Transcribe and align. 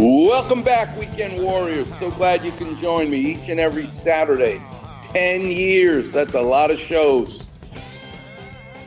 Welcome 0.00 0.62
back, 0.62 0.96
Weekend 0.96 1.42
Warriors. 1.42 1.92
So 1.92 2.08
glad 2.12 2.44
you 2.44 2.52
can 2.52 2.76
join 2.76 3.10
me 3.10 3.18
each 3.18 3.48
and 3.48 3.58
every 3.58 3.84
Saturday. 3.84 4.62
10 5.02 5.40
years, 5.40 6.12
that's 6.12 6.36
a 6.36 6.40
lot 6.40 6.70
of 6.70 6.78
shows. 6.78 7.48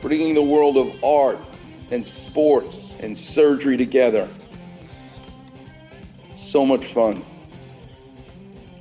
Bringing 0.00 0.32
the 0.32 0.42
world 0.42 0.78
of 0.78 1.04
art 1.04 1.38
and 1.90 2.06
sports 2.06 2.96
and 3.00 3.16
surgery 3.16 3.76
together. 3.76 4.26
So 6.32 6.64
much 6.64 6.86
fun. 6.86 7.22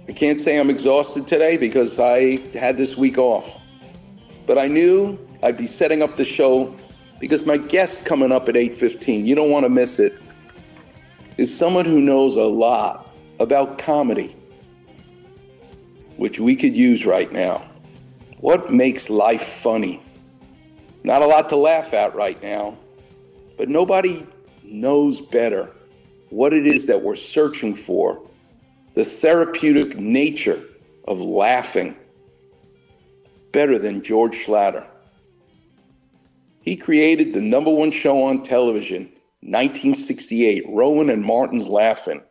I 0.08 0.14
can't 0.14 0.40
say 0.40 0.58
I'm 0.58 0.70
exhausted 0.70 1.28
today 1.28 1.58
because 1.58 2.00
I 2.00 2.40
had 2.58 2.78
this 2.78 2.96
week 2.96 3.18
off. 3.18 3.60
But 4.48 4.58
I 4.58 4.68
knew 4.68 5.20
I'd 5.44 5.58
be 5.58 5.68
setting 5.68 6.02
up 6.02 6.16
the 6.16 6.24
show 6.24 6.74
because 7.20 7.46
my 7.46 7.58
guest 7.58 8.06
coming 8.06 8.32
up 8.32 8.48
at 8.48 8.56
8:15. 8.56 9.26
You 9.26 9.36
don't 9.36 9.52
want 9.52 9.66
to 9.66 9.70
miss 9.70 10.00
it 10.00 10.14
is 11.42 11.58
someone 11.58 11.86
who 11.86 12.00
knows 12.00 12.36
a 12.36 12.44
lot 12.44 13.16
about 13.40 13.80
comedy, 13.80 14.36
which 16.16 16.40
we 16.40 16.56
could 16.56 16.78
use 16.78 17.04
right 17.04 17.32
now. 17.32 17.64
What 18.38 18.72
makes 18.72 19.10
life 19.10 19.42
funny? 19.42 20.04
Not 21.04 21.24
a 21.24 21.26
lot 21.26 21.50
to 21.50 21.56
laugh 21.56 21.96
at 21.96 22.14
right 22.14 22.40
now, 22.44 22.78
but 23.58 23.70
nobody 23.70 24.24
knows 24.64 25.20
better 25.20 25.72
what 26.30 26.54
it 26.54 26.68
is 26.68 26.86
that 26.86 27.02
we're 27.02 27.16
searching 27.16 27.74
for 27.74 28.22
the 28.94 29.04
therapeutic 29.04 29.98
nature 29.98 30.64
of 31.08 31.20
laughing 31.20 31.96
better 33.52 33.80
than 33.80 34.04
George 34.04 34.46
Schlatter. 34.46 34.86
He 36.62 36.76
created 36.76 37.34
the 37.34 37.42
number 37.42 37.72
one 37.72 37.90
show 37.90 38.26
on 38.26 38.44
television 38.44 39.12
1968, 39.42 40.66
Rowan 40.68 41.10
and 41.10 41.24
Martin's 41.24 41.68
Laugh-In. 41.68 42.24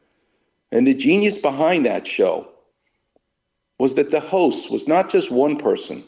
And 0.73 0.87
the 0.87 0.95
genius 0.95 1.39
behind 1.39 1.87
that 1.87 2.07
show 2.07 2.49
was 3.79 3.97
that 3.97 4.11
the 4.11 4.21
host 4.21 4.71
was 4.71 4.87
not 4.87 5.11
just 5.11 5.31
one 5.31 5.57
person, 5.57 6.05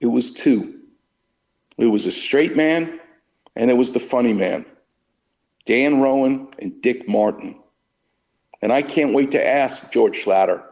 it 0.00 0.06
was 0.06 0.30
two. 0.30 0.78
It 1.78 1.86
was 1.86 2.06
a 2.06 2.10
straight 2.10 2.54
man 2.54 3.00
and 3.56 3.70
it 3.70 3.74
was 3.74 3.92
the 3.92 4.00
funny 4.00 4.32
man, 4.32 4.66
Dan 5.64 6.00
Rowan 6.00 6.48
and 6.58 6.80
Dick 6.80 7.08
Martin. 7.08 7.56
And 8.60 8.72
I 8.72 8.82
can't 8.82 9.14
wait 9.14 9.30
to 9.32 9.46
ask 9.46 9.90
George 9.92 10.24
Schlatter 10.24 10.64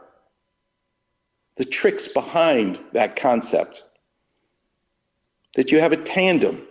the 1.57 1.65
tricks 1.65 2.07
behind 2.07 2.79
that 2.93 3.15
concept. 3.15 3.83
That 5.55 5.71
you 5.71 5.79
have 5.79 5.91
a 5.91 5.97
tandem 5.97 6.65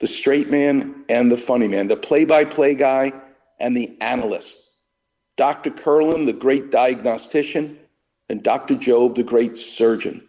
the 0.00 0.06
straight 0.06 0.50
man 0.50 1.04
and 1.08 1.30
the 1.30 1.36
funny 1.36 1.68
man, 1.68 1.88
the 1.88 1.96
play 1.96 2.24
by 2.24 2.44
play 2.44 2.74
guy 2.74 3.12
and 3.58 3.76
the 3.76 3.96
analyst. 4.00 4.62
Dr. 5.36 5.70
Kerlan, 5.70 6.26
the 6.26 6.32
great 6.32 6.70
diagnostician, 6.70 7.78
and 8.28 8.42
Dr. 8.42 8.74
Jobe, 8.74 9.14
the 9.14 9.22
great 9.22 9.56
surgeon. 9.56 10.26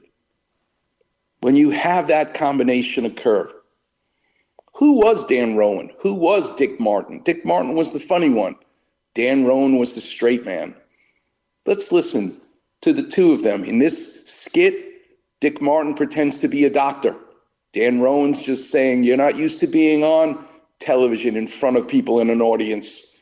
When 1.42 1.56
you 1.56 1.70
have 1.72 2.08
that 2.08 2.34
combination 2.34 3.06
occur, 3.06 3.52
who 4.76 4.94
was 4.94 5.26
Dan 5.26 5.56
Rowan? 5.56 5.92
Who 6.02 6.14
was 6.14 6.54
Dick 6.56 6.80
Martin? 6.80 7.22
Dick 7.24 7.44
Martin 7.46 7.76
was 7.76 7.92
the 7.92 8.00
funny 8.00 8.30
one. 8.30 8.56
Dan 9.16 9.46
Rowan 9.46 9.78
was 9.78 9.96
the 9.96 10.02
straight 10.02 10.46
man. 10.46 10.76
Let's 11.66 11.92
listen 11.92 12.38
to 12.82 12.94
the 12.94 13.04
two 13.04 13.32
of 13.32 13.44
them. 13.44 13.64
In 13.64 13.80
this 13.80 14.26
skit, 14.26 14.76
Dick 15.40 15.62
Martin 15.62 15.96
pretends 15.96 16.38
to 16.40 16.48
be 16.48 16.66
a 16.66 16.70
doctor. 16.70 17.16
Dan 17.74 18.00
Rowan's 18.00 18.42
just 18.42 18.72
saying, 18.72 19.04
You're 19.04 19.18
not 19.18 19.36
used 19.36 19.60
to 19.62 19.68
being 19.68 20.04
on 20.04 20.46
television 20.80 21.36
in 21.36 21.48
front 21.48 21.78
of 21.78 21.88
people 21.88 22.20
in 22.20 22.30
an 22.30 22.42
audience, 22.42 23.18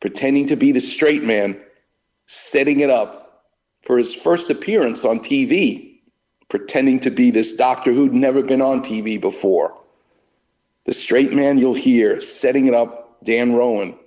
pretending 0.00 0.46
to 0.46 0.56
be 0.56 0.72
the 0.72 0.80
straight 0.80 1.22
man, 1.22 1.60
setting 2.26 2.80
it 2.80 2.90
up 2.90 3.44
for 3.82 3.98
his 3.98 4.14
first 4.14 4.50
appearance 4.50 5.04
on 5.04 5.20
TV, 5.20 5.98
pretending 6.48 6.98
to 7.00 7.10
be 7.10 7.30
this 7.30 7.54
doctor 7.54 7.92
who'd 7.92 8.14
never 8.14 8.42
been 8.42 8.62
on 8.62 8.80
TV 8.80 9.20
before. 9.20 9.78
The 10.84 10.92
straight 10.92 11.32
man 11.32 11.58
you'll 11.58 11.74
hear 11.74 12.20
setting 12.20 12.66
it 12.66 12.74
up, 12.74 13.18
Dan 13.24 13.54
Rowan. 13.54 13.98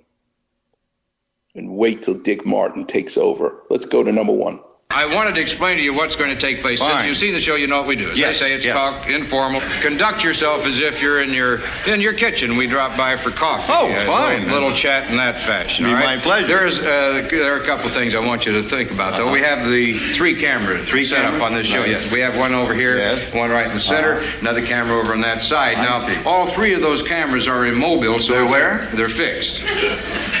And 1.54 1.76
wait 1.76 2.02
till 2.02 2.18
Dick 2.18 2.46
Martin 2.46 2.86
takes 2.86 3.16
over. 3.16 3.62
Let's 3.68 3.86
go 3.86 4.02
to 4.02 4.12
number 4.12 4.32
one. 4.32 4.60
I 4.92 5.06
wanted 5.06 5.36
to 5.36 5.40
explain 5.40 5.76
to 5.76 5.82
you 5.84 5.94
what's 5.94 6.16
going 6.16 6.30
to 6.30 6.36
take 6.36 6.62
place. 6.62 6.80
Fine. 6.80 6.90
Since 6.96 7.06
you've 7.06 7.16
seen 7.16 7.32
the 7.32 7.40
show, 7.40 7.54
you 7.54 7.68
know 7.68 7.78
what 7.78 7.86
we 7.86 7.94
do. 7.94 8.10
As 8.10 8.18
Yes, 8.18 8.36
I 8.36 8.40
say, 8.40 8.52
it's 8.54 8.64
yeah. 8.66 8.72
talk 8.72 9.08
informal. 9.08 9.60
Conduct 9.82 10.24
yourself 10.24 10.66
as 10.66 10.80
if 10.80 11.00
you're 11.00 11.20
in 11.22 11.32
your 11.32 11.60
in 11.86 12.00
your 12.00 12.12
kitchen. 12.12 12.56
We 12.56 12.66
drop 12.66 12.96
by 12.96 13.16
for 13.16 13.30
coffee. 13.30 13.72
Oh, 13.72 13.88
Uh, 13.88 14.04
fine. 14.06 14.38
Little, 14.46 14.54
little 14.54 14.72
chat 14.74 15.08
in 15.08 15.16
that 15.16 15.36
fashion. 15.42 15.84
Be 15.84 15.92
my 15.92 16.18
pleasure. 16.18 16.48
There's 16.48 16.80
uh, 16.80 17.24
there 17.30 17.54
are 17.54 17.60
a 17.62 17.64
couple 17.64 17.86
of 17.86 17.92
things 17.92 18.16
I 18.16 18.18
want 18.18 18.46
you 18.46 18.52
to 18.52 18.64
think 18.64 18.90
about. 18.90 19.16
Though 19.16 19.30
we 19.30 19.40
have 19.42 19.68
the 19.70 19.96
three 20.10 20.34
cameras 20.34 20.88
Three 20.88 21.04
set 21.04 21.24
up 21.24 21.40
on 21.40 21.54
this 21.54 21.68
show. 21.68 21.80
Right. 21.82 21.90
Yes, 21.90 22.10
we 22.10 22.18
have 22.20 22.36
one 22.36 22.52
over 22.52 22.74
here, 22.74 22.96
Yes. 22.98 23.32
one 23.32 23.50
right 23.50 23.66
in 23.68 23.74
the 23.74 23.80
center, 23.80 24.14
Uh-huh. 24.14 24.38
another 24.40 24.66
camera 24.66 24.98
over 24.98 25.12
on 25.12 25.20
that 25.20 25.40
side. 25.40 25.76
I 25.78 25.84
now, 25.84 26.04
see. 26.04 26.16
all 26.24 26.48
three 26.48 26.74
of 26.74 26.80
those 26.80 27.00
cameras 27.02 27.46
are 27.46 27.64
immobile. 27.66 28.20
So 28.20 28.32
They're 28.32 28.46
where? 28.46 28.88
They're 28.94 29.08
fixed. 29.08 29.62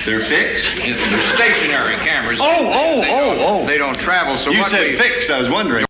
They're 0.04 0.24
fixed? 0.24 0.76
They're 0.76 1.20
stationary 1.22 1.96
cameras. 1.96 2.40
Oh, 2.40 2.46
oh, 2.48 2.70
oh 2.72 3.00
They 3.00 3.10
oh, 3.10 3.36
oh. 3.62 3.66
They 3.66 3.78
don't 3.78 3.98
travel. 3.98 4.38
So 4.38 4.50
You 4.50 4.60
what 4.60 4.70
said 4.70 4.92
we, 4.92 4.96
fixed. 4.96 5.30
I 5.30 5.40
was 5.40 5.50
wondering. 5.50 5.86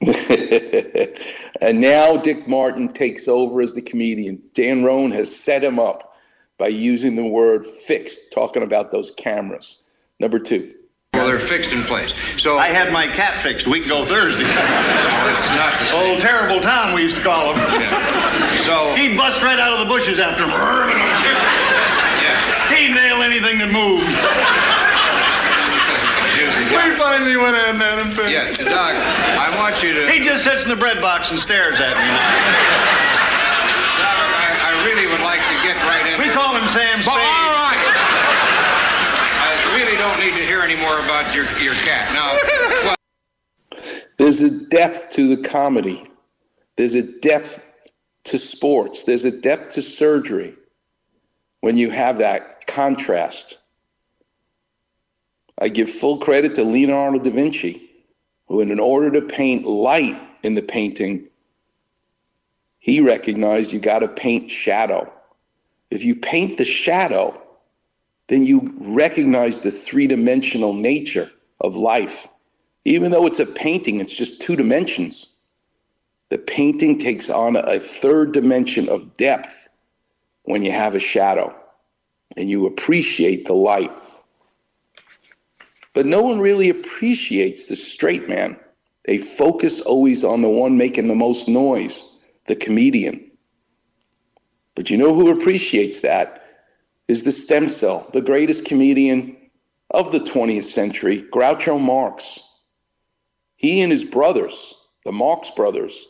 and 1.60 1.80
now 1.80 2.16
Dick 2.18 2.46
Martin 2.46 2.88
takes 2.88 3.26
over 3.28 3.60
as 3.60 3.72
the 3.74 3.82
comedian. 3.82 4.42
Dan 4.54 4.84
Rowan 4.84 5.10
has 5.12 5.34
set 5.34 5.64
him 5.64 5.78
up 5.78 6.14
by 6.58 6.68
using 6.68 7.16
the 7.16 7.24
word 7.24 7.64
fixed, 7.66 8.32
talking 8.32 8.62
about 8.62 8.90
those 8.90 9.10
cameras. 9.10 9.82
Number 10.20 10.38
two. 10.38 10.72
Well, 11.14 11.26
they're 11.26 11.38
fixed 11.38 11.72
in 11.72 11.82
place. 11.84 12.12
So 12.36 12.58
I 12.58 12.68
had 12.68 12.92
my 12.92 13.06
cat 13.06 13.42
fixed. 13.42 13.66
We 13.66 13.80
can 13.80 13.88
go 13.88 14.04
Thursday. 14.04 14.42
it's 14.44 15.48
not 15.50 15.78
the 15.80 15.86
same. 15.86 16.12
Old 16.12 16.20
terrible 16.20 16.60
town 16.60 16.94
we 16.94 17.02
used 17.02 17.16
to 17.16 17.22
call 17.22 17.54
him. 17.54 17.58
Yeah. 17.80 18.56
So 18.62 18.94
He'd 18.94 19.16
bust 19.16 19.40
right 19.40 19.58
out 19.58 19.72
of 19.72 19.80
the 19.80 19.86
bushes 19.86 20.18
after 20.18 20.42
him. 20.44 20.50
yeah. 23.46 23.56
He'd 23.56 23.58
anything 23.58 23.58
that 23.58 23.72
moved. 23.72 24.06
We 26.66 26.96
finally 26.98 27.36
went 27.36 27.56
in 27.68 27.78
there 27.78 27.98
and 27.98 28.12
fixed. 28.12 28.30
Yes, 28.30 28.56
Doc. 28.58 28.94
I 28.96 29.56
want 29.56 29.82
you 29.82 29.94
to. 29.94 30.10
He 30.10 30.20
just 30.20 30.44
sits 30.44 30.62
in 30.64 30.68
the 30.68 30.76
bread 30.76 31.00
box 31.00 31.30
and 31.30 31.38
stares 31.38 31.80
at 31.80 31.96
me 31.96 32.02
now. 32.04 32.32
Doc, 34.02 34.16
I, 34.34 34.74
I 34.74 34.84
really 34.86 35.06
would 35.06 35.20
like 35.20 35.40
to 35.40 35.56
get 35.62 35.76
right 35.86 36.06
into. 36.06 36.26
We 36.26 36.32
call 36.34 36.54
him 36.56 36.68
Sam 36.68 36.98
But 36.98 37.08
all 37.08 37.14
Spade. 37.14 37.56
right. 37.56 37.80
I 39.42 39.76
really 39.76 39.96
don't 39.96 40.18
need 40.20 40.36
to 40.38 40.44
hear 40.46 40.60
any 40.60 40.76
more 40.76 40.98
about 41.00 41.34
your 41.34 41.44
your 41.60 41.74
cat 41.86 42.12
now. 42.12 42.36
Well, 42.84 42.96
There's 44.18 44.40
a 44.42 44.50
depth 44.50 45.12
to 45.12 45.34
the 45.36 45.42
comedy. 45.42 46.04
There's 46.76 46.94
a 46.94 47.02
depth 47.02 47.62
to 48.24 48.38
sports. 48.38 49.04
There's 49.04 49.24
a 49.24 49.30
depth 49.30 49.74
to 49.74 49.82
surgery 49.82 50.54
when 51.60 51.76
you 51.76 51.90
have 51.90 52.18
that 52.18 52.55
contrast. 52.76 53.56
I 55.58 55.68
give 55.68 55.88
full 55.88 56.18
credit 56.18 56.54
to 56.56 56.62
Leonardo 56.62 57.18
da 57.18 57.30
Vinci, 57.30 57.88
who, 58.48 58.60
in 58.60 58.78
order 58.78 59.10
to 59.12 59.22
paint 59.22 59.66
light 59.66 60.20
in 60.42 60.56
the 60.56 60.62
painting, 60.62 61.28
he 62.78 63.00
recognized 63.00 63.72
you 63.72 63.80
got 63.80 64.00
to 64.00 64.08
paint 64.08 64.50
shadow. 64.50 65.10
If 65.90 66.04
you 66.04 66.14
paint 66.14 66.58
the 66.58 66.66
shadow, 66.66 67.40
then 68.28 68.44
you 68.44 68.74
recognize 68.78 69.60
the 69.60 69.70
three 69.70 70.06
dimensional 70.06 70.74
nature 70.74 71.30
of 71.58 71.76
life. 71.76 72.28
Even 72.84 73.10
though 73.10 73.26
it's 73.26 73.40
a 73.40 73.46
painting, 73.46 74.00
it's 74.00 74.14
just 74.14 74.42
two 74.42 74.54
dimensions. 74.54 75.32
The 76.28 76.36
painting 76.36 76.98
takes 76.98 77.30
on 77.30 77.56
a 77.56 77.80
third 77.80 78.32
dimension 78.32 78.90
of 78.90 79.16
depth 79.16 79.70
when 80.42 80.62
you 80.62 80.72
have 80.72 80.94
a 80.94 80.98
shadow 80.98 81.56
and 82.36 82.50
you 82.50 82.66
appreciate 82.66 83.46
the 83.46 83.52
light. 83.52 83.92
But 85.92 86.06
no 86.06 86.22
one 86.22 86.40
really 86.40 86.68
appreciates 86.68 87.66
the 87.66 87.76
straight 87.76 88.28
man. 88.28 88.58
They 89.04 89.18
focus 89.18 89.80
always 89.80 90.24
on 90.24 90.42
the 90.42 90.50
one 90.50 90.76
making 90.76 91.08
the 91.08 91.14
most 91.14 91.48
noise, 91.48 92.02
the 92.46 92.56
comedian. 92.56 93.30
But 94.74 94.90
you 94.90 94.96
know 94.98 95.14
who 95.14 95.30
appreciates 95.30 96.00
that? 96.00 96.42
Is 97.08 97.22
the 97.22 97.32
stem 97.32 97.68
cell, 97.68 98.08
the 98.12 98.20
greatest 98.20 98.66
comedian 98.66 99.36
of 99.90 100.12
the 100.12 100.18
20th 100.18 100.64
century, 100.64 101.22
Groucho 101.22 101.80
Marx. 101.80 102.40
He 103.54 103.80
and 103.80 103.90
his 103.90 104.04
brothers, 104.04 104.74
the 105.04 105.12
Marx 105.12 105.50
brothers, 105.50 106.06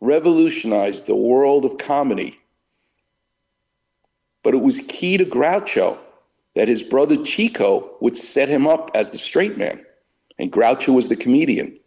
revolutionized 0.00 1.06
the 1.06 1.16
world 1.16 1.64
of 1.64 1.78
comedy. 1.78 2.36
But 4.46 4.54
it 4.54 4.62
was 4.62 4.80
key 4.86 5.16
to 5.16 5.24
Groucho 5.24 5.98
that 6.54 6.68
his 6.68 6.84
brother 6.84 7.16
Chico 7.16 7.96
would 7.98 8.16
set 8.16 8.48
him 8.48 8.64
up 8.64 8.92
as 8.94 9.10
the 9.10 9.18
straight 9.18 9.58
man, 9.58 9.84
and 10.38 10.52
Groucho 10.52 10.94
was 10.94 11.08
the 11.08 11.16
comedian. 11.16 11.80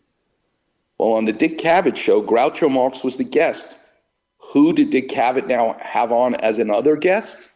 Well, 0.97 1.13
on 1.13 1.23
the 1.23 1.31
Dick 1.31 1.57
Cavett 1.57 1.95
show, 1.95 2.21
Groucho 2.21 2.69
Marx 2.69 3.01
was 3.01 3.15
the 3.15 3.23
guest. 3.23 3.77
Who 4.51 4.73
did 4.73 4.89
Dick 4.89 5.07
Cavett 5.07 5.47
now 5.47 5.77
have 5.79 6.11
on 6.11 6.35
as 6.35 6.59
another 6.59 6.97
guest? 6.97 7.53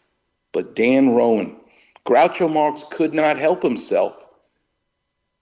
But 0.53 0.73
Dan 0.73 1.09
Rowan. 1.09 1.57
Groucho 2.05 2.49
Marx 2.49 2.85
could 2.89 3.13
not 3.13 3.37
help 3.37 3.61
himself 3.61 4.27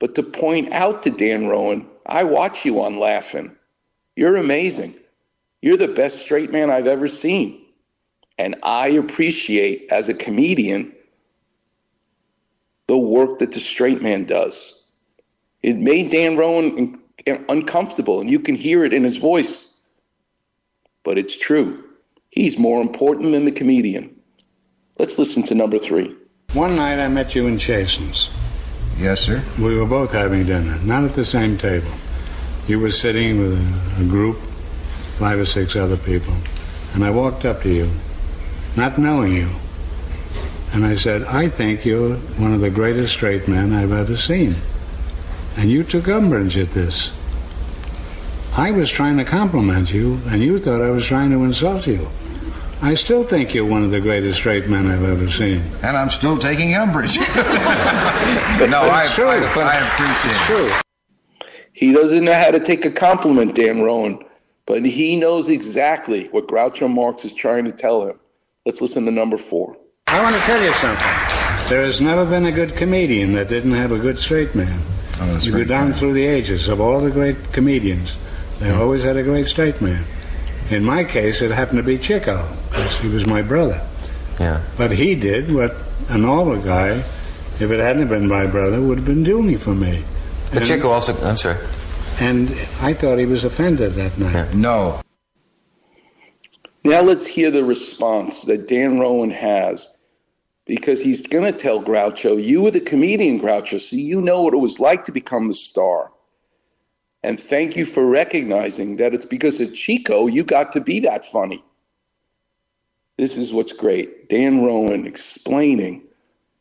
but 0.02 0.16
to 0.16 0.24
point 0.24 0.74
out 0.74 1.04
to 1.04 1.12
Dan 1.12 1.46
Rowan, 1.46 1.86
I 2.08 2.24
watch 2.24 2.66
you 2.66 2.82
on 2.82 3.00
Laugh-In. 3.00 3.56
You're 4.16 4.36
amazing. 4.36 4.96
You're 5.62 5.78
the 5.78 5.88
best 5.88 6.24
straight 6.24 6.52
man 6.52 6.72
I've 6.72 6.88
ever 6.88 7.08
seen. 7.08 7.61
And 8.38 8.56
I 8.64 8.90
appreciate, 8.90 9.88
as 9.92 10.10
a 10.10 10.14
comedian, 10.14 10.94
the 12.88 12.98
work 12.98 13.40
that 13.40 13.52
the 13.54 13.60
straight 13.60 14.02
man 14.02 14.26
does. 14.26 14.84
It 15.62 15.78
made 15.78 16.12
Dan 16.12 16.38
Rowan 16.38 17.00
uncomfortable, 17.26 18.20
and 18.20 18.30
you 18.30 18.40
can 18.40 18.56
hear 18.56 18.84
it 18.84 18.94
in 18.94 19.04
his 19.04 19.18
voice. 19.18 19.82
But 21.04 21.18
it's 21.18 21.38
true. 21.38 21.84
He's 22.30 22.58
more 22.58 22.82
important 22.82 23.32
than 23.32 23.46
the 23.46 23.52
comedian. 23.52 24.16
Let's 24.98 25.18
listen 25.18 25.44
to 25.44 25.56
number 25.56 25.78
three. 25.78 26.16
One 26.54 26.76
night 26.76 27.00
I 27.00 27.08
met 27.08 27.36
you 27.36 27.48
in 27.48 27.58
Chasen's. 27.58 28.30
Yes, 28.98 29.22
sir. 29.22 29.44
We 29.58 29.78
were 29.78 29.86
both 29.86 30.12
having 30.12 30.46
dinner, 30.46 30.78
not 30.84 31.04
at 31.04 31.12
the 31.12 31.26
same 31.26 31.58
table. 31.58 31.92
You 32.68 32.80
were 32.80 32.92
sitting 32.92 33.40
with 33.40 33.54
a, 33.54 34.02
a 34.02 34.06
group, 34.06 34.38
five 35.18 35.40
or 35.40 35.46
six 35.46 35.76
other 35.76 35.98
people, 35.98 36.36
and 36.94 37.04
I 37.04 37.10
walked 37.10 37.46
up 37.46 37.62
to 37.64 37.70
you, 37.70 37.90
not 38.76 38.98
knowing 38.98 39.36
you, 39.36 39.50
and 40.74 40.86
I 40.86 40.96
said, 40.96 41.24
I 41.24 41.50
think 41.50 41.86
you're 41.86 42.16
one 42.16 42.54
of 42.54 42.62
the 42.62 42.70
greatest 42.70 43.14
straight 43.14 43.48
men 43.48 43.74
I've 43.74 43.92
ever 43.92 44.16
seen. 44.16 44.56
And 45.58 45.70
you 45.70 45.84
took 45.84 46.08
umbrage 46.08 46.58
at 46.58 46.72
this. 46.72 47.12
I 48.56 48.72
was 48.72 48.90
trying 48.90 49.18
to 49.18 49.26
compliment 49.26 49.94
you, 49.94 50.20
and 50.28 50.42
you 50.42 50.58
thought 50.58 50.82
I 50.82 50.92
was 50.92 51.06
trying 51.06 51.32
to 51.32 51.44
insult 51.44 51.88
you. 51.88 52.08
I 52.82 52.96
still 52.96 53.24
think 53.24 53.54
you're 53.54 53.66
one 53.66 53.84
of 53.84 53.92
the 53.92 54.00
greatest 54.00 54.38
straight 54.40 54.68
men 54.68 54.88
I've 54.88 55.04
ever 55.04 55.30
seen. 55.30 55.62
And 55.84 55.96
I'm 55.96 56.10
still 56.10 56.38
taking 56.38 56.74
umbrage. 56.74 57.18
no, 57.20 57.24
I, 57.26 59.08
I, 59.08 59.08
I, 59.08 59.78
appreciate 59.88 60.32
it's 60.32 60.42
it. 60.42 60.46
True. 60.46 60.72
He 61.74 61.94
doesn't 61.94 62.24
know 62.24 62.34
how 62.34 62.52
to 62.52 62.60
take 62.60 62.84
a 62.86 62.92
compliment, 62.92 63.56
Dan 63.56 63.82
Rowan, 63.82 64.24
but 64.66 64.86
he 64.86 65.16
knows 65.16 65.48
exactly 65.48 66.28
what 66.30 66.48
Groucho 66.48 66.92
Marx 66.92 67.24
is 67.24 67.34
trying 67.34 67.66
to 67.66 67.72
tell 67.72 68.08
him. 68.08 68.20
Let's 68.64 68.80
listen 68.80 69.06
to 69.06 69.12
number 69.12 69.38
four. 69.38 69.76
I 70.06 70.22
want 70.22 70.36
to 70.36 70.42
tell 70.42 70.62
you 70.62 70.72
something. 70.74 71.08
There 71.68 71.84
has 71.84 72.00
never 72.00 72.26
been 72.26 72.46
a 72.46 72.52
good 72.52 72.76
comedian 72.76 73.34
that 73.34 73.50
didn't 73.50 73.74
have 73.74 73.92
a 73.92 73.98
good 73.98 74.20
straight 74.20 74.54
man. 74.54 74.82
Oh, 75.20 75.40
you 75.42 75.52
go 75.52 75.64
down 75.64 75.94
through 75.94 76.14
the 76.14 76.28
ages 76.28 76.68
of 76.68 76.80
all 76.80 77.00
the 77.00 77.10
great 77.10 77.54
comedians, 77.54 78.20
they 78.60 78.70
yeah. 78.70 78.80
always 78.80 79.02
had 79.04 79.18
a 79.18 79.24
great 79.24 79.48
straight 79.48 79.82
man. 79.82 80.04
In 80.70 80.84
my 80.84 81.04
case, 81.04 81.42
it 81.42 81.50
happened 81.50 81.78
to 81.78 81.84
be 81.84 81.98
Chico, 81.98 82.48
because 82.70 83.00
he 83.00 83.08
was 83.08 83.26
my 83.26 83.42
brother. 83.42 83.82
Yeah. 84.40 84.62
But 84.78 84.92
he 84.92 85.16
did 85.16 85.52
what 85.52 85.76
a 86.10 86.18
normal 86.18 86.62
guy, 86.62 86.90
if 87.60 87.64
it 87.64 87.80
hadn't 87.80 88.10
been 88.10 88.28
my 88.28 88.46
brother, 88.46 88.80
would 88.80 89.00
have 89.00 89.08
been 89.08 89.24
doing 89.24 89.58
for 89.58 89.74
me. 89.74 90.04
But 90.50 90.60
and, 90.60 90.68
Chico 90.68 90.90
also, 90.90 91.20
I'm 91.26 91.38
sorry. 91.38 91.58
And 92.20 92.50
I 92.80 92.94
thought 92.94 93.18
he 93.18 93.26
was 93.26 93.44
offended 93.44 93.94
that 93.94 94.20
night. 94.20 94.34
Yeah. 94.34 94.52
No. 94.54 95.02
Now 96.84 97.02
let's 97.02 97.28
hear 97.28 97.52
the 97.52 97.64
response 97.64 98.44
that 98.46 98.68
Dan 98.68 99.00
Rowan 99.00 99.30
has 99.30 99.90
because 100.66 101.02
he's 101.02 101.26
going 101.26 101.44
to 101.44 101.58
tell 101.58 101.82
Groucho, 101.82 102.44
you 102.44 102.62
were 102.64 102.72
the 102.72 102.80
comedian, 102.80 103.40
Groucho, 103.40 103.80
so 103.80 103.96
you 103.96 104.22
know 104.22 104.42
what 104.42 104.54
it 104.54 104.58
was 104.58 104.80
like 104.80 105.04
to 105.04 105.12
become 105.12 105.48
the 105.48 105.54
star. 105.54 106.12
And 107.24 107.40
thank 107.40 107.76
you 107.76 107.86
for 107.86 108.10
recognizing 108.10 108.98
that 108.98 109.14
it's 109.14 109.26
because 109.26 109.60
of 109.60 109.76
Chico 109.76 110.28
you 110.28 110.44
got 110.44 110.72
to 110.72 110.82
be 110.82 111.00
that 111.02 111.24
funny. 111.24 111.64
This 113.18 113.38
is 113.38 113.54
what's 113.54 113.74
great. 113.74 114.30
Dan 114.30 114.64
Rowan 114.64 115.06
explaining 115.06 116.04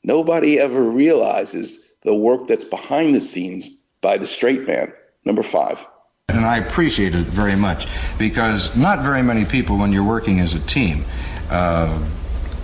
nobody 0.02 0.58
ever 0.58 0.90
realizes 0.90 1.96
the 2.02 2.14
work 2.14 2.46
that's 2.46 2.64
behind 2.64 3.14
the 3.14 3.20
scenes 3.20 3.70
by 4.02 4.18
the 4.18 4.26
straight 4.26 4.66
man. 4.66 4.92
Number 5.24 5.42
five. 5.42 5.86
And 6.36 6.44
I 6.44 6.58
appreciate 6.58 7.14
it 7.14 7.26
very 7.26 7.56
much 7.56 7.86
because 8.18 8.74
not 8.76 9.00
very 9.00 9.22
many 9.22 9.44
people, 9.44 9.76
when 9.78 9.92
you're 9.92 10.04
working 10.04 10.40
as 10.40 10.54
a 10.54 10.60
team, 10.60 11.04
uh, 11.50 12.02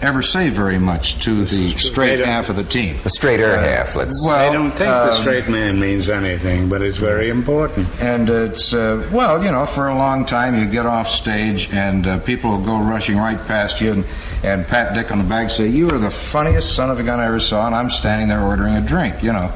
ever 0.00 0.22
say 0.22 0.50
very 0.50 0.78
much 0.78 1.20
to 1.24 1.44
the 1.44 1.70
straight 1.78 2.20
half 2.20 2.50
of 2.50 2.56
the 2.56 2.64
team. 2.64 2.96
The 3.02 3.10
straighter 3.10 3.56
uh, 3.56 3.62
half, 3.62 3.96
let's. 3.96 4.24
Well, 4.26 4.36
I 4.36 4.52
don't 4.52 4.70
think 4.70 4.90
um, 4.90 5.08
the 5.08 5.14
straight 5.14 5.48
man 5.48 5.80
means 5.80 6.08
anything, 6.08 6.68
but 6.68 6.82
it's 6.82 6.96
very 6.96 7.30
important. 7.30 7.88
And 8.00 8.28
it's 8.28 8.74
uh, 8.74 9.08
well, 9.12 9.42
you 9.42 9.50
know, 9.50 9.66
for 9.66 9.88
a 9.88 9.96
long 9.96 10.24
time 10.24 10.56
you 10.56 10.66
get 10.70 10.86
off 10.86 11.08
stage 11.08 11.72
and 11.72 12.06
uh, 12.06 12.19
people 12.20 12.50
will 12.50 12.64
go 12.64 12.78
rushing 12.78 13.16
right 13.16 13.42
past 13.46 13.80
you 13.80 13.92
and, 13.92 14.04
and 14.44 14.66
pat 14.66 14.94
Dick 14.94 15.10
on 15.10 15.19
the 15.19 15.24
back, 15.24 15.50
say, 15.50 15.69
"You 15.69 15.90
are 15.90 15.98
the 15.98 16.10
funniest 16.10 16.74
son 16.74 16.90
of 16.90 17.00
a 17.00 17.02
gun 17.02 17.19
I 17.19 17.26
ever 17.26 17.40
saw," 17.40 17.66
and 17.66 17.74
I'm 17.74 17.90
standing 17.90 18.28
there 18.28 18.42
ordering 18.42 18.74
a 18.74 18.82
drink, 18.82 19.22
you 19.22 19.32
know. 19.32 19.52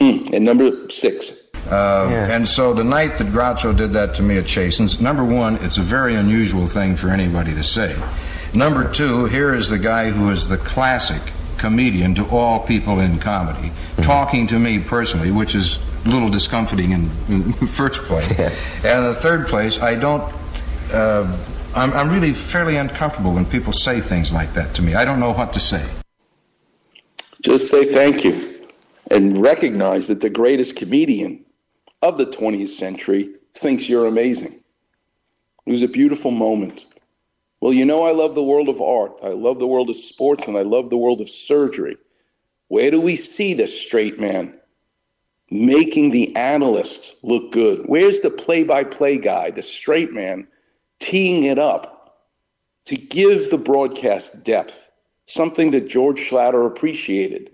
Mm, 0.00 0.32
and 0.32 0.44
number 0.44 0.88
six. 0.90 1.39
Uh, 1.68 2.08
yeah. 2.10 2.34
And 2.34 2.48
so 2.48 2.72
the 2.72 2.84
night 2.84 3.18
that 3.18 3.28
Groucho 3.28 3.76
did 3.76 3.92
that 3.92 4.14
to 4.16 4.22
me 4.22 4.38
at 4.38 4.46
Chasen's, 4.46 5.00
number 5.00 5.24
one, 5.24 5.56
it's 5.56 5.78
a 5.78 5.82
very 5.82 6.14
unusual 6.14 6.66
thing 6.66 6.96
for 6.96 7.10
anybody 7.10 7.54
to 7.54 7.62
say. 7.62 7.96
Number 8.54 8.90
two, 8.90 9.26
here 9.26 9.54
is 9.54 9.70
the 9.70 9.78
guy 9.78 10.10
who 10.10 10.30
is 10.30 10.48
the 10.48 10.58
classic 10.58 11.22
comedian 11.58 12.14
to 12.16 12.26
all 12.28 12.60
people 12.60 13.00
in 13.00 13.18
comedy, 13.18 13.68
mm-hmm. 13.68 14.02
talking 14.02 14.46
to 14.48 14.58
me 14.58 14.80
personally, 14.80 15.30
which 15.30 15.54
is 15.54 15.78
a 16.06 16.08
little 16.08 16.30
discomforting 16.30 16.92
in, 16.92 17.10
in 17.28 17.52
first 17.68 18.02
place. 18.02 18.28
Yeah. 18.38 18.52
And 18.84 19.04
in 19.06 19.12
the 19.12 19.20
third 19.20 19.46
place, 19.46 19.80
I 19.80 19.94
don't. 19.94 20.22
Uh, 20.92 21.36
I'm, 21.72 21.92
I'm 21.92 22.10
really 22.10 22.34
fairly 22.34 22.76
uncomfortable 22.76 23.32
when 23.32 23.44
people 23.44 23.72
say 23.72 24.00
things 24.00 24.32
like 24.32 24.54
that 24.54 24.74
to 24.74 24.82
me. 24.82 24.94
I 24.94 25.04
don't 25.04 25.20
know 25.20 25.32
what 25.32 25.52
to 25.52 25.60
say. 25.60 25.86
Just 27.42 27.70
say 27.70 27.84
thank 27.84 28.24
you 28.24 28.68
and 29.10 29.38
recognize 29.38 30.08
that 30.08 30.20
the 30.20 30.30
greatest 30.30 30.74
comedian 30.76 31.44
of 32.02 32.18
the 32.18 32.26
20th 32.26 32.68
century 32.68 33.30
thinks 33.54 33.88
you're 33.88 34.06
amazing. 34.06 34.60
It 35.66 35.70
was 35.70 35.82
a 35.82 35.88
beautiful 35.88 36.30
moment. 36.30 36.86
Well, 37.60 37.72
you 37.72 37.84
know, 37.84 38.06
I 38.06 38.12
love 38.12 38.34
the 38.34 38.42
world 38.42 38.68
of 38.68 38.80
art, 38.80 39.18
I 39.22 39.28
love 39.28 39.58
the 39.58 39.66
world 39.66 39.90
of 39.90 39.96
sports, 39.96 40.48
and 40.48 40.56
I 40.56 40.62
love 40.62 40.88
the 40.88 40.96
world 40.96 41.20
of 41.20 41.28
surgery. 41.28 41.96
Where 42.68 42.90
do 42.90 43.00
we 43.00 43.16
see 43.16 43.52
the 43.52 43.66
straight 43.66 44.18
man 44.18 44.54
making 45.50 46.12
the 46.12 46.34
analyst 46.36 47.22
look 47.22 47.52
good? 47.52 47.82
Where's 47.86 48.20
the 48.20 48.30
play 48.30 48.64
by 48.64 48.84
play 48.84 49.18
guy, 49.18 49.50
the 49.50 49.62
straight 49.62 50.12
man, 50.12 50.48
teeing 51.00 51.42
it 51.42 51.58
up 51.58 52.28
to 52.84 52.96
give 52.96 53.50
the 53.50 53.58
broadcast 53.58 54.44
depth, 54.44 54.90
something 55.26 55.72
that 55.72 55.88
George 55.88 56.18
Schlatter 56.18 56.66
appreciated? 56.66 57.50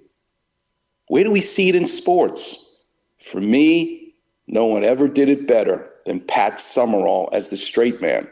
Where 1.08 1.24
do 1.24 1.30
we 1.30 1.40
see 1.40 1.68
it 1.68 1.74
in 1.74 1.86
sports? 1.86 2.76
For 3.18 3.40
me, 3.40 4.05
no 4.46 4.64
one 4.66 4.84
ever 4.84 5.08
did 5.08 5.28
it 5.28 5.46
better 5.46 5.88
than 6.04 6.20
Pat 6.20 6.60
Summerall 6.60 7.28
as 7.32 7.48
the 7.48 7.56
straight 7.56 8.00
man. 8.00 8.28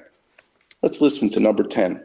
Let's 0.82 1.00
listen 1.00 1.30
to 1.30 1.40
number 1.40 1.64
10. 1.64 2.04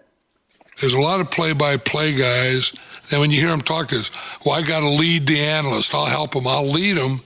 There's 0.79 0.93
a 0.93 1.01
lot 1.01 1.19
of 1.19 1.29
play 1.29 1.53
by 1.53 1.77
play 1.77 2.15
guys. 2.15 2.73
And 3.11 3.19
when 3.19 3.31
you 3.31 3.39
hear 3.39 3.49
them 3.49 3.61
talk 3.61 3.89
to 3.89 3.99
us, 3.99 4.11
well, 4.45 4.55
I 4.55 4.61
got 4.61 4.79
to 4.81 4.89
lead 4.89 5.27
the 5.27 5.39
analyst. 5.39 5.93
I'll 5.93 6.05
help 6.05 6.31
them. 6.31 6.47
I'll 6.47 6.69
lead 6.69 6.97
them. 6.97 7.21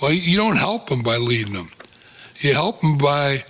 Well, 0.00 0.12
you 0.12 0.36
don't 0.36 0.56
help 0.56 0.88
them 0.88 1.02
by 1.02 1.16
leading 1.16 1.54
them. 1.54 1.70
You 2.40 2.52
help 2.52 2.82
him 2.82 2.98
by 2.98 3.44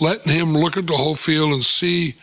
letting 0.00 0.32
him 0.32 0.52
look 0.54 0.76
at 0.76 0.86
the 0.86 0.96
whole 0.96 1.14
field 1.14 1.52
and 1.52 1.64
see 1.64 2.14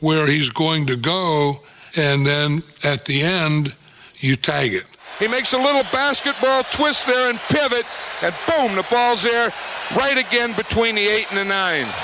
where 0.00 0.26
he's 0.26 0.50
going 0.50 0.86
to 0.86 0.96
go. 0.96 1.62
And 1.96 2.26
then 2.26 2.62
at 2.84 3.04
the 3.04 3.22
end, 3.22 3.74
you 4.18 4.36
tag 4.36 4.74
it. 4.74 4.84
He 5.20 5.28
makes 5.28 5.52
a 5.52 5.58
little 5.58 5.84
basketball 5.92 6.64
twist 6.64 7.06
there 7.06 7.28
and 7.30 7.38
pivot, 7.38 7.86
and 8.22 8.34
boom, 8.48 8.74
the 8.74 8.86
ball's 8.90 9.22
there 9.22 9.52
right 9.94 10.16
again 10.16 10.54
between 10.54 10.94
the 10.94 11.06
eight 11.06 11.26
and 11.30 11.38
the 11.38 11.44
nine. 11.44 11.86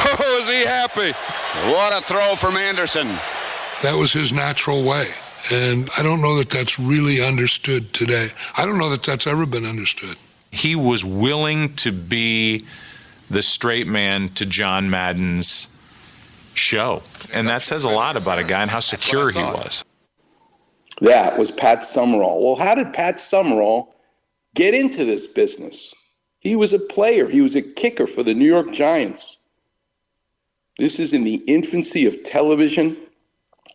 Oh, 0.00 0.38
is 0.40 0.48
he 0.48 0.64
happy? 0.64 1.12
What 1.72 1.96
a 1.96 2.04
throw 2.04 2.36
from 2.36 2.56
Anderson. 2.56 3.08
That 3.82 3.94
was 3.94 4.12
his 4.12 4.32
natural 4.32 4.84
way. 4.84 5.08
And 5.50 5.88
I 5.96 6.02
don't 6.02 6.20
know 6.20 6.36
that 6.36 6.50
that's 6.50 6.78
really 6.78 7.24
understood 7.24 7.92
today. 7.94 8.28
I 8.56 8.66
don't 8.66 8.78
know 8.78 8.90
that 8.90 9.02
that's 9.02 9.26
ever 9.26 9.46
been 9.46 9.64
understood. 9.64 10.16
He 10.52 10.76
was 10.76 11.04
willing 11.04 11.74
to 11.76 11.90
be 11.90 12.66
the 13.30 13.42
straight 13.42 13.86
man 13.86 14.28
to 14.30 14.46
John 14.46 14.90
Madden's 14.90 15.68
show. 16.54 17.02
And 17.32 17.48
that 17.48 17.62
says 17.62 17.84
a 17.84 17.90
lot 17.90 18.16
about 18.16 18.38
a 18.38 18.44
guy 18.44 18.62
and 18.62 18.70
how 18.70 18.80
secure 18.80 19.30
he 19.30 19.38
was. 19.38 19.84
That 21.00 21.38
was 21.38 21.50
Pat 21.50 21.84
Summerall. 21.84 22.44
Well, 22.44 22.56
how 22.56 22.74
did 22.74 22.92
Pat 22.92 23.20
Summerall 23.20 23.94
get 24.54 24.74
into 24.74 25.04
this 25.04 25.26
business? 25.26 25.94
He 26.40 26.56
was 26.56 26.72
a 26.72 26.78
player, 26.78 27.28
he 27.28 27.40
was 27.40 27.56
a 27.56 27.62
kicker 27.62 28.06
for 28.06 28.22
the 28.22 28.34
New 28.34 28.46
York 28.46 28.72
Giants. 28.72 29.42
This 30.78 31.00
is 31.00 31.12
in 31.12 31.24
the 31.24 31.42
infancy 31.46 32.06
of 32.06 32.22
television 32.22 32.96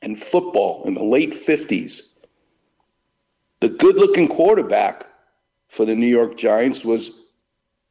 and 0.02 0.18
football 0.18 0.84
in 0.86 0.94
the 0.94 1.04
late 1.04 1.32
50s. 1.32 2.02
The 3.60 3.70
good 3.70 3.96
looking 3.96 4.28
quarterback 4.28 5.06
for 5.70 5.86
the 5.86 5.96
New 5.96 6.08
York 6.08 6.38
Giants 6.38 6.84
was 6.84 7.12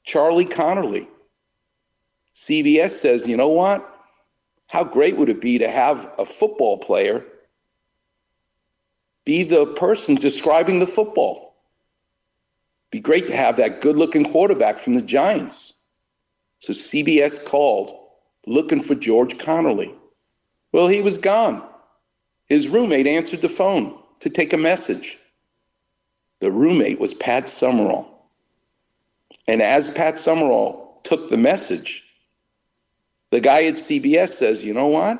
Charlie 0.04 0.46
Conerly. 0.46 1.06
CBS 2.34 2.90
says, 2.90 3.28
you 3.28 3.36
know 3.36 3.48
what? 3.48 3.88
How 4.68 4.84
great 4.84 5.16
would 5.16 5.28
it 5.28 5.40
be 5.40 5.58
to 5.58 5.68
have 5.68 6.14
a 6.18 6.24
football 6.24 6.78
player 6.78 7.24
be 9.24 9.42
the 9.42 9.66
person 9.66 10.14
describing 10.14 10.80
the 10.80 10.86
football? 10.86 11.54
Be 12.90 13.00
great 13.00 13.26
to 13.28 13.36
have 13.36 13.56
that 13.56 13.80
good 13.80 13.96
looking 13.96 14.24
quarterback 14.24 14.78
from 14.78 14.94
the 14.94 15.02
Giants. 15.02 15.74
So 16.58 16.72
CBS 16.72 17.44
called 17.44 17.92
looking 18.46 18.80
for 18.80 18.94
George 18.94 19.38
Conerly. 19.38 19.94
Well, 20.72 20.88
he 20.88 21.00
was 21.00 21.18
gone. 21.18 21.66
His 22.46 22.68
roommate 22.68 23.06
answered 23.06 23.40
the 23.40 23.48
phone 23.48 23.98
to 24.20 24.30
take 24.30 24.52
a 24.52 24.58
message. 24.58 25.18
The 26.40 26.50
roommate 26.50 27.00
was 27.00 27.14
Pat 27.14 27.48
Summerall. 27.48 28.08
And 29.48 29.62
as 29.62 29.90
Pat 29.90 30.18
Summerall 30.18 31.00
took 31.02 31.30
the 31.30 31.36
message, 31.36 32.04
the 33.30 33.40
guy 33.40 33.64
at 33.64 33.74
CBS 33.74 34.30
says, 34.30 34.64
You 34.64 34.74
know 34.74 34.88
what? 34.88 35.18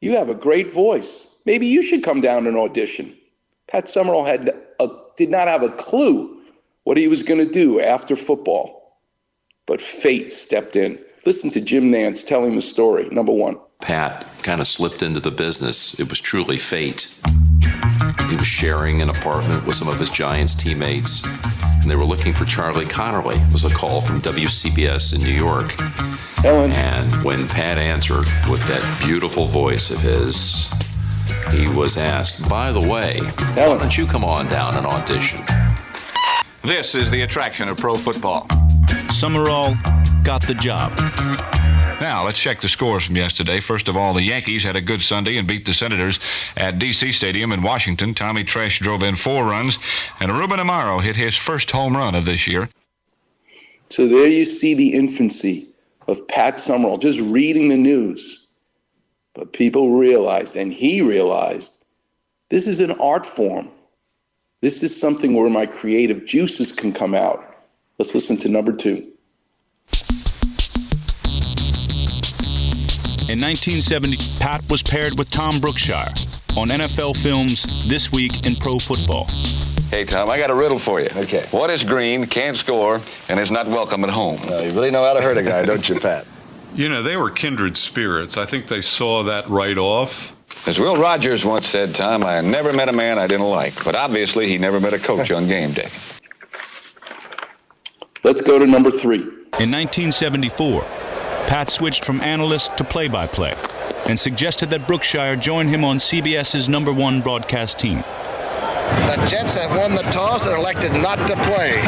You 0.00 0.16
have 0.16 0.28
a 0.28 0.34
great 0.34 0.72
voice. 0.72 1.35
Maybe 1.46 1.66
you 1.68 1.80
should 1.82 2.02
come 2.02 2.20
down 2.20 2.46
and 2.46 2.56
audition. 2.56 3.16
Pat 3.68 3.88
Summerall 3.88 4.26
had 4.26 4.52
a, 4.80 4.88
did 5.16 5.30
not 5.30 5.48
have 5.48 5.62
a 5.62 5.70
clue 5.70 6.42
what 6.82 6.96
he 6.96 7.08
was 7.08 7.22
going 7.22 7.44
to 7.44 7.50
do 7.50 7.80
after 7.80 8.16
football. 8.16 9.00
But 9.64 9.80
fate 9.80 10.32
stepped 10.32 10.76
in. 10.76 10.98
Listen 11.24 11.50
to 11.50 11.60
Jim 11.60 11.90
Nantz 11.90 12.26
telling 12.26 12.54
the 12.54 12.60
story. 12.60 13.08
Number 13.10 13.32
one. 13.32 13.58
Pat 13.80 14.28
kind 14.42 14.60
of 14.60 14.66
slipped 14.66 15.02
into 15.02 15.20
the 15.20 15.30
business. 15.30 15.98
It 15.98 16.08
was 16.08 16.20
truly 16.20 16.56
fate. 16.56 17.20
He 18.28 18.36
was 18.36 18.46
sharing 18.46 19.00
an 19.00 19.10
apartment 19.10 19.66
with 19.66 19.76
some 19.76 19.88
of 19.88 20.00
his 20.00 20.10
Giants 20.10 20.54
teammates, 20.54 21.24
and 21.24 21.90
they 21.90 21.94
were 21.94 22.04
looking 22.04 22.32
for 22.32 22.44
Charlie 22.44 22.86
Conerly. 22.86 23.44
It 23.46 23.52
was 23.52 23.64
a 23.64 23.70
call 23.70 24.00
from 24.00 24.20
WCBS 24.20 25.14
in 25.14 25.22
New 25.22 25.30
York. 25.30 25.76
Ellen. 26.44 26.72
And 26.72 27.12
when 27.24 27.46
Pat 27.46 27.78
answered 27.78 28.26
with 28.48 28.62
that 28.66 29.02
beautiful 29.04 29.46
voice 29.46 29.90
of 29.90 30.00
his, 30.00 30.68
he 31.52 31.68
was 31.68 31.96
asked, 31.96 32.48
By 32.48 32.72
the 32.72 32.80
way, 32.80 33.18
why 33.54 33.78
don't 33.78 33.96
you 33.96 34.06
come 34.06 34.24
on 34.24 34.46
down 34.46 34.76
and 34.76 34.86
audition? 34.86 35.40
This 36.62 36.94
is 36.94 37.10
the 37.10 37.22
attraction 37.22 37.68
of 37.68 37.76
pro 37.76 37.94
football. 37.94 38.48
Summerall 39.10 39.76
got 40.22 40.42
the 40.42 40.54
job. 40.54 40.92
Now, 42.00 42.24
let's 42.24 42.38
check 42.38 42.60
the 42.60 42.68
scores 42.68 43.06
from 43.06 43.16
yesterday. 43.16 43.60
First 43.60 43.88
of 43.88 43.96
all, 43.96 44.12
the 44.12 44.22
Yankees 44.22 44.64
had 44.64 44.76
a 44.76 44.80
good 44.80 45.00
Sunday 45.00 45.38
and 45.38 45.48
beat 45.48 45.64
the 45.64 45.72
Senators 45.72 46.20
at 46.56 46.78
D.C. 46.78 47.12
Stadium 47.12 47.52
in 47.52 47.62
Washington. 47.62 48.12
Tommy 48.12 48.44
Tresh 48.44 48.80
drove 48.80 49.02
in 49.02 49.16
four 49.16 49.46
runs, 49.46 49.78
and 50.20 50.30
Ruben 50.30 50.58
Amaro 50.60 51.02
hit 51.02 51.16
his 51.16 51.34
first 51.36 51.70
home 51.70 51.96
run 51.96 52.14
of 52.14 52.26
this 52.26 52.46
year. 52.46 52.68
So 53.88 54.06
there 54.06 54.28
you 54.28 54.44
see 54.44 54.74
the 54.74 54.94
infancy 54.94 55.68
of 56.06 56.28
Pat 56.28 56.58
Summerall 56.58 56.98
just 56.98 57.20
reading 57.20 57.68
the 57.68 57.76
news. 57.76 58.45
But 59.36 59.52
people 59.52 59.90
realized, 59.90 60.56
and 60.56 60.72
he 60.72 61.02
realized, 61.02 61.84
this 62.48 62.66
is 62.66 62.80
an 62.80 62.92
art 62.92 63.26
form. 63.26 63.68
This 64.62 64.82
is 64.82 64.98
something 64.98 65.34
where 65.34 65.50
my 65.50 65.66
creative 65.66 66.24
juices 66.24 66.72
can 66.72 66.94
come 66.94 67.14
out. 67.14 67.44
Let's 67.98 68.14
listen 68.14 68.38
to 68.38 68.48
number 68.48 68.72
two. 68.72 69.12
In 73.28 73.42
1970, 73.42 74.16
Pat 74.40 74.62
was 74.70 74.82
paired 74.82 75.18
with 75.18 75.30
Tom 75.30 75.56
Brookshier 75.56 76.08
on 76.56 76.68
NFL 76.68 77.22
Films 77.22 77.86
This 77.86 78.10
Week 78.10 78.46
in 78.46 78.56
Pro 78.56 78.78
Football. 78.78 79.26
Hey, 79.90 80.06
Tom, 80.06 80.30
I 80.30 80.38
got 80.38 80.50
a 80.50 80.54
riddle 80.54 80.78
for 80.78 81.00
you. 81.00 81.10
Okay. 81.14 81.44
What 81.50 81.68
is 81.68 81.84
green, 81.84 82.24
can't 82.26 82.56
score, 82.56 83.02
and 83.28 83.38
is 83.38 83.50
not 83.50 83.66
welcome 83.66 84.02
at 84.04 84.10
home? 84.10 84.40
you 84.44 84.72
really 84.72 84.90
know 84.90 85.04
how 85.04 85.12
to 85.12 85.20
hurt 85.20 85.36
a 85.36 85.42
guy, 85.42 85.66
don't 85.66 85.86
you, 85.86 86.00
Pat? 86.00 86.26
You 86.76 86.90
know, 86.90 87.02
they 87.02 87.16
were 87.16 87.30
kindred 87.30 87.74
spirits. 87.74 88.36
I 88.36 88.44
think 88.44 88.66
they 88.66 88.82
saw 88.82 89.22
that 89.22 89.48
right 89.48 89.78
off. 89.78 90.36
As 90.68 90.78
Will 90.78 90.96
Rogers 90.96 91.42
once 91.42 91.68
said, 91.68 91.94
Tom, 91.94 92.22
I 92.26 92.42
never 92.42 92.70
met 92.70 92.90
a 92.90 92.92
man 92.92 93.18
I 93.18 93.26
didn't 93.26 93.48
like, 93.48 93.82
but 93.82 93.94
obviously 93.94 94.46
he 94.46 94.58
never 94.58 94.78
met 94.78 94.92
a 94.92 94.98
coach 94.98 95.30
on 95.30 95.48
game 95.48 95.72
day. 95.72 95.88
Let's 98.24 98.42
go 98.42 98.58
to 98.58 98.66
number 98.66 98.90
three. 98.90 99.20
In 99.58 99.70
1974, 99.72 100.82
Pat 101.46 101.70
switched 101.70 102.04
from 102.04 102.20
analyst 102.20 102.76
to 102.76 102.84
play 102.84 103.08
by 103.08 103.26
play 103.26 103.54
and 104.06 104.18
suggested 104.18 104.68
that 104.68 104.82
Brookshier 104.82 105.40
join 105.40 105.68
him 105.68 105.82
on 105.82 105.96
CBS's 105.96 106.68
number 106.68 106.92
one 106.92 107.22
broadcast 107.22 107.78
team. 107.78 108.04
The 109.06 109.26
Jets 109.26 109.56
have 109.56 109.76
won 109.76 109.94
the 109.94 110.02
toss 110.12 110.46
and 110.46 110.56
elected 110.56 110.92
not 110.92 111.16
to 111.28 111.36
play. 111.36 111.80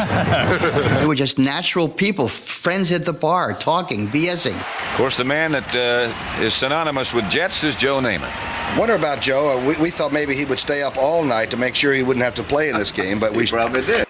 they 0.99 1.05
were 1.05 1.15
just 1.15 1.37
natural 1.37 1.87
people, 1.87 2.27
friends 2.27 2.91
at 2.91 3.05
the 3.05 3.13
bar, 3.13 3.53
talking, 3.53 4.07
BSing. 4.07 4.55
Of 4.55 4.97
course, 4.97 5.17
the 5.17 5.23
man 5.23 5.51
that 5.51 5.75
uh, 5.75 6.41
is 6.41 6.53
synonymous 6.53 7.13
with 7.13 7.29
Jets 7.29 7.63
is 7.63 7.75
Joe 7.75 7.99
Namath. 7.99 8.77
Wonder 8.77 8.95
about 8.95 9.21
Joe. 9.21 9.57
Uh, 9.57 9.67
we, 9.67 9.75
we, 9.77 9.89
thought 9.89 10.13
maybe 10.13 10.35
he 10.35 10.45
would 10.45 10.59
stay 10.59 10.81
up 10.83 10.97
all 10.97 11.23
night 11.23 11.51
to 11.51 11.57
make 11.57 11.75
sure 11.75 11.93
he 11.93 12.03
wouldn't 12.03 12.23
have 12.23 12.35
to 12.35 12.43
play 12.43 12.69
in 12.69 12.77
this 12.77 12.91
game, 12.91 13.19
but 13.19 13.33
we 13.35 13.47
probably 13.47 13.81
did. 13.81 14.07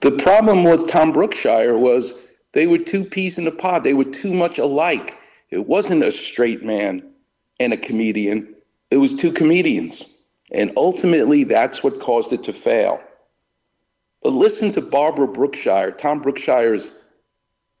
The 0.00 0.12
problem 0.12 0.64
with 0.64 0.88
Tom 0.88 1.12
Brookshier 1.12 1.78
was 1.78 2.14
they 2.52 2.66
were 2.66 2.78
two 2.78 3.04
peas 3.04 3.38
in 3.38 3.46
a 3.46 3.50
pod. 3.50 3.84
They 3.84 3.94
were 3.94 4.04
too 4.04 4.32
much 4.32 4.58
alike. 4.58 5.18
It 5.50 5.66
wasn't 5.66 6.04
a 6.04 6.10
straight 6.10 6.64
man 6.64 7.02
and 7.58 7.72
a 7.72 7.76
comedian. 7.76 8.54
It 8.90 8.96
was 8.96 9.14
two 9.14 9.32
comedians. 9.32 10.19
And 10.50 10.72
ultimately, 10.76 11.44
that's 11.44 11.82
what 11.82 12.00
caused 12.00 12.32
it 12.32 12.42
to 12.44 12.52
fail. 12.52 13.00
But 14.22 14.32
listen 14.32 14.72
to 14.72 14.80
Barbara 14.80 15.28
Brookshier, 15.28 15.96
Tom 15.96 16.22
Brookshier's 16.22 16.92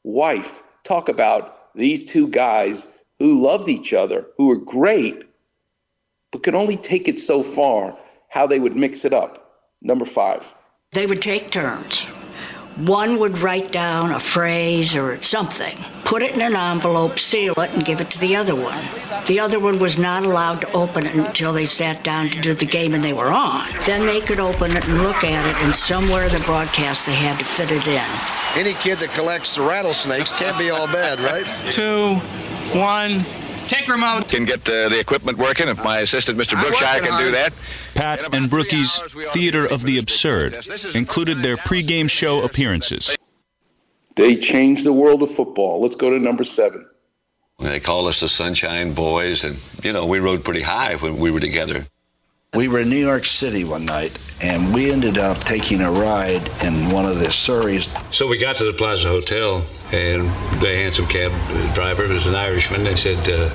wife, 0.04 0.62
talk 0.84 1.08
about 1.08 1.74
these 1.74 2.04
two 2.04 2.28
guys 2.28 2.86
who 3.18 3.42
loved 3.42 3.68
each 3.68 3.92
other, 3.92 4.26
who 4.38 4.46
were 4.48 4.56
great, 4.56 5.24
but 6.30 6.42
could 6.42 6.54
only 6.54 6.76
take 6.76 7.08
it 7.08 7.18
so 7.18 7.42
far, 7.42 7.98
how 8.28 8.46
they 8.46 8.60
would 8.60 8.76
mix 8.76 9.04
it 9.04 9.12
up. 9.12 9.66
Number 9.82 10.04
five. 10.04 10.54
They 10.92 11.06
would 11.06 11.22
take 11.22 11.50
turns. 11.50 12.06
One 12.76 13.18
would 13.18 13.38
write 13.38 13.72
down 13.72 14.12
a 14.12 14.20
phrase 14.20 14.94
or 14.96 15.20
something, 15.22 15.76
put 16.04 16.22
it 16.22 16.32
in 16.34 16.40
an 16.40 16.56
envelope, 16.56 17.18
seal 17.18 17.52
it, 17.58 17.70
and 17.72 17.84
give 17.84 18.00
it 18.00 18.10
to 18.12 18.18
the 18.18 18.36
other 18.36 18.54
one. 18.54 18.84
The 19.26 19.40
other 19.40 19.58
one 19.58 19.78
was 19.78 19.98
not 19.98 20.24
allowed 20.24 20.62
to 20.62 20.72
open 20.72 21.04
it 21.04 21.14
until 21.14 21.52
they 21.52 21.64
sat 21.64 22.02
down 22.04 22.28
to 22.30 22.40
do 22.40 22.54
the 22.54 22.64
game 22.64 22.94
and 22.94 23.02
they 23.02 23.12
were 23.12 23.30
on. 23.30 23.68
Then 23.86 24.06
they 24.06 24.20
could 24.20 24.40
open 24.40 24.70
it 24.76 24.88
and 24.88 24.98
look 25.02 25.24
at 25.24 25.46
it, 25.46 25.56
and 25.64 25.74
somewhere 25.74 26.26
in 26.26 26.32
the 26.32 26.40
broadcast 26.40 27.06
they 27.06 27.14
had 27.14 27.38
to 27.40 27.44
fit 27.44 27.70
it 27.70 27.86
in. 27.86 28.04
Any 28.54 28.74
kid 28.74 28.98
that 29.00 29.10
collects 29.10 29.58
rattlesnakes 29.58 30.32
can't 30.32 30.58
be 30.58 30.70
all 30.70 30.86
bad, 30.86 31.20
right? 31.20 31.46
Two, 31.72 32.14
one. 32.78 33.24
Take 33.66 33.88
remote. 33.88 34.26
Can 34.28 34.44
get 34.44 34.64
the, 34.64 34.88
the 34.90 34.98
equipment 34.98 35.38
working 35.38 35.68
if 35.68 35.84
my 35.84 35.98
assistant, 36.00 36.36
Mr. 36.36 36.60
Brookshier, 36.60 36.98
can 37.06 37.20
do 37.20 37.30
that. 37.30 37.52
Pat 38.00 38.34
and 38.34 38.48
Brookie's 38.48 38.98
Theater 39.34 39.66
of 39.66 39.82
the 39.82 39.98
Absurd 39.98 40.66
included 40.94 41.42
their 41.42 41.58
pregame 41.58 42.08
show 42.08 42.40
appearances. 42.40 43.14
They 44.16 44.36
changed 44.36 44.86
the 44.86 44.92
world 44.94 45.22
of 45.22 45.30
football. 45.30 45.82
Let's 45.82 45.96
go 45.96 46.08
to 46.08 46.18
number 46.18 46.42
seven. 46.42 46.88
They 47.58 47.78
called 47.78 48.08
us 48.08 48.20
the 48.20 48.28
Sunshine 48.28 48.94
Boys, 48.94 49.44
and, 49.44 49.58
you 49.84 49.92
know, 49.92 50.06
we 50.06 50.18
rode 50.18 50.42
pretty 50.42 50.62
high 50.62 50.96
when 50.96 51.18
we 51.18 51.30
were 51.30 51.40
together. 51.40 51.84
We 52.54 52.68
were 52.68 52.80
in 52.80 52.88
New 52.88 52.96
York 52.96 53.26
City 53.26 53.64
one 53.64 53.84
night, 53.84 54.18
and 54.42 54.72
we 54.72 54.90
ended 54.90 55.18
up 55.18 55.44
taking 55.44 55.82
a 55.82 55.92
ride 55.92 56.48
in 56.64 56.90
one 56.90 57.04
of 57.04 57.18
the 57.18 57.26
Surreys. 57.26 57.94
So 58.14 58.26
we 58.26 58.38
got 58.38 58.56
to 58.56 58.64
the 58.64 58.72
Plaza 58.72 59.08
Hotel, 59.08 59.62
and 59.92 60.22
the 60.62 60.74
hansom 60.74 61.04
cab 61.04 61.32
driver 61.74 62.08
was 62.08 62.24
an 62.24 62.34
Irishman. 62.34 62.82
They 62.82 62.96
said, 62.96 63.28
uh, 63.28 63.50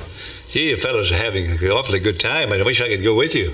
"Gee, 0.50 0.70
you 0.70 0.76
fellows 0.76 1.10
are 1.10 1.16
having 1.16 1.50
an 1.50 1.70
awfully 1.72 1.98
good 1.98 2.20
time. 2.20 2.52
I 2.52 2.62
wish 2.62 2.80
I 2.80 2.86
could 2.86 3.02
go 3.02 3.16
with 3.16 3.34
you." 3.34 3.52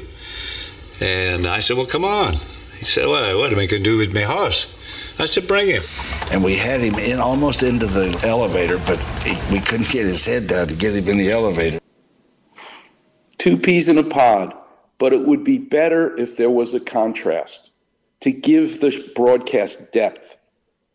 And 1.02 1.46
I 1.46 1.60
said, 1.60 1.76
"Well, 1.76 1.86
come 1.86 2.04
on." 2.04 2.34
He 2.78 2.84
said, 2.84 3.06
"Well, 3.06 3.38
what 3.38 3.52
am 3.52 3.58
I 3.58 3.66
going 3.66 3.82
to 3.82 3.90
do 3.90 3.98
with 3.98 4.14
my 4.14 4.22
horse?" 4.22 4.72
I 5.18 5.26
said, 5.26 5.48
"Bring 5.48 5.68
him." 5.68 5.82
And 6.30 6.42
we 6.42 6.56
had 6.56 6.80
him 6.80 6.94
in 6.94 7.18
almost 7.18 7.62
into 7.62 7.86
the 7.86 8.18
elevator, 8.24 8.78
but 8.86 8.98
he, 9.24 9.36
we 9.52 9.60
couldn't 9.60 9.90
get 9.90 10.06
his 10.06 10.24
head 10.24 10.46
down 10.46 10.68
to 10.68 10.74
get 10.74 10.94
him 10.94 11.08
in 11.08 11.18
the 11.18 11.30
elevator. 11.30 11.80
Two 13.36 13.56
peas 13.56 13.88
in 13.88 13.98
a 13.98 14.04
pod 14.04 14.54
but 15.02 15.12
it 15.12 15.26
would 15.26 15.42
be 15.42 15.58
better 15.58 16.16
if 16.16 16.36
there 16.36 16.48
was 16.48 16.74
a 16.74 16.78
contrast 16.78 17.72
to 18.20 18.30
give 18.30 18.80
the 18.80 19.10
broadcast 19.16 19.90
depth. 19.90 20.36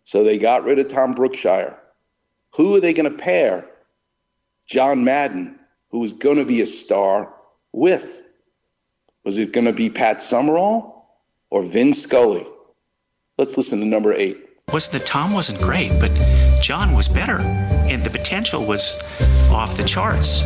So 0.05 0.23
they 0.23 0.37
got 0.37 0.63
rid 0.63 0.79
of 0.79 0.87
Tom 0.87 1.13
Brookshier. 1.13 1.75
Who 2.55 2.73
are 2.73 2.79
they 2.79 2.93
going 2.93 3.11
to 3.11 3.17
pair 3.17 3.67
John 4.65 5.03
Madden, 5.03 5.59
who 5.91 5.99
was 5.99 6.13
going 6.13 6.37
to 6.37 6.45
be 6.45 6.61
a 6.61 6.65
star, 6.65 7.33
with? 7.73 8.21
Was 9.27 9.37
it 9.37 9.51
going 9.51 9.65
to 9.65 9.73
be 9.73 9.89
Pat 9.89 10.21
Summerall 10.21 11.05
or 11.49 11.61
Vin 11.61 11.93
Scully? 11.93 12.47
Let's 13.37 13.57
listen 13.57 13.81
to 13.81 13.85
number 13.85 14.13
eight. 14.13 14.37
was 14.71 14.87
that 14.87 15.05
Tom 15.05 15.33
wasn't 15.33 15.59
great, 15.59 15.91
but 15.99 16.13
John 16.61 16.93
was 16.93 17.09
better, 17.09 17.39
and 17.91 18.01
the 18.01 18.09
potential 18.09 18.65
was 18.65 18.95
off 19.51 19.75
the 19.75 19.83
charts. 19.83 20.43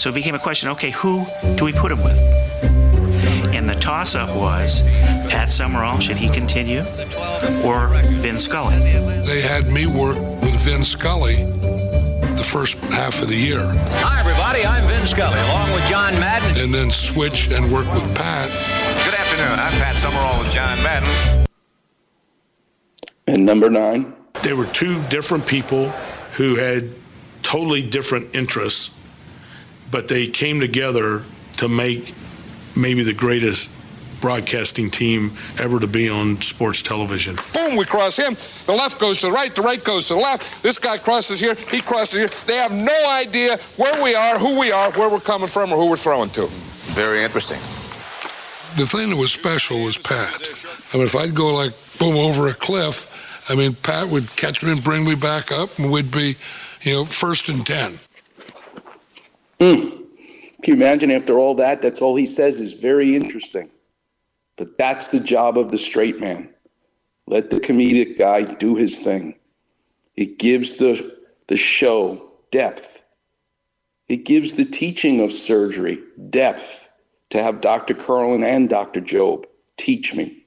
So 0.00 0.08
it 0.08 0.14
became 0.14 0.36
a 0.36 0.38
question: 0.38 0.68
Okay, 0.68 0.90
who 0.90 1.26
do 1.56 1.64
we 1.64 1.72
put 1.72 1.90
him 1.90 1.98
with? 2.04 2.16
And 3.56 3.68
the 3.68 3.74
toss-up 3.74 4.36
was 4.36 4.82
Pat 5.28 5.48
Summerall. 5.48 5.98
Should 5.98 6.16
he 6.16 6.28
continue, 6.28 6.82
or 7.64 7.88
Vin 8.22 8.38
Scully? 8.38 8.78
They 9.26 9.40
had 9.40 9.66
me 9.66 9.86
work 9.88 10.16
with 10.16 10.54
Vin 10.64 10.84
Scully 10.84 11.44
the 11.44 11.59
first 12.50 12.76
half 12.92 13.22
of 13.22 13.28
the 13.28 13.36
year, 13.36 13.60
Hi, 14.02 14.18
everybody. 14.18 14.66
I'm 14.66 14.86
Vin 14.88 15.06
Scully, 15.06 15.38
along 15.38 15.72
with 15.72 15.86
John 15.86 16.12
Madden. 16.14 16.60
and 16.62 16.74
then 16.74 16.90
switch 16.90 17.48
and 17.50 17.70
work 17.72 17.86
with 17.94 18.02
Pat. 18.16 18.48
Good 19.04 19.14
afternoon. 19.14 19.52
I'm 19.52 19.72
Pat 19.80 19.94
Summerall 19.96 20.36
with 20.40 20.52
John 20.52 20.76
Madden. 20.82 21.46
And 23.28 23.46
number 23.46 23.70
nine. 23.70 24.14
They 24.42 24.52
were 24.52 24.66
two 24.66 25.00
different 25.08 25.46
people 25.46 25.90
who 26.32 26.56
had 26.56 26.90
totally 27.42 27.82
different 27.82 28.34
interests, 28.34 28.90
but 29.90 30.08
they 30.08 30.26
came 30.26 30.58
together 30.58 31.22
to 31.58 31.68
make 31.68 32.12
maybe 32.76 33.04
the 33.04 33.12
greatest 33.14 33.70
broadcasting 34.20 34.90
team 34.90 35.32
ever 35.60 35.80
to 35.80 35.86
be 35.86 36.08
on 36.08 36.40
sports 36.40 36.82
television. 36.82 37.36
Boom, 37.54 37.76
we 37.76 37.84
cross 37.84 38.16
him. 38.16 38.34
The 38.66 38.72
left 38.72 39.00
goes 39.00 39.20
to 39.20 39.26
the 39.26 39.32
right, 39.32 39.54
the 39.54 39.62
right 39.62 39.82
goes 39.82 40.08
to 40.08 40.14
the 40.14 40.20
left. 40.20 40.62
This 40.62 40.78
guy 40.78 40.98
crosses 40.98 41.40
here, 41.40 41.54
he 41.54 41.80
crosses 41.80 42.16
here. 42.16 42.28
They 42.46 42.56
have 42.56 42.72
no 42.72 43.08
idea 43.08 43.56
where 43.76 44.02
we 44.02 44.14
are, 44.14 44.38
who 44.38 44.58
we 44.58 44.72
are, 44.72 44.90
where 44.92 45.08
we're 45.08 45.20
coming 45.20 45.48
from, 45.48 45.72
or 45.72 45.76
who 45.76 45.88
we're 45.88 45.96
throwing 45.96 46.30
to. 46.30 46.46
Very 46.92 47.22
interesting. 47.22 47.58
The 48.76 48.86
thing 48.86 49.10
that 49.10 49.16
was 49.16 49.32
special 49.32 49.82
was 49.82 49.98
Pat. 49.98 50.48
I 50.92 50.96
mean, 50.96 51.06
if 51.06 51.16
I'd 51.16 51.34
go 51.34 51.54
like 51.54 51.72
boom 51.98 52.16
over 52.16 52.48
a 52.48 52.54
cliff, 52.54 53.06
I 53.48 53.54
mean, 53.54 53.74
Pat 53.74 54.08
would 54.08 54.34
catch 54.36 54.62
me 54.62 54.72
and 54.72 54.82
bring 54.82 55.04
me 55.04 55.16
back 55.16 55.50
up, 55.50 55.78
and 55.78 55.90
we'd 55.90 56.10
be, 56.10 56.36
you 56.82 56.92
know, 56.92 57.04
first 57.04 57.48
and 57.48 57.66
ten. 57.66 57.98
Hmm. 59.60 60.00
Can 60.62 60.74
you 60.74 60.74
imagine 60.74 61.10
after 61.10 61.38
all 61.38 61.54
that? 61.56 61.82
That's 61.82 62.00
all 62.00 62.16
he 62.16 62.26
says 62.26 62.60
is 62.60 62.74
very 62.74 63.16
interesting. 63.16 63.70
But 64.60 64.76
that's 64.76 65.08
the 65.08 65.20
job 65.20 65.56
of 65.56 65.70
the 65.70 65.78
straight 65.78 66.20
man. 66.20 66.50
Let 67.26 67.48
the 67.48 67.60
comedic 67.60 68.18
guy 68.18 68.42
do 68.42 68.76
his 68.76 69.00
thing. 69.00 69.36
It 70.16 70.38
gives 70.38 70.74
the, 70.74 71.16
the 71.46 71.56
show 71.56 72.32
depth. 72.50 73.02
It 74.06 74.26
gives 74.26 74.56
the 74.56 74.66
teaching 74.66 75.22
of 75.22 75.32
surgery 75.32 76.00
depth 76.28 76.90
to 77.30 77.42
have 77.42 77.62
Dr. 77.62 77.94
Kerlan 77.94 78.44
and 78.44 78.68
Dr. 78.68 79.00
Jobe 79.00 79.46
teach 79.78 80.14
me. 80.14 80.44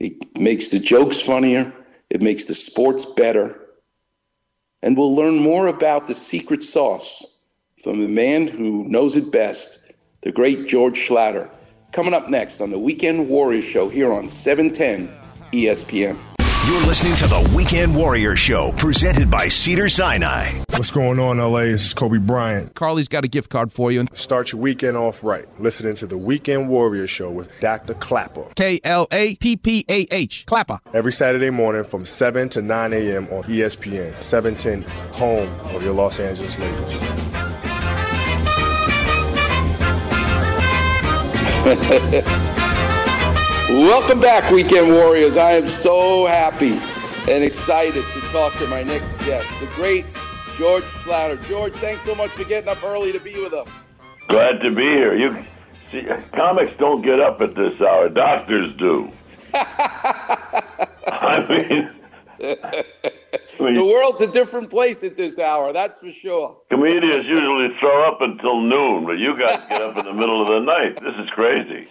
It 0.00 0.36
makes 0.36 0.66
the 0.66 0.80
jokes 0.80 1.20
funnier. 1.20 1.72
It 2.10 2.20
makes 2.20 2.46
the 2.46 2.54
sports 2.54 3.04
better. 3.04 3.60
And 4.82 4.96
we'll 4.96 5.14
learn 5.14 5.38
more 5.38 5.68
about 5.68 6.08
the 6.08 6.14
secret 6.14 6.64
sauce 6.64 7.44
from 7.80 8.00
the 8.00 8.08
man 8.08 8.48
who 8.48 8.88
knows 8.88 9.14
it 9.14 9.30
best, 9.30 9.92
the 10.22 10.32
great 10.32 10.66
George 10.66 10.98
Schlatter. 10.98 11.48
Coming 11.94 12.12
up 12.12 12.28
next 12.28 12.60
on 12.60 12.70
the 12.70 12.78
Weekend 12.78 13.28
Warriors 13.28 13.62
Show 13.62 13.88
here 13.88 14.12
on 14.12 14.24
E 14.24 14.28
710 14.28 15.16
ESPN. 15.52 16.18
You're 16.66 16.86
listening 16.88 17.14
to 17.18 17.28
the 17.28 17.48
Weekend 17.54 17.94
Warrior 17.94 18.34
Show, 18.34 18.72
presented 18.76 19.30
by 19.30 19.46
Cedar 19.46 19.88
Sinai. 19.88 20.50
What's 20.70 20.90
going 20.90 21.20
on, 21.20 21.38
LA? 21.38 21.60
This 21.60 21.86
is 21.86 21.94
Kobe 21.94 22.18
Bryant. 22.18 22.74
Carly's 22.74 23.06
got 23.06 23.22
a 23.22 23.28
gift 23.28 23.48
card 23.48 23.72
for 23.72 23.92
you. 23.92 24.08
Start 24.12 24.50
your 24.50 24.60
weekend 24.60 24.96
off 24.96 25.22
right. 25.22 25.46
Listening 25.60 25.94
to 25.94 26.08
the 26.08 26.18
Weekend 26.18 26.68
Warrior 26.68 27.06
Show 27.06 27.30
with 27.30 27.48
Dr. 27.60 27.94
Klapper. 27.94 28.46
K 28.56 28.80
L 28.82 29.06
A 29.12 29.36
P 29.36 29.56
P 29.56 29.84
A 29.88 30.08
H. 30.10 30.46
Klapper. 30.46 30.80
Every 30.92 31.12
Saturday 31.12 31.50
morning 31.50 31.84
from 31.84 32.06
7 32.06 32.48
to 32.48 32.60
9 32.60 32.92
a.m. 32.92 33.28
on 33.28 33.44
ESPN, 33.44 34.12
710, 34.20 34.82
home 35.12 35.48
of 35.76 35.84
your 35.84 35.94
Los 35.94 36.18
Angeles 36.18 36.58
Lakers. 36.58 37.23
Welcome 43.70 44.20
back, 44.20 44.50
Weekend 44.50 44.92
Warriors. 44.92 45.38
I 45.38 45.52
am 45.52 45.66
so 45.66 46.26
happy 46.26 46.78
and 47.32 47.42
excited 47.42 48.04
to 48.04 48.20
talk 48.28 48.52
to 48.56 48.66
my 48.66 48.82
next 48.82 49.12
guest, 49.24 49.48
the 49.60 49.66
great 49.74 50.04
George 50.58 50.84
Schlatter. 50.84 51.42
George, 51.48 51.72
thanks 51.72 52.02
so 52.02 52.14
much 52.14 52.32
for 52.32 52.44
getting 52.44 52.68
up 52.68 52.84
early 52.84 53.12
to 53.12 53.18
be 53.18 53.40
with 53.40 53.54
us. 53.54 53.80
Glad 54.28 54.60
to 54.60 54.72
be 54.72 54.82
here. 54.82 55.14
You 55.14 55.42
see, 55.90 56.06
comics 56.32 56.76
don't 56.76 57.00
get 57.00 57.18
up 57.18 57.40
at 57.40 57.54
this 57.54 57.80
hour. 57.80 58.10
Doctors 58.10 58.76
do. 58.76 59.10
I 59.54 61.46
mean, 61.48 61.88
the 63.58 63.84
world's 63.84 64.20
a 64.20 64.30
different 64.30 64.70
place 64.70 65.02
at 65.04 65.16
this 65.16 65.38
hour, 65.38 65.72
that's 65.72 65.98
for 65.98 66.10
sure. 66.10 66.58
comedians 66.70 67.26
usually 67.26 67.68
throw 67.80 68.08
up 68.08 68.20
until 68.20 68.60
noon, 68.60 69.06
but 69.06 69.18
you 69.18 69.36
guys 69.36 69.60
get 69.68 69.82
up 69.82 69.98
in 69.98 70.04
the 70.04 70.12
middle 70.12 70.40
of 70.40 70.48
the 70.48 70.60
night. 70.60 71.00
This 71.00 71.14
is 71.22 71.30
crazy. 71.30 71.88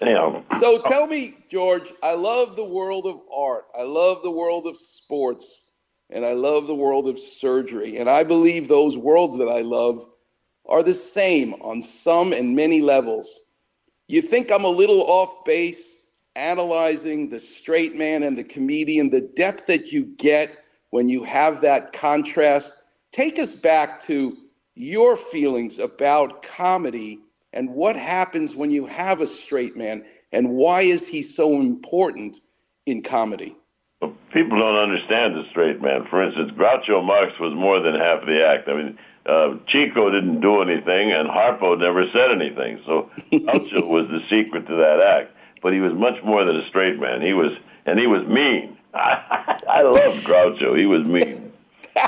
Damn. 0.00 0.44
So 0.58 0.80
tell 0.82 1.06
me, 1.06 1.36
George, 1.50 1.92
I 2.02 2.14
love 2.14 2.56
the 2.56 2.64
world 2.64 3.06
of 3.06 3.20
art. 3.34 3.64
I 3.78 3.82
love 3.82 4.22
the 4.22 4.30
world 4.30 4.66
of 4.66 4.76
sports. 4.76 5.66
And 6.10 6.24
I 6.24 6.32
love 6.32 6.66
the 6.66 6.74
world 6.74 7.06
of 7.06 7.18
surgery. 7.18 7.98
And 7.98 8.08
I 8.08 8.24
believe 8.24 8.66
those 8.66 8.96
worlds 8.96 9.36
that 9.38 9.48
I 9.48 9.60
love 9.60 10.06
are 10.66 10.82
the 10.82 10.94
same 10.94 11.54
on 11.54 11.82
some 11.82 12.32
and 12.32 12.56
many 12.56 12.80
levels. 12.80 13.40
You 14.06 14.22
think 14.22 14.50
I'm 14.50 14.64
a 14.64 14.68
little 14.68 15.02
off 15.02 15.44
base 15.44 15.98
analyzing 16.34 17.28
the 17.28 17.40
straight 17.40 17.94
man 17.96 18.22
and 18.22 18.38
the 18.38 18.44
comedian, 18.44 19.10
the 19.10 19.20
depth 19.20 19.66
that 19.66 19.92
you 19.92 20.04
get 20.16 20.56
when 20.90 21.08
you 21.08 21.24
have 21.24 21.60
that 21.60 21.92
contrast. 21.92 22.82
Take 23.12 23.38
us 23.38 23.54
back 23.54 24.00
to 24.02 24.36
your 24.74 25.16
feelings 25.16 25.78
about 25.78 26.42
comedy 26.42 27.20
and 27.52 27.70
what 27.70 27.96
happens 27.96 28.54
when 28.54 28.70
you 28.70 28.86
have 28.86 29.20
a 29.20 29.26
straight 29.26 29.76
man 29.76 30.04
and 30.32 30.50
why 30.50 30.82
is 30.82 31.08
he 31.08 31.22
so 31.22 31.60
important 31.60 32.40
in 32.86 33.02
comedy? 33.02 33.56
People 34.32 34.58
don't 34.58 34.76
understand 34.76 35.34
the 35.34 35.44
straight 35.50 35.80
man. 35.80 36.06
For 36.08 36.22
instance, 36.22 36.52
Groucho 36.52 37.04
Marx 37.04 37.32
was 37.40 37.54
more 37.54 37.80
than 37.80 37.94
half 37.94 38.24
the 38.26 38.44
act. 38.46 38.68
I 38.68 38.74
mean, 38.74 38.98
uh, 39.26 39.56
Chico 39.66 40.10
didn't 40.10 40.40
do 40.40 40.62
anything, 40.62 41.12
and 41.12 41.28
Harpo 41.28 41.78
never 41.78 42.04
said 42.12 42.30
anything. 42.30 42.80
So 42.86 43.10
Groucho 43.32 43.88
was 43.88 44.06
the 44.08 44.20
secret 44.30 44.66
to 44.68 44.76
that 44.76 45.00
act. 45.00 45.32
But 45.62 45.72
he 45.72 45.80
was 45.80 45.92
much 45.94 46.22
more 46.22 46.44
than 46.44 46.56
a 46.56 46.68
straight 46.68 47.00
man. 47.00 47.20
He 47.20 47.32
was, 47.32 47.50
and 47.84 47.98
he 47.98 48.06
was 48.06 48.24
mean. 48.28 48.77
I 48.94 49.82
love 49.82 50.14
Groucho. 50.24 50.78
He 50.78 50.86
was 50.86 51.04
mean. 51.06 51.52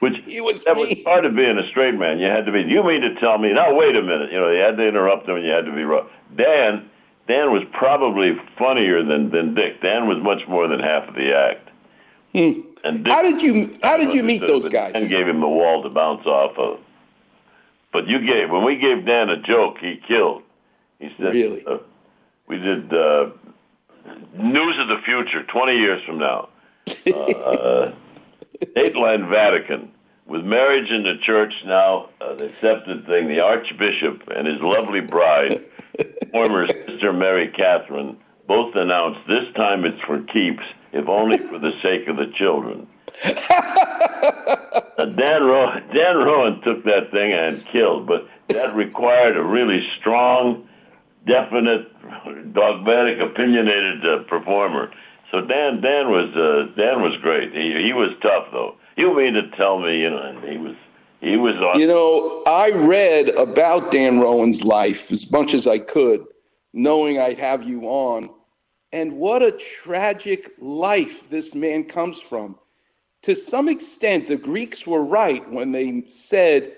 Which 0.00 0.22
he 0.26 0.40
was 0.40 0.62
that 0.64 0.76
was 0.76 0.94
part 1.04 1.24
of 1.24 1.34
being 1.34 1.58
a 1.58 1.66
straight 1.68 1.94
man. 1.94 2.20
You 2.20 2.26
had 2.26 2.46
to 2.46 2.52
be. 2.52 2.60
You 2.62 2.84
mean 2.84 3.00
to 3.00 3.14
tell 3.16 3.36
me? 3.38 3.52
Now 3.52 3.74
wait 3.74 3.96
a 3.96 4.02
minute. 4.02 4.30
You 4.30 4.38
know, 4.38 4.50
you 4.50 4.60
had 4.60 4.76
to 4.76 4.86
interrupt 4.86 5.28
him, 5.28 5.36
and 5.36 5.44
you 5.44 5.50
had 5.50 5.64
to 5.64 5.72
be 5.72 5.82
rough. 5.82 6.06
Dan, 6.36 6.88
Dan 7.26 7.50
was 7.52 7.64
probably 7.72 8.36
funnier 8.56 9.02
than 9.02 9.30
than 9.30 9.54
Dick. 9.54 9.82
Dan 9.82 10.06
was 10.06 10.18
much 10.22 10.46
more 10.46 10.68
than 10.68 10.78
half 10.78 11.08
of 11.08 11.14
the 11.14 11.34
act. 11.34 11.68
And 12.84 13.04
Dick, 13.04 13.12
How 13.12 13.22
did 13.22 13.42
you 13.42 13.74
how 13.82 13.96
did 13.96 14.14
you 14.14 14.22
meet 14.22 14.40
those 14.42 14.68
guys? 14.68 14.92
Dan 14.92 15.08
gave 15.08 15.26
him 15.26 15.40
the 15.40 15.48
wall 15.48 15.82
to 15.82 15.88
bounce 15.88 16.24
off 16.26 16.56
of. 16.56 16.78
But 17.92 18.06
you 18.06 18.24
gave 18.24 18.50
when 18.50 18.64
we 18.64 18.76
gave 18.76 19.04
Dan 19.04 19.30
a 19.30 19.36
joke, 19.36 19.78
he 19.78 20.00
killed. 20.06 20.42
He 21.00 21.12
said, 21.16 21.32
Really? 21.32 21.64
uh, 21.66 21.78
we 22.46 22.58
did 22.58 22.92
uh, 22.92 23.30
News 24.34 24.78
of 24.78 24.88
the 24.88 24.98
Future, 25.04 25.42
20 25.44 25.72
years 25.76 26.02
from 26.04 26.18
now. 26.18 26.48
Uh, 27.06 27.92
Dateline 28.76 29.28
Vatican. 29.28 29.92
With 30.26 30.44
marriage 30.44 30.90
in 30.90 31.04
the 31.04 31.16
church 31.22 31.54
now, 31.64 32.10
uh, 32.20 32.34
the 32.34 32.46
accepted 32.46 33.06
thing, 33.06 33.28
the 33.28 33.40
Archbishop 33.40 34.28
and 34.34 34.46
his 34.46 34.60
lovely 34.60 35.00
bride, 35.00 35.64
former 36.32 36.66
Sister 36.66 37.12
Mary 37.12 37.48
Catherine, 37.48 38.18
both 38.46 38.74
announced 38.74 39.20
this 39.26 39.52
time 39.54 39.84
it's 39.84 40.00
for 40.00 40.20
keeps, 40.22 40.64
if 40.92 41.08
only 41.08 41.38
for 41.38 41.58
the 41.58 41.72
sake 41.80 42.08
of 42.08 42.16
the 42.16 42.26
children. 42.34 42.86
Uh, 44.98 45.04
Dan, 45.04 45.44
Rowan, 45.44 45.84
Dan 45.94 46.16
Rowan 46.16 46.60
took 46.62 46.82
that 46.82 47.12
thing 47.12 47.32
and 47.32 47.64
killed, 47.66 48.04
but 48.04 48.26
that 48.48 48.74
required 48.74 49.36
a 49.36 49.42
really 49.42 49.86
strong, 50.00 50.68
definite, 51.26 51.92
dogmatic, 52.52 53.20
opinionated 53.20 54.06
uh, 54.06 54.22
performer. 54.24 54.90
So 55.30 55.42
Dan, 55.42 55.80
Dan 55.80 56.10
was 56.10 56.34
uh, 56.34 56.72
Dan 56.74 57.02
was 57.02 57.16
great. 57.18 57.52
He 57.52 57.82
he 57.82 57.92
was 57.92 58.10
tough 58.22 58.48
though. 58.50 58.76
You 58.96 59.14
mean 59.16 59.34
to 59.34 59.48
tell 59.50 59.78
me, 59.78 60.00
you 60.00 60.10
know, 60.10 60.40
he 60.46 60.56
was 60.56 60.76
he 61.20 61.36
was 61.36 61.56
on. 61.56 61.78
You 61.78 61.86
know, 61.86 62.42
I 62.46 62.70
read 62.70 63.28
about 63.30 63.90
Dan 63.90 64.20
Rowan's 64.20 64.64
life 64.64 65.12
as 65.12 65.30
much 65.30 65.54
as 65.54 65.66
I 65.66 65.78
could, 65.78 66.24
knowing 66.72 67.18
I'd 67.18 67.38
have 67.38 67.62
you 67.62 67.82
on. 67.84 68.30
And 68.92 69.14
what 69.14 69.42
a 69.42 69.52
tragic 69.52 70.50
life 70.58 71.28
this 71.28 71.54
man 71.54 71.84
comes 71.84 72.20
from. 72.20 72.58
To 73.22 73.34
some 73.34 73.68
extent, 73.68 74.28
the 74.28 74.36
Greeks 74.36 74.86
were 74.86 75.04
right 75.04 75.46
when 75.50 75.72
they 75.72 76.04
said 76.08 76.74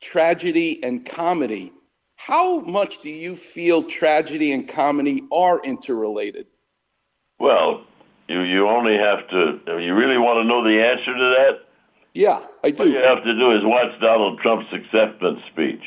tragedy 0.00 0.82
and 0.84 1.06
comedy. 1.06 1.72
How 2.26 2.60
much 2.60 3.00
do 3.00 3.10
you 3.10 3.36
feel 3.36 3.82
tragedy 3.82 4.50
and 4.52 4.66
comedy 4.66 5.24
are 5.30 5.62
interrelated? 5.62 6.46
Well, 7.38 7.84
you, 8.28 8.40
you 8.40 8.66
only 8.66 8.96
have 8.96 9.28
to, 9.28 9.60
you 9.66 9.94
really 9.94 10.16
want 10.16 10.38
to 10.42 10.44
know 10.44 10.64
the 10.64 10.82
answer 10.82 11.12
to 11.12 11.34
that? 11.36 11.68
Yeah, 12.14 12.40
I 12.62 12.70
do. 12.70 12.84
What 12.84 12.88
you 12.88 12.96
have 12.96 13.22
to 13.24 13.34
do 13.34 13.50
is 13.50 13.62
watch 13.62 14.00
Donald 14.00 14.40
Trump's 14.40 14.72
acceptance 14.72 15.40
speech. 15.52 15.82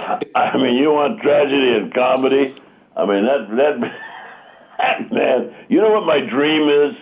I 0.34 0.56
mean, 0.56 0.74
you 0.74 0.90
want 0.90 1.22
tragedy 1.22 1.74
and 1.74 1.94
comedy? 1.94 2.56
I 2.96 3.06
mean, 3.06 3.24
that, 3.24 3.48
that, 3.56 3.80
that 4.78 5.12
man, 5.12 5.54
you 5.68 5.80
know 5.80 5.92
what 5.92 6.06
my 6.06 6.18
dream 6.18 6.68
is? 6.68 6.96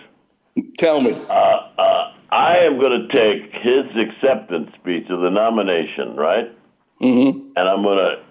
Tell 0.77 1.01
me. 1.01 1.13
Uh, 1.13 1.33
uh, 1.33 2.13
I 2.29 2.57
am 2.59 2.77
going 2.79 3.07
to 3.07 3.11
take 3.11 3.51
his 3.53 3.85
acceptance 3.97 4.69
speech 4.79 5.09
of 5.09 5.21
the 5.21 5.31
nomination, 5.31 6.15
right? 6.15 6.51
Mm-hmm. 7.01 7.49
And 7.55 7.69
I'm 7.69 7.83
going 7.83 7.97
to 7.97 8.25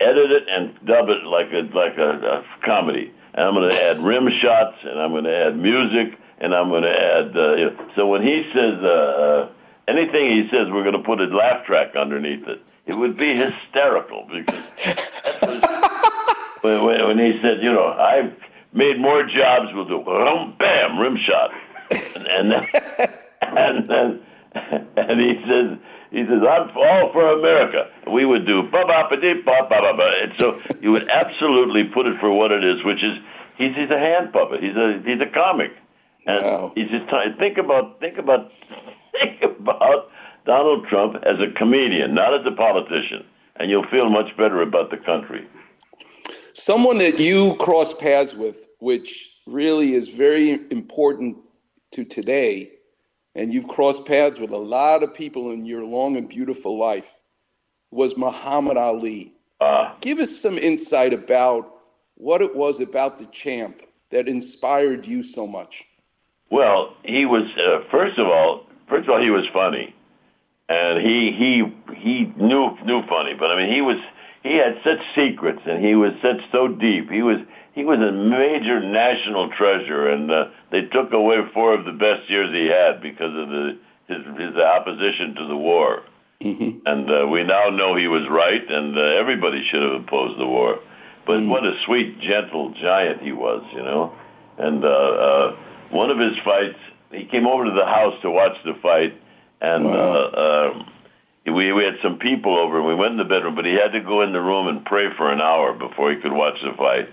edit 0.00 0.30
it 0.30 0.44
and 0.48 0.74
dub 0.84 1.08
it 1.08 1.24
like 1.24 1.52
a 1.52 1.62
like 1.76 1.96
a, 1.98 2.10
a 2.10 2.44
comedy. 2.64 3.12
And 3.34 3.46
I'm 3.46 3.54
going 3.54 3.70
to 3.70 3.82
add 3.82 4.02
rim 4.02 4.28
shots, 4.40 4.76
and 4.82 5.00
I'm 5.00 5.10
going 5.10 5.24
to 5.24 5.34
add 5.34 5.56
music, 5.56 6.18
and 6.38 6.54
I'm 6.54 6.68
going 6.68 6.82
to 6.82 6.90
add. 6.90 7.36
Uh, 7.36 7.54
you 7.54 7.64
know, 7.66 7.90
so 7.96 8.06
when 8.06 8.22
he 8.22 8.50
says 8.52 8.74
uh, 8.82 8.86
uh, 8.86 9.48
anything 9.88 10.30
he 10.30 10.48
says, 10.50 10.68
we're 10.70 10.82
going 10.82 10.96
to 10.96 11.02
put 11.02 11.20
a 11.20 11.24
laugh 11.24 11.64
track 11.64 11.96
underneath 11.96 12.46
it. 12.46 12.60
It 12.86 12.94
would 12.94 13.16
be 13.16 13.34
hysterical 13.34 14.28
because 14.30 14.70
when, 16.60 16.84
when, 16.84 17.08
when 17.08 17.18
he 17.18 17.40
said, 17.40 17.62
you 17.62 17.72
know, 17.72 17.86
I've 17.86 18.34
made 18.72 19.00
more 19.00 19.24
jobs. 19.24 19.72
We'll 19.72 19.86
do 19.86 20.00
boom, 20.00 20.56
bam, 20.58 20.98
rim 20.98 21.16
shot, 21.16 21.50
and 22.16 22.26
and 22.26 22.50
then, 22.50 22.66
and 23.42 23.88
then 23.88 24.20
and 24.96 25.20
he 25.20 25.42
says. 25.46 25.78
He 26.12 26.24
says, 26.26 26.42
I'm 26.46 26.70
all 26.76 27.10
for 27.12 27.32
America. 27.32 27.90
We 28.12 28.26
would 28.26 28.46
do 28.46 28.64
ba 28.64 28.84
ba 28.86 29.06
ba 29.08 29.16
dee 29.18 29.40
ba 29.44 29.66
ba 29.68 29.80
ba 29.80 29.94
ba. 29.96 30.12
And 30.22 30.32
so 30.38 30.60
you 30.82 30.92
would 30.92 31.08
absolutely 31.08 31.84
put 31.84 32.06
it 32.06 32.20
for 32.20 32.30
what 32.30 32.52
it 32.52 32.64
is, 32.64 32.84
which 32.84 33.02
is 33.02 33.18
he's, 33.56 33.74
he's 33.74 33.90
a 33.90 33.98
hand 33.98 34.30
puppet. 34.32 34.62
He's 34.62 34.76
a 34.76 35.00
he's 35.04 35.20
a 35.22 35.32
comic. 35.32 35.72
And 36.26 36.72
he's 36.74 36.90
just 36.90 37.08
t- 37.08 37.34
think 37.38 37.56
about 37.56 37.98
think 37.98 38.18
about 38.18 38.52
think 39.20 39.42
about 39.42 40.10
Donald 40.44 40.86
Trump 40.88 41.16
as 41.24 41.40
a 41.40 41.50
comedian, 41.56 42.14
not 42.14 42.34
as 42.38 42.44
a 42.46 42.54
politician, 42.54 43.24
and 43.56 43.70
you'll 43.70 43.88
feel 43.88 44.10
much 44.10 44.36
better 44.36 44.60
about 44.60 44.90
the 44.90 44.98
country. 44.98 45.46
Someone 46.52 46.98
that 46.98 47.18
you 47.18 47.56
cross 47.56 47.94
paths 47.94 48.34
with, 48.34 48.68
which 48.80 49.30
really 49.46 49.94
is 49.94 50.08
very 50.08 50.60
important 50.70 51.38
to 51.92 52.04
today, 52.04 52.72
and 53.34 53.52
you've 53.52 53.68
crossed 53.68 54.06
paths 54.06 54.38
with 54.38 54.50
a 54.50 54.58
lot 54.58 55.02
of 55.02 55.14
people 55.14 55.50
in 55.50 55.64
your 55.66 55.84
long 55.84 56.16
and 56.16 56.28
beautiful 56.28 56.78
life, 56.78 57.20
was 57.90 58.16
Muhammad 58.16 58.76
Ali. 58.76 59.32
Uh, 59.60 59.94
Give 60.00 60.18
us 60.18 60.36
some 60.36 60.58
insight 60.58 61.12
about 61.12 61.72
what 62.14 62.42
it 62.42 62.54
was 62.54 62.80
about 62.80 63.18
the 63.18 63.26
champ 63.26 63.82
that 64.10 64.28
inspired 64.28 65.06
you 65.06 65.22
so 65.22 65.46
much. 65.46 65.84
Well, 66.50 66.94
he 67.04 67.24
was 67.24 67.44
uh, 67.56 67.88
first 67.90 68.18
of 68.18 68.26
all, 68.26 68.66
first 68.88 69.08
of 69.08 69.14
all, 69.14 69.22
he 69.22 69.30
was 69.30 69.46
funny, 69.52 69.94
and 70.68 71.00
he 71.00 71.32
he 71.32 71.62
he 71.96 72.32
knew 72.36 72.76
knew 72.84 73.02
funny. 73.06 73.34
But 73.34 73.50
I 73.50 73.56
mean, 73.56 73.72
he 73.72 73.80
was 73.80 73.96
he 74.42 74.56
had 74.56 74.78
such 74.84 75.00
secrets, 75.14 75.62
and 75.64 75.82
he 75.82 75.94
was 75.94 76.12
such 76.20 76.40
so 76.50 76.68
deep. 76.68 77.10
He 77.10 77.22
was 77.22 77.38
he 77.72 77.84
was 77.84 77.98
a 77.98 78.12
major 78.12 78.80
national 78.80 79.50
treasure, 79.50 80.08
and 80.08 80.30
uh, 80.30 80.44
they 80.70 80.82
took 80.82 81.12
away 81.12 81.38
four 81.54 81.74
of 81.74 81.84
the 81.84 81.92
best 81.92 82.28
years 82.28 82.52
he 82.52 82.66
had 82.66 83.00
because 83.00 83.34
of 83.34 83.48
the 83.48 83.78
his 84.08 84.24
his 84.38 84.56
opposition 84.56 85.34
to 85.36 85.46
the 85.46 85.56
war. 85.56 86.02
Mm-hmm. 86.40 86.86
And 86.86 87.10
uh, 87.10 87.26
we 87.28 87.44
now 87.44 87.70
know 87.70 87.96
he 87.96 88.08
was 88.08 88.28
right, 88.28 88.68
and 88.68 88.98
uh, 88.98 89.00
everybody 89.00 89.64
should 89.70 89.82
have 89.82 90.02
opposed 90.02 90.38
the 90.38 90.46
war. 90.46 90.80
But 91.24 91.44
what 91.44 91.64
a 91.64 91.78
sweet, 91.86 92.20
gentle 92.20 92.74
giant 92.74 93.22
he 93.22 93.30
was, 93.30 93.62
you 93.72 93.82
know. 93.82 94.12
And 94.58 94.84
uh, 94.84 94.88
uh, 94.88 95.56
one 95.90 96.10
of 96.10 96.18
his 96.18 96.36
fights, 96.44 96.78
he 97.12 97.24
came 97.24 97.46
over 97.46 97.64
to 97.64 97.70
the 97.70 97.86
house 97.86 98.20
to 98.22 98.30
watch 98.30 98.56
the 98.64 98.74
fight, 98.82 99.14
and 99.60 99.86
uh, 99.86 100.72
um, 100.74 100.90
we 101.46 101.72
we 101.72 101.84
had 101.84 101.94
some 102.02 102.18
people 102.18 102.58
over, 102.58 102.78
and 102.78 102.86
we 102.86 102.94
went 102.94 103.12
in 103.12 103.18
the 103.18 103.24
bedroom, 103.24 103.54
but 103.54 103.64
he 103.64 103.72
had 103.72 103.92
to 103.92 104.00
go 104.00 104.22
in 104.22 104.32
the 104.32 104.40
room 104.40 104.66
and 104.66 104.84
pray 104.84 105.06
for 105.16 105.32
an 105.32 105.40
hour 105.40 105.72
before 105.72 106.12
he 106.12 106.20
could 106.20 106.32
watch 106.32 106.60
the 106.62 106.72
fight. 106.76 107.08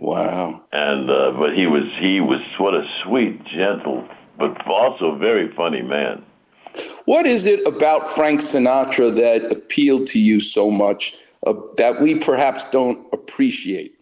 Wow. 0.00 0.62
And 0.72 1.10
uh, 1.10 1.32
but 1.38 1.54
he 1.54 1.66
was 1.66 1.84
he 1.98 2.20
was 2.20 2.40
what 2.56 2.74
a 2.74 2.88
sweet, 3.04 3.44
gentle, 3.44 4.08
but 4.38 4.66
also 4.66 5.14
very 5.16 5.54
funny 5.54 5.82
man. 5.82 6.24
What 7.04 7.26
is 7.26 7.46
it 7.46 7.66
about 7.66 8.08
Frank 8.08 8.40
Sinatra 8.40 9.14
that 9.16 9.52
appealed 9.52 10.06
to 10.08 10.18
you 10.18 10.40
so 10.40 10.70
much 10.70 11.18
uh, 11.46 11.52
that 11.76 12.00
we 12.00 12.14
perhaps 12.14 12.70
don't 12.70 13.06
appreciate? 13.12 13.94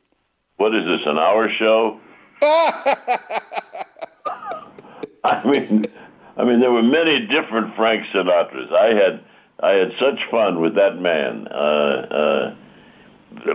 What 0.57 0.73
is 0.73 0.85
this? 0.85 1.01
An 1.05 1.19
hour 1.19 1.51
show? 1.51 1.99
I 5.25 5.45
mean, 5.45 5.85
I 6.37 6.45
mean, 6.45 6.61
there 6.61 6.71
were 6.71 6.83
many 6.83 7.27
different 7.27 7.75
Frank 7.75 8.05
Sinatras. 8.15 8.73
I 8.73 8.95
had 8.95 9.25
I 9.59 9.73
had 9.73 9.91
such 9.99 10.21
fun 10.31 10.61
with 10.61 10.77
that 10.77 11.01
man. 11.01 11.49
Uh, 11.49 11.55
uh, 11.55 12.55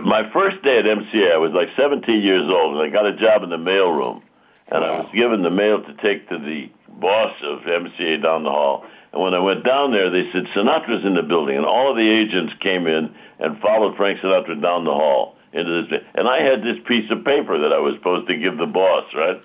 my 0.02 0.30
first 0.32 0.62
day 0.62 0.78
at 0.78 0.84
MCA, 0.84 1.32
I 1.32 1.36
was 1.36 1.52
like 1.52 1.68
17 1.76 2.22
years 2.22 2.48
old, 2.48 2.76
and 2.76 2.82
I 2.82 2.90
got 2.90 3.06
a 3.06 3.16
job 3.16 3.42
in 3.42 3.50
the 3.50 3.56
mailroom, 3.56 4.22
and 4.68 4.84
I 4.84 5.00
was 5.00 5.08
given 5.12 5.42
the 5.42 5.50
mail 5.50 5.82
to 5.82 5.94
take 5.94 6.28
to 6.28 6.38
the 6.38 6.70
boss 6.88 7.34
of 7.42 7.60
MCA 7.60 8.22
down 8.22 8.44
the 8.44 8.50
hall. 8.50 8.84
And 9.12 9.22
when 9.22 9.34
I 9.34 9.40
went 9.40 9.64
down 9.64 9.92
there, 9.92 10.10
they 10.10 10.30
said 10.32 10.44
Sinatra's 10.54 11.04
in 11.04 11.14
the 11.14 11.22
building, 11.22 11.56
and 11.56 11.66
all 11.66 11.90
of 11.90 11.96
the 11.96 12.08
agents 12.08 12.52
came 12.60 12.86
in 12.86 13.14
and 13.38 13.60
followed 13.60 13.96
Frank 13.96 14.20
Sinatra 14.20 14.60
down 14.60 14.84
the 14.84 14.92
hall 14.94 15.36
into 15.52 15.82
this. 15.82 16.02
And 16.14 16.28
I 16.28 16.42
had 16.42 16.62
this 16.62 16.78
piece 16.86 17.10
of 17.10 17.24
paper 17.24 17.58
that 17.58 17.72
I 17.72 17.78
was 17.78 17.94
supposed 17.96 18.28
to 18.28 18.36
give 18.36 18.56
the 18.58 18.66
boss, 18.66 19.04
right? 19.14 19.40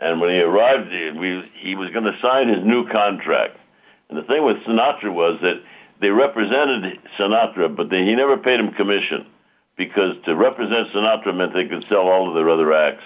And 0.00 0.20
when 0.20 0.30
he 0.30 0.40
arrived, 0.40 0.90
he- 0.90 1.10
we, 1.10 1.50
he 1.60 1.74
was 1.74 1.90
going 1.90 2.04
to 2.04 2.18
sign 2.20 2.48
his 2.48 2.64
new 2.64 2.88
contract. 2.88 3.56
And 4.08 4.18
the 4.18 4.22
thing 4.22 4.44
with 4.44 4.58
Sinatra 4.58 5.12
was 5.12 5.38
that 5.42 5.62
they 6.00 6.10
represented 6.10 6.98
Sinatra, 7.18 7.74
but 7.74 7.90
they, 7.90 8.04
he 8.04 8.14
never 8.14 8.36
paid 8.36 8.58
him 8.58 8.72
commission 8.72 9.26
because 9.80 10.14
to 10.26 10.36
represent 10.36 10.88
Sinatra 10.88 11.34
meant 11.34 11.54
they 11.54 11.64
could 11.64 11.86
sell 11.86 12.02
all 12.02 12.28
of 12.28 12.34
their 12.34 12.50
other 12.50 12.74
acts. 12.74 13.02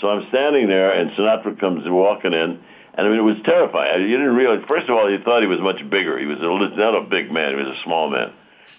So 0.00 0.08
I'm 0.08 0.26
standing 0.30 0.68
there, 0.68 0.90
and 0.90 1.10
Sinatra 1.10 1.60
comes 1.60 1.84
walking 1.86 2.32
in, 2.32 2.58
and 2.94 3.06
I 3.06 3.10
mean 3.10 3.18
it 3.18 3.22
was 3.22 3.36
terrifying. 3.44 4.00
You 4.00 4.16
didn't 4.16 4.34
realize. 4.34 4.64
First 4.66 4.88
of 4.88 4.96
all, 4.96 5.10
you 5.10 5.18
thought 5.18 5.42
he 5.42 5.46
was 5.46 5.60
much 5.60 5.78
bigger. 5.90 6.18
He 6.18 6.24
was 6.24 6.38
a, 6.40 6.76
not 6.78 6.96
a 6.96 7.02
big 7.02 7.30
man. 7.30 7.50
He 7.50 7.62
was 7.62 7.76
a 7.76 7.82
small 7.84 8.08
man. 8.08 8.32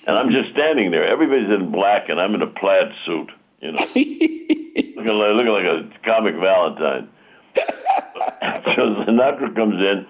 And 0.07 0.17
I'm 0.17 0.31
just 0.31 0.49
standing 0.53 0.89
there. 0.89 1.05
Everybody's 1.05 1.51
in 1.51 1.71
black, 1.71 2.09
and 2.09 2.19
I'm 2.19 2.33
in 2.33 2.41
a 2.41 2.47
plaid 2.47 2.91
suit. 3.05 3.29
You 3.61 3.73
know, 3.73 3.79
looking 3.93 5.13
like 5.13 5.35
looking 5.37 5.53
like 5.53 5.65
a 5.65 5.89
comic 6.03 6.33
Valentine. 6.33 7.09
so 7.55 9.05
Sinatra 9.05 9.55
comes 9.55 9.75
in 9.75 10.07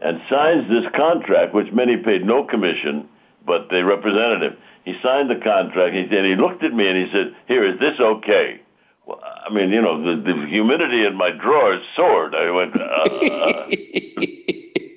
and 0.00 0.22
signs 0.30 0.70
this 0.70 0.86
contract, 0.94 1.52
which 1.52 1.72
many 1.72 1.96
paid 1.96 2.24
no 2.24 2.44
commission, 2.44 3.08
but 3.44 3.70
they 3.70 3.82
represented 3.82 4.42
him. 4.42 4.56
He 4.86 4.94
signed 5.02 5.28
the 5.28 5.34
contract. 5.34 5.94
He 5.94 6.06
he 6.06 6.36
looked 6.36 6.62
at 6.62 6.72
me 6.72 6.86
and 6.86 6.96
he 6.96 7.10
said, 7.12 7.34
"Here, 7.48 7.64
is 7.64 7.80
this 7.80 7.98
okay?" 7.98 8.60
Well, 9.04 9.20
I 9.20 9.52
mean, 9.52 9.70
you 9.70 9.82
know, 9.82 10.00
the, 10.00 10.14
the 10.22 10.46
humidity 10.46 11.04
in 11.04 11.16
my 11.16 11.30
drawers 11.30 11.82
soared. 11.96 12.36
I 12.36 12.50
went. 12.52 12.80
Uh, 12.80 12.84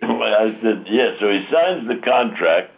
I 0.04 0.56
said, 0.62 0.86
"Yes." 0.88 1.18
So 1.20 1.32
he 1.32 1.44
signs 1.52 1.88
the 1.88 1.96
contract, 2.06 2.70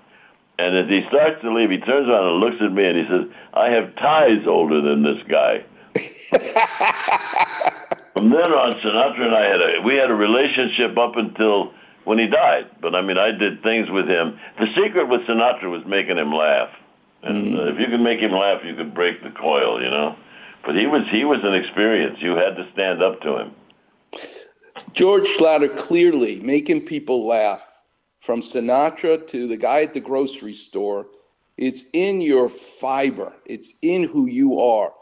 and 0.58 0.74
as 0.78 0.88
he 0.88 1.06
starts 1.10 1.41
to 1.41 1.54
leave, 1.54 1.69
he 1.69 1.80
turns 1.80 2.08
around 2.08 2.28
and 2.28 2.39
looks 2.39 2.62
at 2.62 2.71
me 2.71 2.86
and 2.86 2.97
he 2.97 3.04
says, 3.06 3.26
"I 3.54 3.71
have 3.71 3.93
ties 3.97 4.47
older 4.47 4.80
than 4.82 5.04
this 5.04 5.21
guy." 5.28 5.65
From 8.13 8.30
then 8.30 8.54
on, 8.54 8.71
Sinatra 8.80 9.26
and 9.26 9.36
I 9.36 9.45
had 9.47 9.62
a 9.62 9.82
we 9.84 9.95
had 9.95 10.10
a 10.10 10.15
relationship 10.15 10.97
up 10.97 11.17
until 11.17 11.74
when 12.06 12.19
he 12.19 12.28
died. 12.28 12.67
But 12.82 12.95
I 12.95 13.02
mean, 13.02 13.17
I 13.17 13.32
did 13.32 13.62
things 13.63 13.89
with 13.89 14.08
him. 14.08 14.39
The 14.60 14.67
secret 14.67 15.10
with 15.10 15.21
Sinatra 15.28 15.69
was 15.69 15.84
making 15.86 16.17
him 16.17 16.32
laugh, 16.34 16.69
and 17.23 17.57
uh, 17.57 17.63
if 17.73 17.79
you 17.79 17.88
could 17.88 18.01
make 18.01 18.19
him 18.19 18.31
laugh, 18.31 18.62
you 18.63 18.75
could 18.75 18.93
break 18.93 19.23
the 19.23 19.31
coil, 19.31 19.81
you 19.81 19.89
know. 19.89 20.15
But 20.65 20.75
he 20.75 20.86
was 20.86 21.03
he 21.10 21.25
was 21.25 21.39
an 21.43 21.53
experience. 21.53 22.17
You 22.21 22.31
had 22.36 22.55
to 22.55 22.67
stand 22.73 23.01
up 23.01 23.21
to 23.21 23.38
him. 23.38 23.51
George 24.93 25.27
Schlatter 25.27 25.75
clearly 25.75 26.39
making 26.39 26.81
people 26.86 27.25
laugh 27.27 27.81
from 28.19 28.41
Sinatra 28.41 29.25
to 29.27 29.47
the 29.47 29.57
guy 29.57 29.81
at 29.81 29.93
the 29.93 29.99
grocery 29.99 30.53
store. 30.53 31.07
It's 31.57 31.86
in 31.93 32.21
your 32.21 32.49
fiber, 32.49 33.34
it's 33.45 33.73
in 33.81 34.03
who 34.03 34.25
you 34.27 34.60
are. 34.60 34.93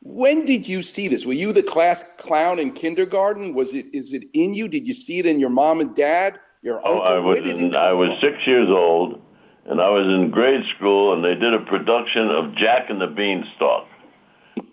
When 0.00 0.44
did 0.44 0.68
you 0.68 0.82
see 0.82 1.08
this? 1.08 1.24
Were 1.24 1.32
you 1.32 1.52
the 1.52 1.62
class 1.62 2.04
clown 2.18 2.58
in 2.58 2.72
kindergarten? 2.72 3.54
Was 3.54 3.74
it 3.74 3.86
is 3.92 4.12
it 4.12 4.24
in 4.34 4.52
you? 4.54 4.68
Did 4.68 4.86
you 4.86 4.92
see 4.94 5.18
it 5.18 5.26
in 5.26 5.40
your 5.40 5.50
mom 5.50 5.80
and 5.80 5.94
dad, 5.94 6.38
your 6.62 6.80
Oh. 6.84 7.00
I 7.00 7.18
was 7.18 7.36
Where 7.36 7.42
did 7.42 7.56
it 7.56 7.60
in, 7.64 7.72
come 7.72 7.82
I 7.82 7.92
was 7.92 8.08
from? 8.10 8.18
six 8.20 8.46
years 8.46 8.68
old, 8.68 9.20
and 9.66 9.80
I 9.80 9.88
was 9.90 10.06
in 10.06 10.30
grade 10.30 10.64
school, 10.76 11.14
and 11.14 11.24
they 11.24 11.34
did 11.34 11.54
a 11.54 11.60
production 11.60 12.30
of 12.30 12.54
Jack 12.54 12.90
and 12.90 13.00
the 13.00 13.06
Beanstalk. 13.06 13.86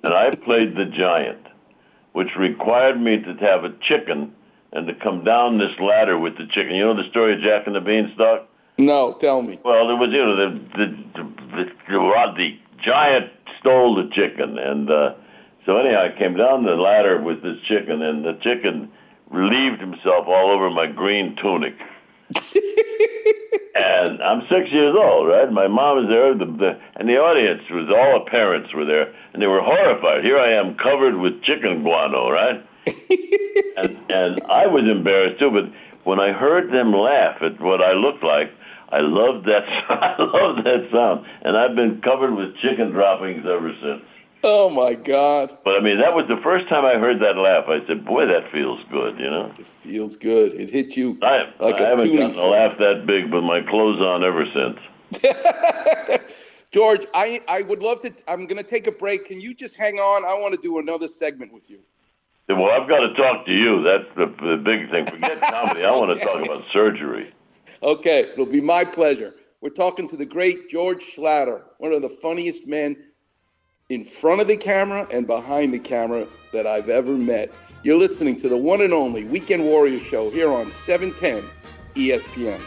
and 0.04 0.14
I 0.14 0.32
played 0.36 0.76
the 0.76 0.86
giant, 0.86 1.46
which 2.14 2.36
required 2.38 3.00
me 3.00 3.22
to 3.22 3.34
have 3.36 3.64
a 3.64 3.74
chicken 3.82 4.34
and 4.74 4.88
to 4.88 4.94
come 4.96 5.24
down 5.24 5.58
this 5.58 5.78
ladder 5.80 6.18
with 6.18 6.38
the 6.38 6.48
chicken. 6.48 6.76
You 6.76 6.86
know 6.86 6.96
the 6.96 7.10
story 7.10 7.34
of 7.36 7.42
Jack 7.42 7.68
and 7.68 7.76
the 7.76 7.82
Beanstalk? 7.82 8.48
No, 8.78 9.14
tell 9.14 9.42
me. 9.42 9.60
Well, 9.64 9.88
there 9.88 9.96
was 9.96 10.10
you 10.12 10.24
know 10.24 10.36
the 10.36 10.60
the 10.76 10.88
the, 11.16 11.66
the, 11.88 12.34
the 12.38 12.60
giant 12.84 13.32
stole 13.60 13.96
the 13.96 14.10
chicken, 14.14 14.58
and 14.58 14.90
uh, 14.90 15.14
so 15.66 15.78
anyhow, 15.78 16.10
I 16.14 16.18
came 16.18 16.36
down 16.36 16.64
the 16.66 16.72
ladder 16.72 17.22
with 17.22 17.44
this 17.44 17.58
chicken, 17.68 18.02
and 18.02 18.26
the 18.26 18.34
chicken 18.42 18.92
relieved 19.30 19.80
himself 19.80 20.28
all 20.28 20.52
over 20.52 20.70
my 20.70 20.88
green 20.88 21.36
tunic. 21.36 21.76
and 23.76 24.22
I'm 24.22 24.42
six 24.50 24.72
years 24.72 24.96
old, 24.98 25.28
right? 25.28 25.52
My 25.52 25.68
mom 25.68 25.98
was 25.98 26.08
there, 26.10 26.34
the, 26.36 26.46
the, 26.46 26.80
and 26.96 27.08
the 27.08 27.18
audience 27.18 27.62
was 27.70 27.90
all 27.90 28.24
the 28.24 28.30
parents 28.30 28.74
were 28.74 28.86
there, 28.86 29.14
and 29.34 29.42
they 29.42 29.48
were 29.48 29.62
horrified. 29.62 30.24
Here 30.24 30.38
I 30.38 30.54
am 30.54 30.76
covered 30.76 31.16
with 31.16 31.42
chicken 31.44 31.84
guano, 31.84 32.30
right? 32.30 32.66
and 33.78 33.98
and 34.10 34.42
I 34.50 34.68
was 34.68 34.84
embarrassed 34.92 35.40
too. 35.40 35.52
But 35.52 35.72
when 36.04 36.20
I 36.20 36.32
heard 36.32 36.72
them 36.72 36.94
laugh 36.94 37.42
at 37.42 37.62
what 37.62 37.82
I 37.82 37.94
looked 37.94 38.24
like, 38.24 38.52
I 38.90 39.00
loved 39.00 39.46
that. 39.48 39.64
I 39.90 40.16
loved 40.20 40.66
that 40.66 40.90
sound, 40.92 41.26
and 41.44 41.56
I've 41.56 41.76
been 41.76 42.02
covered 42.02 42.36
with 42.36 42.58
chicken 42.58 42.92
droppings 42.92 43.46
ever 43.46 43.72
since. 43.82 44.04
Oh 44.44 44.70
my 44.70 44.96
God! 44.96 45.58
But 45.64 45.78
I 45.78 45.82
mean, 45.82 46.00
that 46.00 46.16
was 46.16 46.28
the 46.28 46.40
first 46.44 46.68
time 46.68 46.84
I 46.84 46.96
heard 46.96 47.20
that 47.22 47.38
laugh. 47.38 47.66
I 47.68 47.86
said, 47.86 48.06
"Boy, 48.06 48.26
that 48.26 48.52
feels 48.52 48.80
good," 48.90 49.20
you 49.20 49.30
know. 49.30 49.54
It 49.60 49.68
feels 49.68 50.16
good. 50.16 50.54
It 50.54 50.72
hit 50.72 50.98
you 50.98 51.20
I, 51.22 51.52
like 51.60 51.80
I 51.80 51.84
a 51.84 51.90
haven't 51.90 52.16
gotten 52.16 52.40
a 52.40 52.48
laugh 52.48 52.78
that 52.80 53.06
big 53.06 53.32
with 53.32 53.44
my 53.44 53.62
clothes 53.62 54.02
on 54.02 54.24
ever 54.24 54.46
since. 54.54 54.80
George, 56.72 57.06
I, 57.14 57.42
I 57.48 57.62
would 57.64 57.84
love 57.84 58.00
to. 58.00 58.14
I'm 58.28 58.48
going 58.48 58.58
to 58.58 58.68
take 58.68 58.88
a 58.88 58.92
break. 58.92 59.26
Can 59.26 59.42
you 59.42 59.54
just 59.54 59.78
hang 59.78 59.96
on? 59.98 60.26
I 60.26 60.34
want 60.40 60.56
to 60.56 60.62
do 60.62 60.80
another 60.80 61.08
segment 61.08 61.54
with 61.54 61.70
you. 61.70 61.80
Well, 62.48 62.72
I've 62.72 62.90
got 62.90 63.02
to 63.02 63.14
talk 63.14 63.46
to 63.46 63.54
you. 63.54 63.84
That's 63.84 64.06
the, 64.16 64.26
the 64.26 64.58
big 64.58 64.90
thing. 64.90 65.06
Forget 65.06 65.42
comedy. 65.50 65.84
I 65.84 65.92
want 65.92 66.18
to 66.18 66.26
talk 66.26 66.44
about 66.44 66.64
surgery. 66.72 67.34
Okay, 67.84 68.32
it'll 68.34 68.46
be 68.46 68.62
my 68.62 68.84
pleasure. 68.86 69.36
We're 69.62 69.70
talking 69.70 70.08
to 70.08 70.18
the 70.18 70.26
great 70.26 70.70
George 70.70 71.04
Schlatter, 71.04 71.62
one 71.78 71.94
of 71.94 72.02
the 72.02 72.10
funniest 72.10 72.68
men 72.68 73.11
in 73.92 74.06
front 74.06 74.40
of 74.40 74.48
the 74.48 74.56
camera 74.56 75.06
and 75.12 75.28
behind 75.28 75.74
the 75.74 75.80
camera 75.80 76.26
that 76.54 76.66
I've 76.66 76.88
ever 76.88 77.12
met. 77.12 77.52
You're 77.84 78.00
listening 78.00 78.38
to 78.38 78.48
the 78.48 78.56
one 78.56 78.80
and 78.80 78.94
only 78.94 79.26
Weekend 79.26 79.66
Warrior 79.66 80.00
Show 80.00 80.30
here 80.30 80.50
on 80.50 80.72
710 80.72 81.44
ESPN. 81.96 82.62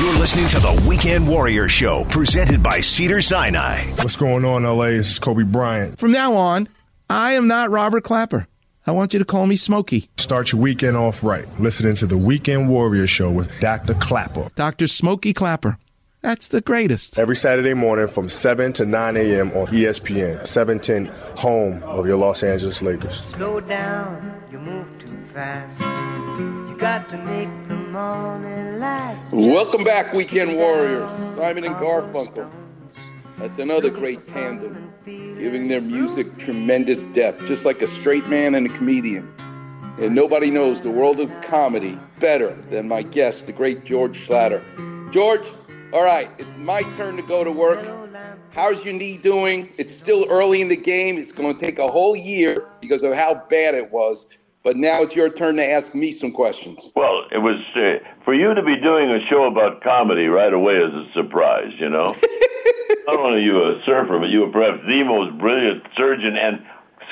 You're 0.00 0.18
listening 0.18 0.48
to 0.48 0.60
the 0.60 0.82
Weekend 0.88 1.28
Warrior 1.28 1.68
Show, 1.68 2.04
presented 2.04 2.62
by 2.62 2.80
Cedar 2.80 3.20
Sinai. 3.20 3.82
What's 3.96 4.16
going 4.16 4.46
on, 4.46 4.62
LA? 4.62 4.86
This 4.86 5.12
is 5.12 5.18
Kobe 5.18 5.42
Bryant. 5.42 5.98
From 5.98 6.12
now 6.12 6.32
on, 6.32 6.70
I 7.10 7.32
am 7.32 7.46
not 7.46 7.70
Robert 7.70 8.04
Klapper. 8.04 8.46
I 8.86 8.92
want 8.92 9.12
you 9.12 9.18
to 9.18 9.26
call 9.26 9.46
me 9.46 9.56
Smokey. 9.56 10.08
Start 10.16 10.52
your 10.52 10.60
weekend 10.62 10.96
off 10.96 11.22
right, 11.22 11.46
listening 11.60 11.96
to 11.96 12.06
the 12.06 12.16
Weekend 12.16 12.70
Warrior 12.70 13.06
Show 13.06 13.30
with 13.30 13.50
Dr. 13.60 13.92
Klapper. 13.92 14.48
Dr. 14.54 14.86
Smokey 14.86 15.34
Klapper. 15.34 15.76
That's 16.22 16.48
the 16.48 16.60
greatest. 16.60 17.18
Every 17.18 17.34
Saturday 17.34 17.72
morning 17.72 18.06
from 18.06 18.28
7 18.28 18.74
to 18.74 18.84
9 18.84 19.16
a.m. 19.16 19.52
on 19.52 19.68
ESPN, 19.68 20.46
710, 20.46 21.06
home 21.38 21.82
of 21.84 22.06
your 22.06 22.18
Los 22.18 22.42
Angeles 22.42 22.82
Lakers. 22.82 23.14
Slow 23.18 23.58
down, 23.60 24.42
you 24.52 24.58
move 24.58 24.86
too 24.98 25.16
fast. 25.32 25.80
You 25.80 26.76
got 26.76 27.08
to 27.08 27.16
make 27.16 27.48
the 27.68 27.74
morning 27.74 28.78
last. 28.78 29.32
Welcome 29.32 29.82
back, 29.82 30.12
Weekend 30.12 30.56
Warriors. 30.56 31.10
Simon 31.10 31.64
and 31.64 31.76
Garfunkel. 31.76 32.50
That's 33.38 33.58
another 33.58 33.88
great 33.88 34.28
tandem, 34.28 34.92
giving 35.06 35.68
their 35.68 35.80
music 35.80 36.36
tremendous 36.36 37.06
depth, 37.06 37.46
just 37.46 37.64
like 37.64 37.80
a 37.80 37.86
straight 37.86 38.28
man 38.28 38.54
and 38.54 38.66
a 38.66 38.70
comedian. 38.70 39.32
And 39.98 40.14
nobody 40.14 40.50
knows 40.50 40.82
the 40.82 40.90
world 40.90 41.18
of 41.18 41.30
comedy 41.40 41.98
better 42.18 42.54
than 42.68 42.88
my 42.88 43.00
guest, 43.00 43.46
the 43.46 43.52
great 43.52 43.86
George 43.86 44.18
Schlatter. 44.28 44.62
George, 45.10 45.46
all 45.92 46.04
right, 46.04 46.30
it's 46.38 46.56
my 46.56 46.82
turn 46.92 47.16
to 47.16 47.22
go 47.22 47.42
to 47.42 47.50
work. 47.50 47.86
How's 48.52 48.84
your 48.84 48.94
knee 48.94 49.16
doing? 49.16 49.70
It's 49.78 49.96
still 49.96 50.26
early 50.28 50.60
in 50.60 50.68
the 50.68 50.76
game. 50.76 51.18
It's 51.18 51.32
going 51.32 51.54
to 51.54 51.58
take 51.58 51.78
a 51.78 51.88
whole 51.88 52.16
year 52.16 52.66
because 52.80 53.02
of 53.02 53.14
how 53.14 53.34
bad 53.48 53.74
it 53.74 53.90
was. 53.90 54.26
But 54.62 54.76
now 54.76 55.02
it's 55.02 55.16
your 55.16 55.30
turn 55.30 55.56
to 55.56 55.68
ask 55.68 55.94
me 55.94 56.12
some 56.12 56.32
questions. 56.32 56.92
Well, 56.94 57.24
it 57.32 57.38
was 57.38 57.60
uh, 57.76 58.06
for 58.24 58.34
you 58.34 58.52
to 58.52 58.62
be 58.62 58.76
doing 58.76 59.10
a 59.10 59.24
show 59.26 59.44
about 59.44 59.82
comedy 59.82 60.26
right 60.26 60.52
away 60.52 60.74
is 60.74 60.92
a 60.92 61.10
surprise, 61.14 61.72
you 61.78 61.88
know. 61.88 62.04
Not 63.06 63.18
only 63.18 63.40
are 63.40 63.44
you 63.44 63.62
a 63.64 63.82
surfer, 63.86 64.18
but 64.18 64.28
you 64.28 64.44
are 64.44 64.52
perhaps 64.52 64.82
the 64.86 65.02
most 65.02 65.38
brilliant 65.38 65.82
surgeon 65.96 66.36
and 66.36 66.62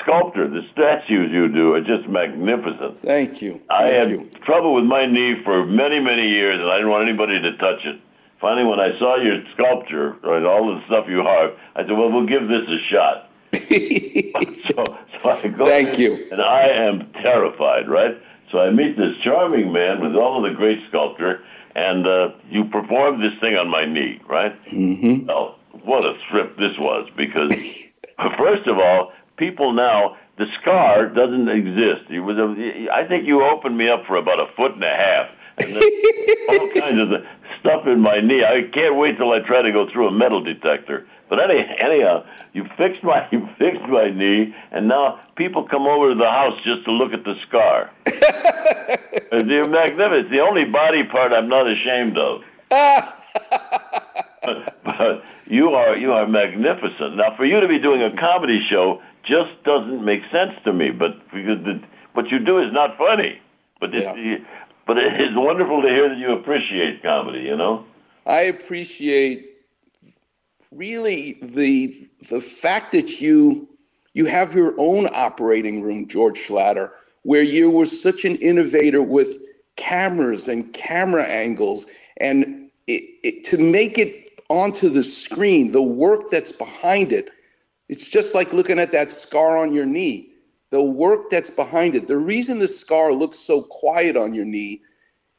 sculptor. 0.01 0.47
The 0.47 0.61
statues 0.71 1.31
you 1.31 1.47
do 1.47 1.73
are 1.73 1.81
just 1.81 2.07
magnificent. 2.07 2.99
Thank 2.99 3.41
you. 3.41 3.61
I 3.69 3.89
Thank 3.89 3.93
had 3.95 4.09
you. 4.11 4.29
trouble 4.45 4.75
with 4.75 4.85
my 4.85 5.07
knee 5.07 5.41
for 5.43 5.65
many, 5.65 5.99
many 5.99 6.29
years, 6.29 6.59
and 6.59 6.69
I 6.69 6.75
didn't 6.75 6.91
want 6.91 7.09
anybody 7.09 7.41
to 7.41 7.57
touch 7.57 7.83
it. 7.83 7.99
Finally, 8.39 8.65
when 8.65 8.79
I 8.79 8.97
saw 8.97 9.17
your 9.17 9.43
sculpture 9.53 10.15
and 10.23 10.45
all 10.45 10.73
the 10.73 10.81
stuff 10.85 11.05
you 11.09 11.17
have, 11.17 11.51
I 11.75 11.81
said, 11.81 11.91
"Well, 11.91 12.11
we'll 12.11 12.25
give 12.25 12.47
this 12.47 12.67
a 12.67 12.79
shot." 12.89 13.29
so, 13.53 14.83
so 15.21 15.29
I 15.29 15.47
go 15.49 15.65
Thank 15.65 15.95
in, 15.95 16.01
you. 16.01 16.27
and 16.31 16.41
I 16.41 16.67
am 16.67 17.11
terrified, 17.13 17.89
right? 17.89 18.17
So 18.51 18.59
I 18.59 18.71
meet 18.71 18.97
this 18.97 19.17
charming 19.23 19.71
man 19.71 20.01
with 20.01 20.15
all 20.15 20.43
of 20.43 20.51
the 20.51 20.55
great 20.55 20.79
sculpture, 20.87 21.43
and 21.75 22.07
uh, 22.07 22.29
you 22.49 22.65
perform 22.65 23.21
this 23.21 23.33
thing 23.39 23.55
on 23.55 23.69
my 23.69 23.85
knee, 23.85 24.21
right? 24.27 24.59
Mm-hmm. 24.63 25.27
Well, 25.27 25.55
what 25.83 26.05
a 26.05 26.17
trip 26.29 26.57
this 26.57 26.77
was 26.77 27.09
because, 27.15 27.49
first 28.37 28.67
of 28.67 28.77
all, 28.77 29.11
people 29.37 29.73
now 29.73 30.17
the 30.37 30.47
scar 30.59 31.07
doesn't 31.07 31.49
exist. 31.49 32.09
It 32.09 32.21
was 32.21 32.37
a, 32.37 32.89
I 32.91 33.05
think 33.07 33.27
you 33.27 33.43
opened 33.43 33.77
me 33.77 33.89
up 33.89 34.05
for 34.05 34.15
about 34.15 34.39
a 34.39 34.47
foot 34.55 34.73
and 34.73 34.83
a 34.83 34.95
half, 34.95 35.35
all 35.61 36.69
kinds 36.75 36.99
of 36.99 37.09
stuff 37.59 37.87
in 37.87 37.99
my 37.99 38.19
knee. 38.19 38.43
I 38.43 38.63
can't 38.73 38.95
wait 38.95 39.17
till 39.17 39.31
I 39.31 39.39
try 39.39 39.61
to 39.61 39.71
go 39.71 39.89
through 39.89 40.07
a 40.07 40.11
metal 40.11 40.41
detector. 40.43 41.07
But 41.29 41.39
any, 41.39 41.63
anyhow, 41.79 42.25
you 42.53 42.65
fixed 42.77 43.03
my 43.03 43.27
you 43.31 43.47
fixed 43.57 43.87
my 43.87 44.09
knee, 44.09 44.55
and 44.71 44.87
now 44.87 45.19
people 45.35 45.63
come 45.63 45.85
over 45.87 46.09
to 46.09 46.15
the 46.15 46.29
house 46.29 46.59
just 46.63 46.85
to 46.85 46.91
look 46.91 47.13
at 47.13 47.23
the 47.23 47.35
scar. 47.47 47.91
They're 49.31 49.67
magnificent. 49.67 50.25
It's 50.25 50.31
the 50.31 50.39
only 50.39 50.65
body 50.65 51.03
part 51.03 51.31
I'm 51.31 51.47
not 51.47 51.67
ashamed 51.67 52.17
of. 52.17 52.41
but 54.83 55.23
you 55.45 55.69
are 55.69 55.95
you 55.97 56.13
are 56.13 56.27
magnificent. 56.27 57.17
Now, 57.17 57.35
for 57.35 57.45
you 57.45 57.59
to 57.59 57.67
be 57.67 57.79
doing 57.79 58.01
a 58.01 58.15
comedy 58.15 58.65
show 58.67 59.01
just 59.23 59.61
doesn't 59.63 60.03
make 60.03 60.23
sense 60.31 60.53
to 60.65 60.73
me. 60.73 60.89
But 60.89 61.19
because 61.31 61.63
the, 61.63 61.81
what 62.13 62.31
you 62.31 62.39
do 62.39 62.57
is 62.57 62.73
not 62.73 62.97
funny. 62.97 63.39
But 63.79 63.95
it's, 63.95 64.43
but 64.89 64.97
it 64.97 65.21
is 65.21 65.35
wonderful 65.35 65.83
to 65.83 65.87
hear 65.87 66.09
that 66.09 66.17
you 66.17 66.31
appreciate 66.31 67.03
comedy. 67.03 67.41
You 67.41 67.55
know. 67.55 67.85
I 68.25 68.41
appreciate 68.41 69.57
really 70.71 71.37
the 71.43 72.09
the 72.31 72.41
fact 72.41 72.91
that 72.93 73.21
you 73.21 73.69
you 74.15 74.25
have 74.25 74.55
your 74.55 74.73
own 74.79 75.07
operating 75.13 75.83
room, 75.83 76.07
George 76.07 76.39
Schlatter, 76.39 76.89
where 77.21 77.43
you 77.43 77.69
were 77.69 77.85
such 77.85 78.25
an 78.25 78.37
innovator 78.37 79.03
with 79.03 79.37
cameras 79.75 80.47
and 80.47 80.73
camera 80.73 81.23
angles, 81.23 81.85
and 82.17 82.71
it, 82.87 83.03
it, 83.23 83.43
to 83.43 83.59
make 83.59 83.99
it 83.99 84.41
onto 84.49 84.89
the 84.89 85.03
screen, 85.03 85.71
the 85.71 85.83
work 85.83 86.31
that's 86.31 86.51
behind 86.51 87.11
it, 87.11 87.29
it's 87.89 88.09
just 88.09 88.33
like 88.33 88.53
looking 88.53 88.79
at 88.79 88.91
that 88.91 89.11
scar 89.11 89.59
on 89.59 89.71
your 89.71 89.85
knee. 89.85 90.28
The 90.71 90.81
work 90.81 91.29
that's 91.29 91.49
behind 91.49 91.95
it. 91.95 92.07
The 92.07 92.17
reason 92.17 92.59
the 92.59 92.67
scar 92.67 93.11
looks 93.13 93.39
so 93.39 93.61
quiet 93.61 94.15
on 94.15 94.35
your 94.35 94.45
knee 94.45 94.81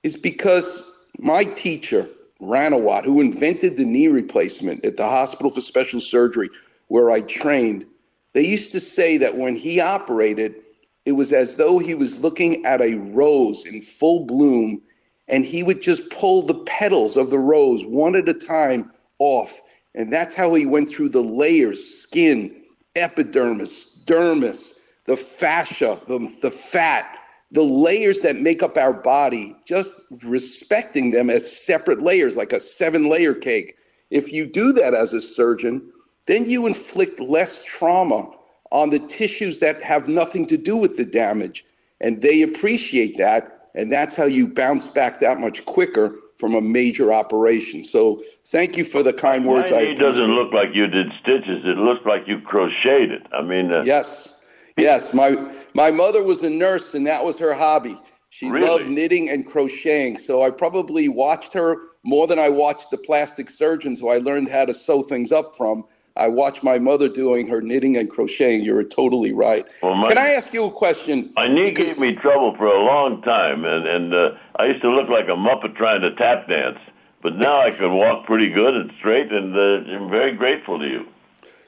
is 0.03 0.17
because 0.17 1.07
my 1.19 1.45
teacher, 1.45 2.09
Ranawat, 2.41 3.05
who 3.05 3.21
invented 3.21 3.77
the 3.77 3.85
knee 3.85 4.09
replacement 4.09 4.85
at 4.85 4.97
the 4.97 5.05
Hospital 5.05 5.51
for 5.51 5.61
Special 5.61 6.01
Surgery, 6.01 6.49
where 6.89 7.11
I 7.11 7.21
trained, 7.21 7.87
they 8.33 8.47
used 8.47 8.73
to 8.73 8.81
say 8.81 9.19
that 9.19 9.37
when 9.37 9.57
he 9.57 9.81
operated, 9.81 10.57
it 11.05 11.13
was 11.13 11.33
as 11.33 11.57
though 11.57 11.79
he 11.79 11.95
was 11.95 12.19
looking 12.19 12.65
at 12.65 12.81
a 12.81 12.95
rose 12.95 13.67
in 13.67 13.83
full 13.83 14.27
bloom, 14.27 14.83
and 15.29 15.45
he 15.45 15.63
would 15.63 15.81
just 15.81 16.11
pull 16.11 16.43
the 16.43 16.55
petals 16.65 17.17
of 17.17 17.31
the 17.31 17.39
rose 17.39 17.85
one 17.85 18.17
at 18.17 18.29
a 18.29 18.35
time 18.35 18.93
off. 19.19 19.61
And 19.95 20.13
that's 20.13 20.35
how 20.35 20.55
he 20.55 20.67
went 20.67 20.89
through 20.89 21.11
the 21.11 21.23
layers 21.23 21.85
skin, 21.85 22.63
epidermis, 22.97 24.03
dermis, 24.05 24.75
the 25.11 25.17
fascia, 25.17 26.01
the, 26.07 26.33
the 26.41 26.53
fat, 26.53 27.19
the 27.51 27.65
layers 27.65 28.21
that 28.21 28.37
make 28.37 28.63
up 28.63 28.77
our 28.77 28.93
body, 28.93 29.57
just 29.67 30.05
respecting 30.23 31.11
them 31.11 31.29
as 31.29 31.51
separate 31.51 32.01
layers, 32.01 32.37
like 32.37 32.53
a 32.53 32.61
seven 32.61 33.11
layer 33.11 33.35
cake. 33.35 33.75
If 34.11 34.33
you 34.33 34.47
do 34.47 34.73
that 34.75 34.95
as 34.95 35.13
a 35.13 35.19
surgeon, 35.19 35.91
then 36.29 36.49
you 36.49 36.69
inflict 36.69 37.19
less 37.19 37.65
trauma 37.65 38.31
on 38.71 38.91
the 38.91 39.01
tissues 39.01 39.59
that 39.59 39.83
have 39.83 40.07
nothing 40.07 40.47
to 40.47 40.57
do 40.57 40.77
with 40.77 40.97
the 40.97 41.05
damage. 41.05 41.65
And 42.01 42.23
they 42.23 42.43
appreciate 42.43 43.19
that. 43.19 43.71
And 43.75 43.91
that's 43.91 44.17
how 44.17 44.27
you 44.27 44.47
bounce 44.47 44.87
back 44.87 45.19
that 45.19 45.41
much 45.41 45.65
quicker 45.65 46.15
from 46.37 46.55
a 46.55 46.61
major 46.61 47.13
operation. 47.13 47.83
So 47.83 48.23
thank 48.47 48.77
you 48.77 48.85
for 48.85 49.03
the 49.03 49.13
kind 49.13 49.45
words. 49.45 49.73
My 49.73 49.79
I 49.79 49.85
knee 49.87 49.95
doesn't 49.97 50.35
look 50.37 50.53
like 50.53 50.73
you 50.73 50.87
did 50.87 51.13
stitches. 51.15 51.65
It 51.65 51.79
looks 51.79 52.07
like 52.07 52.29
you 52.29 52.41
crocheted 52.41 53.11
it. 53.11 53.27
I 53.33 53.43
mean, 53.43 53.75
uh, 53.75 53.83
Yes, 53.85 54.40
yes. 54.77 55.13
My 55.15 55.53
my 55.75 55.91
mother 55.91 56.23
was 56.23 56.43
a 56.43 56.51
nurse, 56.51 56.95
and 56.95 57.07
that 57.07 57.25
was 57.25 57.39
her 57.39 57.55
hobby. 57.55 57.97
She 58.29 58.49
Really? 58.49 58.67
loved 58.69 58.89
knitting 58.89 59.29
and 59.29 59.45
crocheting. 59.47 60.17
So 60.19 60.43
I 60.43 60.51
probably 60.51 61.09
watched 61.09 61.53
her 61.55 61.77
more 62.05 62.27
than 62.27 62.39
I 62.39 62.49
watched 62.49 62.91
the 62.91 62.97
plastic 62.97 63.51
surgeons 63.51 64.01
who 64.01 64.09
I 64.09 64.19
learned 64.19 64.49
how 64.49 64.65
to 64.65 64.73
sew 64.75 65.03
things 65.03 65.33
up 65.33 65.57
from. 65.57 65.85
I 66.17 66.29
watched 66.29 66.63
my 66.63 66.79
mother 66.79 67.09
doing 67.09 67.49
her 67.49 67.61
knitting 67.63 67.97
and 67.97 68.09
crocheting. 68.11 68.63
You're 68.63 68.83
totally 68.85 69.33
right. 69.33 69.67
Well, 69.83 69.97
my- 69.97 70.09
Can 70.09 70.19
I 70.19 70.31
ask 70.31 70.53
you 70.53 70.65
a 70.65 70.71
question? 70.71 71.33
My 71.37 71.47
knee 71.49 71.67
Because- 71.67 71.99
gave 71.99 72.01
me 72.01 72.15
trouble 72.21 72.55
for 72.57 72.67
a 72.67 72.83
long 72.83 73.23
time, 73.23 73.65
and 73.65 73.87
and 73.87 74.15
uh, 74.15 74.31
I 74.57 74.67
used 74.67 74.83
to 74.83 74.91
look 74.91 75.09
like 75.09 75.27
a 75.29 75.37
muppet 75.47 75.77
trying 75.77 76.01
to 76.03 76.15
tap 76.15 76.49
dance. 76.49 76.79
But 77.23 77.37
now 77.37 77.61
I 77.61 77.71
can 77.71 77.95
walk 77.95 78.25
pretty 78.27 78.49
good 78.51 78.75
and 78.75 78.91
straight, 78.99 79.31
and 79.31 79.55
uh, 79.57 79.93
I'm 79.95 80.09
very 80.09 80.33
grateful 80.33 80.79
to 80.79 80.87
you. 80.87 81.07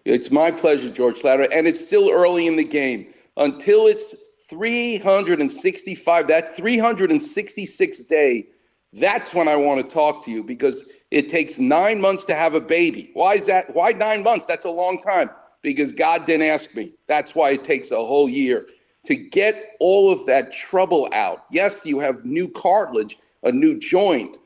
It's 0.05 0.31
my 0.31 0.51
pleasure, 0.51 0.91
George 0.91 1.21
Schlatter, 1.21 1.49
and 1.53 1.67
it's 1.67 1.85
still 1.85 2.11
early 2.11 2.47
in 2.47 2.57
the 2.57 2.65
game. 2.65 3.13
Until 3.37 3.87
it's 3.87 4.15
365, 4.49 6.27
that 6.29 6.57
366 6.57 8.01
day, 8.05 8.47
that's 8.93 9.35
when 9.35 9.49
I 9.49 9.57
want 9.57 9.81
to 9.81 9.95
talk 9.95 10.25
to 10.25 10.31
you 10.31 10.45
because 10.45 10.91
it 11.11 11.29
takes 11.29 11.59
nine 11.59 12.01
months 12.01 12.25
to 12.27 12.35
have 12.35 12.55
a 12.55 12.61
baby. 12.61 13.11
Why 13.15 13.35
is 13.35 13.47
that? 13.47 13.75
Why 13.75 13.93
nine 13.93 14.23
months? 14.23 14.47
That's 14.47 14.67
a 14.67 14.71
long 14.71 14.99
time 14.99 15.31
because 15.63 15.93
God 15.93 16.27
didn't 16.27 16.47
ask 16.47 16.75
me. 16.75 16.93
That's 17.07 17.35
why 17.35 17.51
it 17.51 17.65
takes 17.65 17.91
a 17.91 17.97
whole 17.97 18.29
year 18.29 18.67
to 19.07 19.17
get 19.17 19.77
all 19.81 20.13
of 20.13 20.27
that 20.27 20.53
trouble 20.53 21.09
out. 21.13 21.45
Yes, 21.51 21.87
you 21.87 22.01
have 22.01 22.25
new 22.25 22.49
cartilage, 22.49 23.17
a 23.43 23.51
new 23.51 23.79
joint 23.79 24.37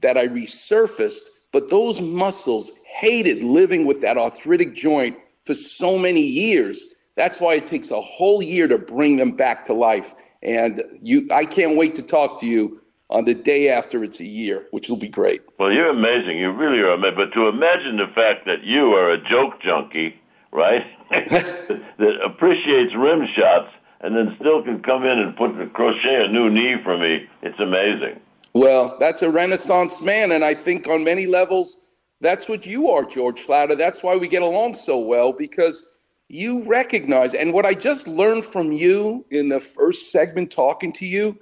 that 0.00 0.16
I 0.16 0.28
resurfaced, 0.28 1.24
but 1.52 1.68
those 1.70 2.00
muscles 2.00 2.72
hated 2.84 3.42
living 3.42 3.86
with 3.86 4.00
that 4.02 4.18
arthritic 4.18 4.74
joint 4.74 5.16
for 5.42 5.54
so 5.54 5.98
many 5.98 6.22
years. 6.22 6.94
That's 7.16 7.40
why 7.40 7.54
it 7.54 7.66
takes 7.66 7.90
a 7.90 8.00
whole 8.00 8.42
year 8.42 8.68
to 8.68 8.78
bring 8.78 9.16
them 9.16 9.32
back 9.32 9.64
to 9.64 9.74
life. 9.74 10.14
And 10.42 10.82
you, 11.02 11.28
I 11.32 11.44
can't 11.44 11.76
wait 11.76 11.94
to 11.96 12.02
talk 12.02 12.40
to 12.40 12.46
you 12.46 12.80
on 13.10 13.24
the 13.24 13.34
day 13.34 13.68
after 13.68 14.04
it's 14.04 14.20
a 14.20 14.24
year, 14.24 14.66
which 14.70 14.88
will 14.88 14.96
be 14.96 15.08
great. 15.08 15.42
Well, 15.58 15.72
you're 15.72 15.90
amazing. 15.90 16.38
You 16.38 16.52
really 16.52 16.78
are 16.78 16.92
amazing. 16.92 17.16
But 17.16 17.32
to 17.34 17.48
imagine 17.48 17.96
the 17.96 18.06
fact 18.14 18.46
that 18.46 18.62
you 18.62 18.94
are 18.94 19.10
a 19.10 19.18
joke 19.18 19.60
junkie, 19.60 20.20
right? 20.52 20.84
that 21.10 22.18
appreciates 22.24 22.94
rim 22.94 23.26
shots 23.34 23.72
and 24.00 24.16
then 24.16 24.36
still 24.38 24.62
can 24.62 24.80
come 24.82 25.04
in 25.04 25.18
and 25.18 25.36
put 25.36 25.52
crochet 25.74 26.24
a 26.24 26.28
new 26.28 26.48
knee 26.48 26.76
for 26.82 26.96
me, 26.96 27.28
it's 27.42 27.58
amazing. 27.60 28.20
Well, 28.52 28.96
that's 28.98 29.22
a 29.22 29.30
renaissance 29.30 30.02
man, 30.02 30.32
and 30.32 30.44
I 30.44 30.54
think 30.54 30.88
on 30.88 31.04
many 31.04 31.26
levels, 31.26 31.78
that's 32.20 32.48
what 32.48 32.66
you 32.66 32.90
are, 32.90 33.04
George 33.04 33.46
Schlatter. 33.46 33.78
That's 33.78 34.02
why 34.02 34.16
we 34.16 34.28
get 34.28 34.42
along 34.42 34.74
so 34.74 34.98
well 34.98 35.32
because 35.32 35.86
you 36.28 36.64
recognize, 36.64 37.34
and 37.34 37.52
what 37.52 37.66
I 37.66 37.74
just 37.74 38.08
learned 38.08 38.44
from 38.44 38.72
you 38.72 39.24
in 39.30 39.48
the 39.48 39.60
first 39.60 40.12
segment 40.12 40.50
talking 40.50 40.92
to 40.94 41.06
you 41.06 41.38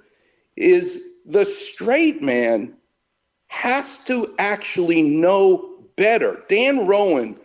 is 0.55 1.01
the 1.25 1.45
straight 1.45 2.21
man 2.21 2.75
has 3.47 3.99
to 4.01 4.33
actually 4.37 5.01
know 5.01 5.77
better. 5.95 6.43
Dan 6.47 6.85
Rowan 6.87 7.37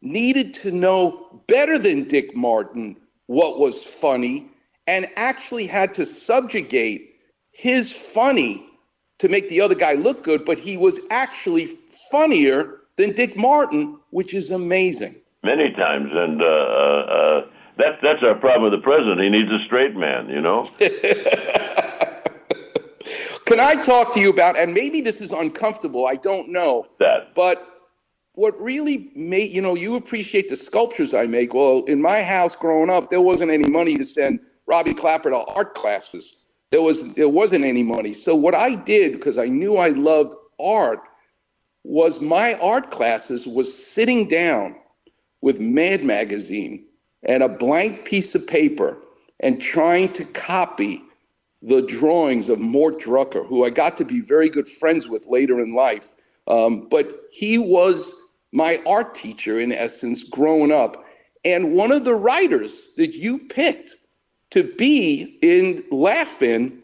needed 0.00 0.52
to 0.54 0.72
know 0.72 1.42
better 1.46 1.78
than 1.78 2.04
Dick 2.04 2.36
Martin 2.36 2.96
what 3.26 3.58
was 3.58 3.84
funny 3.84 4.50
and 4.86 5.06
actually 5.16 5.66
had 5.66 5.94
to 5.94 6.04
subjugate 6.04 7.14
his 7.52 7.92
funny 7.92 8.68
to 9.22 9.28
make 9.28 9.48
the 9.48 9.60
other 9.60 9.76
guy 9.76 9.92
look 9.92 10.24
good, 10.24 10.44
but 10.44 10.58
he 10.58 10.76
was 10.76 11.00
actually 11.08 11.68
funnier 12.10 12.80
than 12.96 13.12
Dick 13.12 13.36
Martin, 13.36 14.00
which 14.10 14.34
is 14.34 14.50
amazing. 14.50 15.14
Many 15.44 15.70
times, 15.70 16.10
and 16.12 16.42
uh, 16.42 16.44
uh, 16.44 16.48
uh, 16.48 17.46
that's 17.78 18.02
that's 18.02 18.20
our 18.24 18.34
problem 18.34 18.64
with 18.64 18.72
the 18.72 18.82
president. 18.82 19.20
He 19.20 19.28
needs 19.28 19.48
a 19.52 19.64
straight 19.64 19.94
man, 19.94 20.28
you 20.28 20.40
know. 20.40 20.68
Can 23.46 23.60
I 23.60 23.76
talk 23.80 24.12
to 24.14 24.20
you 24.20 24.30
about, 24.30 24.58
and 24.58 24.74
maybe 24.74 25.00
this 25.00 25.20
is 25.20 25.30
uncomfortable, 25.30 26.04
I 26.06 26.16
don't 26.16 26.48
know. 26.48 26.88
That. 26.98 27.32
But 27.36 27.64
what 28.32 28.60
really 28.60 29.12
made, 29.14 29.52
you 29.52 29.62
know, 29.62 29.76
you 29.76 29.94
appreciate 29.94 30.48
the 30.48 30.56
sculptures 30.56 31.14
I 31.14 31.26
make. 31.26 31.54
Well, 31.54 31.84
in 31.84 32.02
my 32.02 32.24
house 32.24 32.56
growing 32.56 32.90
up, 32.90 33.10
there 33.10 33.20
wasn't 33.20 33.52
any 33.52 33.68
money 33.68 33.96
to 33.98 34.04
send 34.04 34.40
Robbie 34.66 34.94
Klapper 34.94 35.30
to 35.30 35.44
art 35.54 35.74
classes. 35.74 36.41
There 36.72 36.82
was 36.82 37.12
there 37.14 37.28
wasn't 37.28 37.64
any 37.64 37.82
money. 37.82 38.14
So 38.14 38.34
what 38.34 38.54
I 38.54 38.74
did, 38.74 39.12
because 39.12 39.38
I 39.38 39.46
knew 39.46 39.76
I 39.76 39.90
loved 39.90 40.34
art, 40.58 41.00
was 41.84 42.20
my 42.20 42.54
art 42.62 42.90
classes 42.90 43.46
was 43.46 43.72
sitting 43.72 44.26
down 44.26 44.76
with 45.42 45.60
Mad 45.60 46.02
Magazine 46.02 46.86
and 47.22 47.42
a 47.42 47.48
blank 47.48 48.06
piece 48.06 48.34
of 48.34 48.46
paper 48.46 48.96
and 49.40 49.60
trying 49.60 50.12
to 50.14 50.24
copy 50.24 51.02
the 51.60 51.82
drawings 51.82 52.48
of 52.48 52.58
Mort 52.58 52.98
Drucker, 52.98 53.46
who 53.46 53.64
I 53.64 53.70
got 53.70 53.96
to 53.98 54.04
be 54.04 54.20
very 54.20 54.48
good 54.48 54.66
friends 54.66 55.06
with 55.08 55.26
later 55.28 55.60
in 55.60 55.74
life. 55.74 56.14
Um, 56.48 56.88
but 56.88 57.08
he 57.30 57.58
was 57.58 58.14
my 58.50 58.80
art 58.86 59.14
teacher 59.14 59.60
in 59.60 59.72
essence 59.72 60.24
growing 60.24 60.72
up. 60.72 61.04
And 61.44 61.74
one 61.74 61.92
of 61.92 62.04
the 62.04 62.14
writers 62.14 62.88
that 62.96 63.14
you 63.14 63.40
picked 63.40 63.96
to 64.52 64.62
be 64.62 65.38
in 65.42 65.82
Laugh-In 65.90 66.82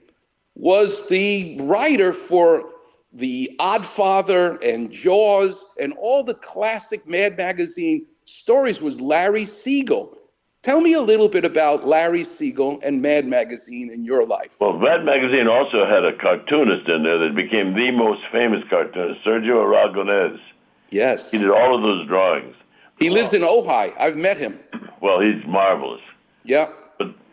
was 0.54 1.07
the 1.09 1.57
writer 1.61 2.12
for 2.12 2.64
The 3.12 3.54
Odd 3.59 3.85
Father 3.85 4.57
and 4.57 4.90
Jaws 4.90 5.66
and 5.81 5.94
all 5.98 6.24
the 6.24 6.35
classic 6.35 7.07
Mad 7.07 7.37
Magazine 7.37 8.07
stories 8.24 8.83
was 8.83 9.00
Larry 9.00 9.44
Siegel. 9.44 10.16
Tell 10.62 10.81
me 10.81 10.94
a 10.94 11.00
little 11.00 11.28
bit 11.28 11.44
about 11.44 11.87
Larry 11.87 12.24
Siegel 12.24 12.81
and 12.83 13.00
Mad 13.00 13.26
Magazine 13.26 13.90
in 13.92 14.04
your 14.04 14.26
life. 14.26 14.57
Well, 14.61 14.76
Mad 14.78 15.04
Magazine 15.04 15.46
also 15.46 15.87
had 15.87 16.04
a 16.04 16.16
cartoonist 16.16 16.88
in 16.88 17.02
there 17.02 17.18
that 17.18 17.35
became 17.35 17.74
the 17.74 17.90
most 17.90 18.22
famous 18.33 18.64
cartoonist, 18.68 19.24
Sergio 19.24 19.64
Aragonés. 19.64 20.40
Yes. 20.90 21.31
He 21.31 21.38
did 21.38 21.50
all 21.50 21.76
of 21.76 21.83
those 21.83 22.07
drawings. 22.09 22.57
He 22.98 23.11
lives 23.11 23.35
in 23.35 23.42
Ojai. 23.42 23.94
I've 23.98 24.16
met 24.16 24.38
him. 24.38 24.59
Well, 25.00 25.20
he's 25.20 25.44
marvelous. 25.46 26.00
Yeah. 26.44 26.68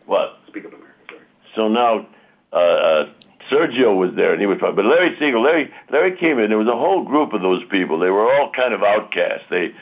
But 0.06 0.12
what? 0.12 0.38
Speak 0.48 0.64
up 0.64 0.72
America. 0.72 1.24
So 1.54 1.68
now, 1.68 2.06
uh, 2.52 2.56
uh, 2.56 3.08
Sergio 3.50 3.96
was 3.96 4.14
there, 4.16 4.32
and 4.32 4.40
he 4.40 4.46
was 4.46 4.58
fine. 4.58 4.74
But 4.74 4.86
Larry 4.86 5.16
Siegel, 5.18 5.42
Larry, 5.42 5.72
Larry 5.90 6.16
came 6.16 6.38
in. 6.38 6.48
There 6.48 6.58
was 6.58 6.68
a 6.68 6.76
whole 6.76 7.04
group 7.04 7.32
of 7.32 7.42
those 7.42 7.62
people. 7.70 7.98
They 7.98 8.10
were 8.10 8.32
all 8.32 8.50
kind 8.50 8.74
of 8.74 8.82
outcasts. 8.82 9.46
They 9.50 9.72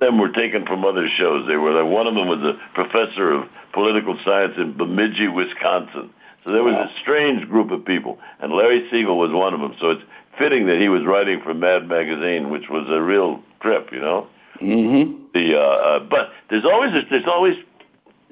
them 0.00 0.18
were 0.18 0.30
taken 0.30 0.66
from 0.66 0.84
other 0.84 1.08
shows. 1.08 1.46
They 1.46 1.56
were 1.56 1.72
like, 1.72 1.92
one 1.92 2.06
of 2.06 2.14
them 2.14 2.26
was 2.26 2.40
a 2.40 2.58
professor 2.74 3.32
of 3.32 3.50
political 3.72 4.18
science 4.24 4.54
in 4.56 4.76
Bemidji, 4.76 5.28
Wisconsin. 5.28 6.10
So 6.44 6.52
there 6.52 6.62
was 6.62 6.74
a 6.74 6.90
strange 7.00 7.48
group 7.48 7.70
of 7.70 7.84
people, 7.84 8.18
and 8.40 8.52
Larry 8.52 8.88
Siegel 8.90 9.16
was 9.16 9.30
one 9.30 9.54
of 9.54 9.60
them. 9.60 9.74
So 9.78 9.90
it's 9.90 10.02
fitting 10.38 10.66
that 10.66 10.80
he 10.80 10.88
was 10.88 11.04
writing 11.04 11.40
for 11.42 11.54
Mad 11.54 11.86
Magazine, 11.86 12.50
which 12.50 12.68
was 12.68 12.88
a 12.88 13.00
real 13.00 13.42
trip, 13.60 13.92
you 13.92 14.00
know. 14.00 14.26
Mm-hmm. 14.60 15.22
The 15.34 15.56
uh, 15.56 15.60
uh, 15.60 15.98
but 16.00 16.30
there's 16.50 16.64
always 16.64 16.90
there's 17.10 17.26
always 17.26 17.56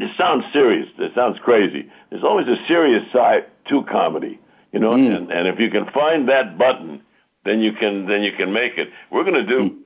it 0.02 0.10
sounds 0.16 0.44
serious. 0.52 0.88
It 0.98 1.12
sounds 1.14 1.38
crazy. 1.42 1.90
There's 2.10 2.24
always 2.24 2.46
a 2.48 2.56
serious 2.66 3.02
side 3.12 3.46
to 3.68 3.84
comedy, 3.84 4.38
you 4.72 4.80
know. 4.80 4.92
Hmm. 4.92 5.12
And, 5.12 5.30
and 5.30 5.48
if 5.48 5.58
you 5.58 5.70
can 5.70 5.86
find 5.92 6.28
that 6.28 6.58
button, 6.58 7.02
then 7.44 7.60
you 7.60 7.72
can 7.72 8.06
then 8.06 8.22
you 8.22 8.32
can 8.32 8.52
make 8.52 8.78
it. 8.78 8.88
We're 9.10 9.24
going 9.24 9.46
to 9.46 9.58
do. 9.58 9.68
Hmm. 9.68 9.76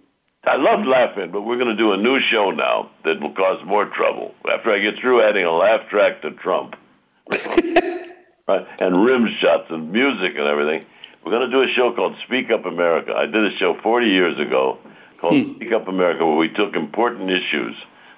I 0.47 0.57
love 0.57 0.85
laughing, 0.85 1.31
but 1.33 1.41
we're 1.43 1.57
going 1.57 1.75
to 1.75 1.77
do 1.77 1.93
a 1.93 1.97
new 1.97 2.21
show 2.21 2.51
now 2.51 2.91
that 3.05 3.19
will 3.19 3.33
cause 3.33 3.65
more 3.65 3.87
trouble. 3.87 4.35
After 4.51 4.73
I 4.73 4.79
get 4.79 4.99
through 5.01 5.23
adding 5.23 5.47
a 5.47 5.51
laugh 5.51 5.89
track 5.89 6.21
to 6.21 6.33
Trump, 6.33 6.77
right, 8.47 8.67
and 8.79 9.05
rim 9.07 9.27
shots 9.41 9.69
and 9.71 9.91
music 9.91 10.35
and 10.37 10.47
everything, 10.47 10.85
we're 11.25 11.31
going 11.31 11.51
to 11.51 11.51
do 11.51 11.63
a 11.63 11.75
show 11.75 11.95
called 11.95 12.17
Speak 12.27 12.51
Up 12.51 12.67
America. 12.67 13.15
I 13.17 13.25
did 13.25 13.43
a 13.43 13.57
show 13.57 13.75
40 13.83 14.07
years 14.07 14.39
ago 14.39 14.77
called 15.17 15.35
hmm. 15.35 15.55
Speak 15.55 15.73
Up 15.73 15.89
America, 15.89 16.27
where 16.27 16.37
we 16.37 16.51
took 16.51 16.77
important 16.77 17.31
issues 17.31 17.75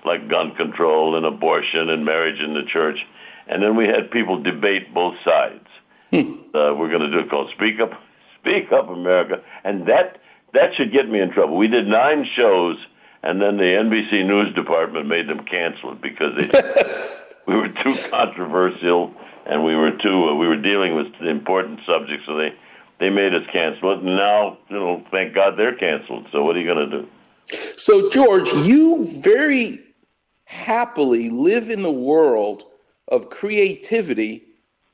like 0.06 0.28
gun 0.28 0.54
control 0.54 1.16
and 1.16 1.26
abortion 1.26 1.90
and 1.90 2.04
marriage 2.04 2.40
in 2.40 2.54
the 2.54 2.62
church, 2.62 2.98
and 3.46 3.62
then 3.62 3.76
we 3.76 3.86
had 3.86 4.10
people 4.10 4.42
debate 4.42 4.94
both 4.94 5.16
sides. 5.24 5.66
Uh, 6.54 6.72
we're 6.74 6.88
going 6.88 7.02
to 7.02 7.10
do 7.10 7.18
it 7.18 7.28
called 7.28 7.50
Speak 7.54 7.80
Up, 7.80 7.90
Speak 8.40 8.72
Up 8.72 8.88
America, 8.88 9.42
and 9.64 9.86
that 9.88 10.18
that 10.54 10.74
should 10.74 10.90
get 10.90 11.06
me 11.06 11.20
in 11.20 11.30
trouble. 11.30 11.56
We 11.56 11.68
did 11.68 11.86
nine 11.86 12.26
shows, 12.34 12.78
and 13.22 13.42
then 13.42 13.58
the 13.58 13.64
NBC 13.64 14.24
News 14.24 14.54
department 14.54 15.06
made 15.06 15.28
them 15.28 15.44
cancel 15.44 15.92
it 15.92 16.00
because 16.00 16.32
they, 16.38 16.62
we 17.46 17.56
were 17.56 17.68
too 17.68 17.94
controversial 18.08 19.12
and 19.46 19.64
we 19.64 19.74
were 19.76 19.92
too 19.92 20.28
uh, 20.28 20.34
we 20.34 20.46
were 20.46 20.60
dealing 20.60 20.94
with 20.94 21.06
important 21.20 21.80
subjects, 21.86 22.26
so 22.26 22.36
they 22.36 22.52
they 22.98 23.10
made 23.10 23.34
us 23.34 23.44
cancel 23.52 23.92
it. 23.92 23.98
And 23.98 24.16
now, 24.16 24.58
you 24.68 24.76
know, 24.76 25.04
thank 25.10 25.34
God 25.34 25.56
they're 25.56 25.76
canceled. 25.76 26.26
So 26.32 26.42
what 26.42 26.56
are 26.56 26.60
you 26.60 26.66
going 26.66 26.90
to 26.90 27.02
do? 27.02 27.08
So, 27.76 28.10
George, 28.10 28.52
you 28.52 29.06
very 29.20 29.85
happily 30.46 31.28
live 31.28 31.68
in 31.68 31.82
the 31.82 31.90
world 31.90 32.64
of 33.08 33.28
creativity, 33.28 34.42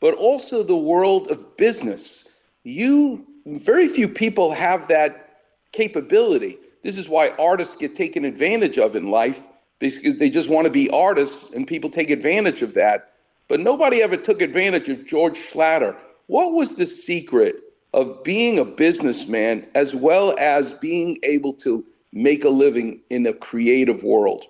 but 0.00 0.14
also 0.14 0.62
the 0.62 0.76
world 0.76 1.28
of 1.28 1.56
business. 1.56 2.28
You 2.64 3.26
very 3.46 3.88
few 3.88 4.08
people 4.08 4.52
have 4.52 4.88
that 4.88 5.40
capability. 5.72 6.58
This 6.82 6.98
is 6.98 7.08
why 7.08 7.30
artists 7.38 7.76
get 7.76 7.94
taken 7.94 8.24
advantage 8.24 8.78
of 8.78 8.96
in 8.96 9.10
life 9.10 9.46
because 9.78 10.18
they 10.18 10.30
just 10.30 10.48
want 10.48 10.66
to 10.66 10.72
be 10.72 10.90
artists 10.90 11.52
and 11.52 11.66
people 11.66 11.90
take 11.90 12.10
advantage 12.10 12.62
of 12.62 12.74
that. 12.74 13.12
But 13.48 13.60
nobody 13.60 14.02
ever 14.02 14.16
took 14.16 14.40
advantage 14.40 14.88
of 14.88 15.06
George 15.06 15.36
Schlatter. 15.36 15.96
What 16.26 16.52
was 16.52 16.76
the 16.76 16.86
secret 16.86 17.56
of 17.92 18.24
being 18.24 18.58
a 18.58 18.64
businessman 18.64 19.66
as 19.74 19.94
well 19.94 20.34
as 20.38 20.72
being 20.72 21.18
able 21.24 21.52
to 21.54 21.84
make 22.12 22.44
a 22.44 22.48
living 22.48 23.00
in 23.10 23.26
a 23.26 23.32
creative 23.32 24.02
world? 24.02 24.46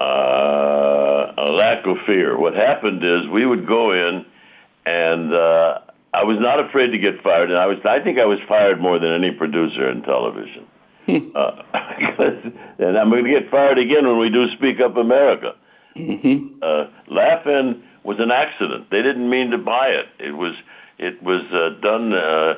Uh, 0.00 1.32
a 1.36 1.52
lack 1.52 1.86
of 1.86 1.98
fear. 2.06 2.38
What 2.38 2.54
happened 2.54 3.04
is 3.04 3.28
we 3.28 3.44
would 3.44 3.66
go 3.66 3.92
in, 3.92 4.24
and 4.86 5.32
uh, 5.32 5.80
I 6.14 6.24
was 6.24 6.38
not 6.40 6.58
afraid 6.58 6.88
to 6.92 6.98
get 6.98 7.22
fired, 7.22 7.50
and 7.50 7.58
I 7.58 7.66
was 7.66 7.78
I 7.84 8.00
think 8.00 8.18
I 8.18 8.24
was 8.24 8.38
fired 8.48 8.80
more 8.80 8.98
than 8.98 9.12
any 9.12 9.30
producer 9.30 9.90
in 9.90 10.02
television. 10.02 10.66
uh, 11.34 11.62
and 12.78 12.98
I'm 12.98 13.10
going 13.10 13.24
to 13.24 13.30
get 13.30 13.50
fired 13.50 13.78
again 13.78 14.06
when 14.06 14.18
we 14.18 14.30
do 14.30 14.50
Speak 14.56 14.80
Up 14.80 14.96
America. 14.96 15.54
Mm-hmm. 15.96 16.58
Uh, 16.62 16.86
Laugh-In 17.08 17.82
was 18.04 18.18
an 18.20 18.30
accident. 18.30 18.90
They 18.90 19.02
didn't 19.02 19.28
mean 19.28 19.50
to 19.50 19.58
buy 19.58 19.88
it. 19.88 20.06
It 20.18 20.32
was 20.32 20.54
it 20.98 21.22
was 21.22 21.42
uh, 21.52 21.80
done 21.80 22.12
uh, 22.12 22.54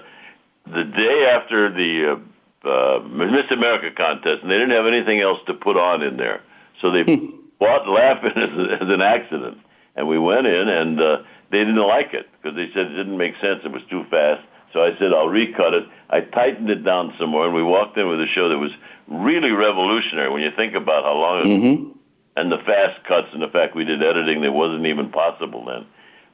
the 0.67 0.85
day 0.85 1.31
after 1.33 1.73
the 1.73 2.21
uh, 2.65 2.69
uh, 2.69 3.01
Miss 3.09 3.51
America 3.51 3.91
contest, 3.97 4.43
and 4.43 4.51
they 4.51 4.59
didn't 4.59 4.77
have 4.77 4.87
anything 4.87 5.21
else 5.21 5.39
to 5.47 5.55
put 5.55 5.77
on 5.77 6.03
in 6.03 6.17
there. 6.17 6.43
So 6.83 6.91
they 6.91 7.05
bought 7.59 7.89
Laugh-In 7.89 8.33
as, 8.43 8.81
as 8.83 8.89
an 8.91 9.01
accident, 9.01 9.59
and 9.97 10.07
we 10.07 10.19
went 10.19 10.47
in, 10.47 10.69
and 10.69 11.01
uh, 11.01 11.17
they 11.51 11.59
didn't 11.59 11.77
like 11.77 12.13
it 12.13 12.27
because 12.33 12.57
they 12.57 12.69
said 12.75 12.87
it 12.87 12.97
didn't 12.97 13.17
make 13.17 13.35
sense. 13.41 13.61
It 13.65 13.73
was 13.73 13.83
too 13.89 14.05
fast. 14.11 14.43
So 14.73 14.83
I 14.83 14.91
said, 14.99 15.13
I'll 15.13 15.29
recut 15.29 15.75
it. 15.75 15.85
I 16.11 16.21
tightened 16.21 16.71
it 16.71 16.85
down 16.85 17.15
some 17.19 17.31
more, 17.31 17.45
and 17.47 17.55
we 17.55 17.63
walked 17.63 17.97
in 17.99 18.09
with 18.09 18.21
a 18.21 18.27
show 18.27 18.49
that 18.49 18.59
was 18.59 18.73
really 19.07 19.53
revolutionary 19.53 20.31
when 20.31 20.43
you 20.43 20.51
think 20.57 20.75
about 20.75 21.05
how 21.05 21.15
long 21.15 21.41
it 21.41 21.45
Mm-hmm. 21.47 21.91
and 22.37 22.51
the 22.51 22.59
fast 22.59 23.05
cuts 23.05 23.29
and 23.33 23.43
the 23.43 23.49
fact 23.49 23.77
we 23.77 23.85
did 23.85 24.03
editing 24.03 24.41
that 24.43 24.53
wasn't 24.53 24.87
even 24.87 25.11
possible 25.11 25.65
then. 25.67 25.87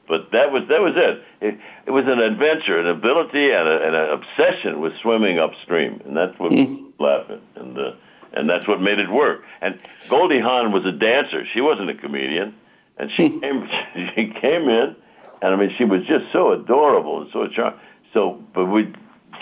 But 0.07 0.31
that 0.31 0.51
was 0.51 0.63
that 0.69 0.81
was 0.81 0.93
it. 0.95 1.21
It, 1.39 1.59
it 1.85 1.91
was 1.91 2.05
an 2.07 2.19
adventure, 2.19 2.79
an 2.79 2.87
ability, 2.87 3.51
and, 3.51 3.67
a, 3.67 3.85
and 3.85 3.95
an 3.95 4.09
obsession 4.09 4.79
with 4.81 4.93
swimming 5.01 5.37
upstream, 5.37 6.01
and 6.05 6.17
that's 6.17 6.37
what 6.39 6.51
mm 6.51 6.85
laughing, 6.99 7.39
and 7.55 7.77
uh, 7.77 7.91
and 8.33 8.49
that's 8.49 8.67
what 8.67 8.81
made 8.81 8.99
it 8.99 9.09
work. 9.09 9.43
And 9.61 9.81
Goldie 10.07 10.39
Hawn 10.39 10.71
was 10.71 10.85
a 10.85 10.91
dancer; 10.91 11.45
she 11.53 11.61
wasn't 11.61 11.89
a 11.89 11.95
comedian, 11.95 12.55
and 12.97 13.11
she 13.11 13.27
hmm. 13.27 13.39
came 13.39 13.69
she 14.15 14.27
came 14.39 14.69
in, 14.69 14.95
and 15.41 15.53
I 15.53 15.55
mean 15.55 15.73
she 15.77 15.85
was 15.85 16.05
just 16.05 16.31
so 16.31 16.51
adorable 16.51 17.21
and 17.21 17.31
so 17.31 17.47
charming. 17.47 17.79
So, 18.13 18.43
but 18.53 18.65
we, 18.65 18.91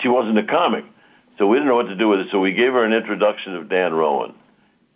she 0.00 0.08
wasn't 0.08 0.38
a 0.38 0.44
comic, 0.44 0.84
so 1.38 1.46
we 1.46 1.56
didn't 1.56 1.68
know 1.68 1.76
what 1.76 1.88
to 1.88 1.96
do 1.96 2.08
with 2.08 2.20
it. 2.20 2.28
So 2.30 2.38
we 2.40 2.52
gave 2.52 2.72
her 2.72 2.84
an 2.84 2.92
introduction 2.92 3.56
of 3.56 3.68
Dan 3.68 3.94
Rowan, 3.94 4.34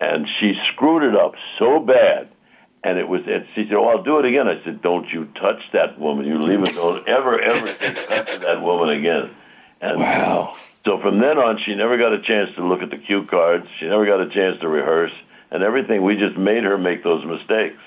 and 0.01 0.27
she 0.39 0.55
screwed 0.73 1.03
it 1.03 1.17
up 1.17 1.35
so 1.59 1.79
bad. 1.81 2.29
And 2.85 2.99
it 2.99 3.09
was, 3.09 3.23
and 3.29 3.47
she 3.55 3.65
said, 3.65 3.75
"Oh, 3.75 3.89
I'll 3.89 4.03
do 4.03 4.19
it 4.19 4.25
again." 4.25 4.49
I 4.49 4.63
said, 4.65 4.83
"Don't 4.83 5.09
you 5.09 5.27
touch 5.41 5.63
that 5.73 6.01
woman. 6.01 6.27
You 6.27 6.39
leave 6.39 6.63
it. 6.63 6.75
Don't 6.75 7.07
ever, 7.07 7.41
ever 7.41 7.67
touch 7.69 8.41
that 8.41 8.61
woman 8.61 8.91
again." 8.91 9.31
And 9.81 9.99
wow. 9.99 10.57
So 10.85 11.01
from 11.01 11.17
then 11.19 11.39
on, 11.39 11.59
she 11.65 11.75
never 11.75 11.97
got 11.97 12.13
a 12.13 12.21
chance 12.21 12.51
to 12.57 12.67
look 12.67 12.83
at 12.83 12.91
the 12.91 12.99
cue 12.99 13.25
cards. 13.25 13.67
She 13.79 13.87
never 13.87 14.07
got 14.07 14.21
a 14.21 14.29
chance 14.29 14.61
to 14.61 14.69
rehearse, 14.69 15.13
and 15.51 15.63
everything. 15.63 16.03
We 16.03 16.17
just 16.17 16.37
made 16.37 16.65
her 16.65 16.77
make 16.77 17.05
those 17.05 17.25
mistakes. 17.25 17.79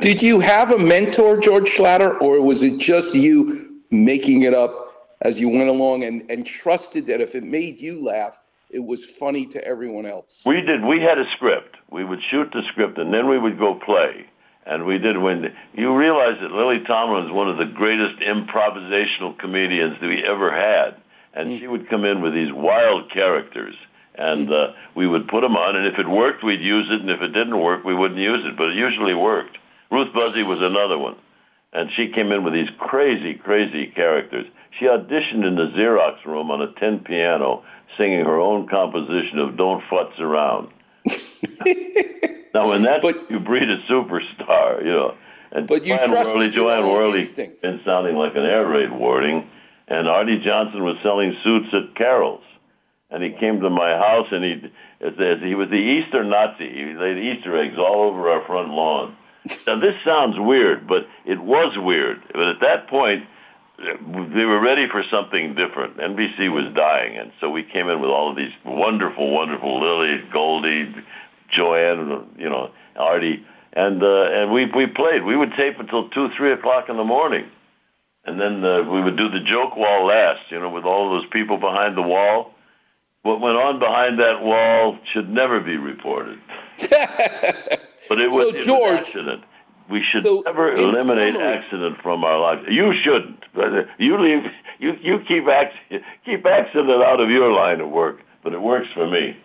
Did 0.00 0.22
you 0.22 0.40
have 0.40 0.70
a 0.70 0.78
mentor, 0.78 1.38
George 1.38 1.68
Schlatter, 1.68 2.20
or 2.20 2.40
was 2.40 2.62
it 2.62 2.78
just 2.78 3.14
you 3.14 3.82
making 3.90 4.42
it 4.42 4.54
up 4.54 5.14
as 5.20 5.40
you 5.40 5.48
went 5.48 5.68
along 5.68 6.04
and, 6.04 6.22
and 6.30 6.46
trusted 6.46 7.06
that 7.06 7.20
if 7.20 7.34
it 7.34 7.42
made 7.42 7.80
you 7.80 8.02
laugh, 8.04 8.42
it 8.70 8.84
was 8.84 9.04
funny 9.04 9.46
to 9.46 9.64
everyone 9.64 10.06
else? 10.06 10.42
We 10.46 10.60
did. 10.60 10.84
We 10.84 11.00
had 11.00 11.18
a 11.18 11.28
script. 11.32 11.76
We 11.90 12.04
would 12.04 12.20
shoot 12.30 12.50
the 12.52 12.62
script, 12.70 12.98
and 12.98 13.12
then 13.12 13.28
we 13.28 13.38
would 13.38 13.58
go 13.58 13.74
play. 13.74 14.26
And 14.64 14.84
we 14.84 14.98
did 14.98 15.16
when 15.18 15.54
you 15.74 15.96
realize 15.96 16.38
that 16.40 16.50
Lily 16.50 16.80
Tomlin 16.84 17.26
is 17.26 17.32
one 17.32 17.48
of 17.48 17.56
the 17.56 17.64
greatest 17.64 18.20
improvisational 18.20 19.38
comedians 19.38 19.96
that 20.00 20.08
we 20.08 20.24
ever 20.24 20.50
had, 20.50 20.96
and 21.36 21.58
she 21.60 21.66
would 21.66 21.88
come 21.88 22.04
in 22.04 22.22
with 22.22 22.32
these 22.32 22.52
wild 22.52 23.10
characters, 23.10 23.74
and 24.14 24.50
uh, 24.50 24.72
we 24.94 25.06
would 25.06 25.28
put 25.28 25.42
them 25.42 25.54
on. 25.56 25.76
And 25.76 25.86
if 25.86 25.98
it 25.98 26.08
worked, 26.08 26.42
we'd 26.42 26.62
use 26.62 26.88
it, 26.90 27.00
and 27.00 27.10
if 27.10 27.20
it 27.20 27.28
didn't 27.28 27.60
work, 27.60 27.84
we 27.84 27.94
wouldn't 27.94 28.18
use 28.18 28.44
it. 28.44 28.56
But 28.56 28.70
it 28.70 28.76
usually 28.76 29.14
worked. 29.14 29.58
Ruth 29.90 30.12
Buzzi 30.14 30.44
was 30.44 30.62
another 30.62 30.98
one, 30.98 31.16
and 31.72 31.90
she 31.92 32.08
came 32.08 32.32
in 32.32 32.42
with 32.42 32.54
these 32.54 32.70
crazy, 32.78 33.34
crazy 33.34 33.86
characters. 33.88 34.46
She 34.78 34.86
auditioned 34.86 35.46
in 35.46 35.54
the 35.54 35.68
Xerox 35.76 36.24
room 36.24 36.50
on 36.50 36.62
a 36.62 36.72
tin 36.80 37.00
piano, 37.00 37.64
singing 37.96 38.24
her 38.24 38.38
own 38.40 38.66
composition 38.68 39.38
of 39.38 39.56
"Don't 39.56 39.82
Futz 39.84 40.18
Around." 40.18 40.72
now, 42.54 42.68
when 42.70 42.82
that 42.82 43.04
you 43.30 43.38
breed 43.40 43.68
a 43.70 43.78
superstar, 43.82 44.80
you 44.84 44.92
know. 44.92 45.14
And 45.52 45.66
But 45.66 45.86
you 45.86 45.96
Joanne 45.96 46.08
trusted 46.08 46.36
Worley, 46.36 46.50
Joanne 46.50 46.86
Worley 46.88 47.18
instinct. 47.18 47.62
been 47.62 47.80
sounding 47.84 48.16
like 48.16 48.34
an 48.34 48.44
air 48.44 48.66
raid 48.66 48.90
warning, 48.90 49.48
and 49.88 50.08
Arte 50.08 50.38
Johnson 50.40 50.82
was 50.82 50.96
selling 51.02 51.36
suits 51.42 51.68
at 51.72 51.94
Carol's, 51.94 52.44
and 53.10 53.22
he 53.22 53.30
came 53.30 53.60
to 53.60 53.70
my 53.70 53.90
house 53.96 54.28
and 54.30 54.44
he 54.44 54.72
he 54.98 55.54
was 55.54 55.68
the 55.68 55.76
Easter 55.76 56.24
Nazi. 56.24 56.68
He 56.68 56.94
laid 56.94 57.18
Easter 57.18 57.56
eggs 57.56 57.76
all 57.78 58.02
over 58.08 58.30
our 58.30 58.44
front 58.46 58.70
lawn. 58.70 59.16
Now 59.66 59.78
this 59.78 59.94
sounds 60.04 60.36
weird, 60.38 60.88
but 60.88 61.06
it 61.24 61.40
was 61.40 61.76
weird. 61.78 62.22
But 62.32 62.48
at 62.48 62.60
that 62.60 62.88
point, 62.88 63.26
they 63.78 64.44
were 64.44 64.60
ready 64.60 64.88
for 64.88 65.04
something 65.10 65.54
different. 65.54 65.98
NBC 65.98 66.50
was 66.50 66.72
dying, 66.74 67.16
and 67.16 67.30
so 67.40 67.50
we 67.50 67.62
came 67.62 67.88
in 67.88 68.00
with 68.00 68.10
all 68.10 68.30
of 68.30 68.36
these 68.36 68.52
wonderful, 68.64 69.30
wonderful 69.30 69.80
Lily, 69.80 70.22
Goldie, 70.32 70.94
Joanne, 71.50 72.26
you 72.38 72.48
know, 72.48 72.70
Arte, 72.96 73.44
and 73.74 74.02
uh, 74.02 74.22
and 74.32 74.50
we 74.50 74.64
we 74.64 74.86
played. 74.86 75.24
We 75.24 75.36
would 75.36 75.52
tape 75.52 75.78
until 75.78 76.08
two, 76.08 76.30
three 76.36 76.52
o'clock 76.52 76.88
in 76.88 76.96
the 76.96 77.04
morning, 77.04 77.48
and 78.26 78.40
then 78.40 78.64
uh, 78.64 78.82
we 78.82 79.00
would 79.02 79.16
do 79.16 79.28
the 79.28 79.40
joke 79.40 79.76
wall 79.76 80.06
last. 80.06 80.40
You 80.50 80.60
know, 80.60 80.70
with 80.70 80.84
all 80.84 81.10
those 81.10 81.26
people 81.30 81.56
behind 81.58 81.96
the 81.96 82.02
wall. 82.02 82.52
What 83.22 83.40
went 83.40 83.56
on 83.58 83.80
behind 83.80 84.20
that 84.20 84.40
wall 84.42 84.98
should 85.12 85.28
never 85.28 85.58
be 85.60 85.76
reported. 85.76 86.38
but 86.78 88.18
it 88.20 88.28
was, 88.30 88.36
So, 88.36 88.48
it 88.56 88.60
George- 88.64 88.92
an 88.92 88.98
accident. 88.98 89.44
We 89.88 90.02
should 90.02 90.22
So, 90.22 90.42
never 90.44 90.72
eliminate 90.72 91.34
summary- 91.34 91.54
accident 91.54 91.96
from 92.02 92.24
our 92.24 92.38
lives. 92.40 92.62
You 92.68 92.92
shouldn't. 93.02 93.44
Uh, 93.56 93.82
you 93.98 94.20
leave. 94.20 94.42
You 94.78 94.96
you 95.00 95.20
keep 95.26 95.44
ac- 95.48 96.02
keep 96.24 96.44
accident 96.44 96.90
out 97.02 97.20
of 97.20 97.30
your 97.30 97.52
line 97.52 97.80
of 97.80 97.88
work. 97.90 98.20
But 98.42 98.52
it 98.52 98.60
works 98.60 98.88
for 98.94 99.06
me. 99.08 99.36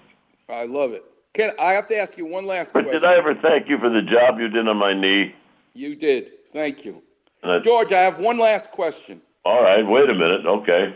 I 0.50 0.66
love 0.66 0.92
it. 0.94 1.04
Ken, 1.34 1.52
I 1.60 1.72
have 1.72 1.88
to 1.88 1.98
ask 1.98 2.18
you 2.18 2.26
one 2.26 2.46
last 2.46 2.74
But 2.74 2.84
question. 2.84 3.02
did 3.02 3.08
I 3.10 3.16
ever 3.16 3.34
thank 3.36 3.70
you 3.70 3.78
for 3.80 3.90
the 3.90 4.02
job 4.02 4.40
you 4.40 4.48
did 4.50 4.68
on 4.68 4.78
my 4.78 4.94
knee? 4.94 5.34
You 5.74 5.96
did. 5.96 6.46
Thank 6.48 6.86
you. 6.86 7.02
I- 7.44 7.60
George, 7.60 7.92
I 7.92 8.02
have 8.02 8.20
one 8.20 8.38
last 8.38 8.72
question. 8.72 9.22
all 9.46 9.62
right. 9.64 9.86
Wait 9.86 10.10
a 10.10 10.14
minute. 10.14 10.46
Okay. 10.46 10.96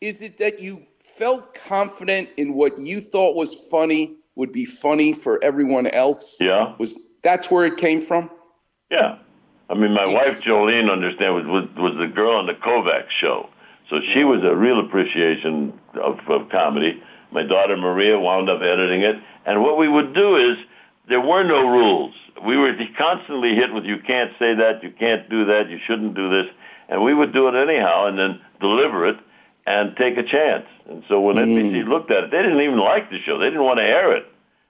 Is 0.00 0.22
it 0.22 0.38
that 0.38 0.60
you 0.60 0.82
felt 0.98 1.54
confident 1.54 2.28
in 2.36 2.54
what 2.54 2.78
you 2.78 3.00
thought 3.00 3.36
was 3.36 3.54
funny 3.54 4.16
would 4.34 4.50
be 4.52 4.64
funny 4.64 5.12
for 5.12 5.42
everyone 5.44 5.86
else? 5.88 6.38
Yeah. 6.40 6.74
Was 6.78 6.98
that's 7.22 7.50
where 7.50 7.64
it 7.64 7.76
came 7.76 8.00
from? 8.00 8.30
Yeah. 8.90 9.18
I 9.70 9.74
mean, 9.74 9.92
my 9.94 10.06
wife 10.06 10.40
Jolene, 10.42 10.90
understand, 10.90 11.34
was, 11.34 11.46
was 11.46 11.68
was 11.76 11.96
the 11.98 12.12
girl 12.12 12.36
on 12.36 12.46
the 12.46 12.54
Kovacs 12.54 13.10
show, 13.10 13.48
so 13.88 14.00
she 14.12 14.24
was 14.24 14.42
a 14.42 14.54
real 14.54 14.80
appreciation 14.80 15.72
of, 15.94 16.18
of 16.28 16.48
comedy. 16.50 17.02
My 17.30 17.42
daughter 17.44 17.76
Maria 17.76 18.18
wound 18.18 18.50
up 18.50 18.60
editing 18.60 19.02
it, 19.02 19.16
and 19.46 19.62
what 19.62 19.78
we 19.78 19.88
would 19.88 20.12
do 20.14 20.36
is 20.36 20.58
there 21.12 21.20
were 21.20 21.44
no 21.44 21.68
rules. 21.68 22.14
We 22.44 22.56
were 22.56 22.72
constantly 22.98 23.54
hit 23.54 23.72
with 23.72 23.84
"you 23.84 23.98
can't 23.98 24.32
say 24.38 24.54
that, 24.54 24.82
you 24.82 24.90
can't 24.90 25.28
do 25.28 25.44
that, 25.44 25.68
you 25.68 25.78
shouldn't 25.86 26.14
do 26.14 26.30
this," 26.30 26.46
and 26.88 27.04
we 27.04 27.12
would 27.14 27.32
do 27.32 27.48
it 27.48 27.54
anyhow, 27.54 28.06
and 28.06 28.18
then 28.18 28.40
deliver 28.60 29.06
it 29.06 29.18
and 29.66 29.96
take 29.96 30.16
a 30.16 30.22
chance. 30.22 30.66
And 30.88 31.04
so 31.08 31.20
when 31.20 31.36
NBC 31.36 31.86
looked 31.86 32.10
at 32.10 32.24
it, 32.24 32.30
they 32.30 32.42
didn't 32.42 32.60
even 32.60 32.78
like 32.78 33.10
the 33.10 33.18
show. 33.20 33.38
They 33.38 33.46
didn't 33.46 33.62
want 33.62 33.78
to 33.78 33.84
air 33.84 34.16
it 34.16 34.26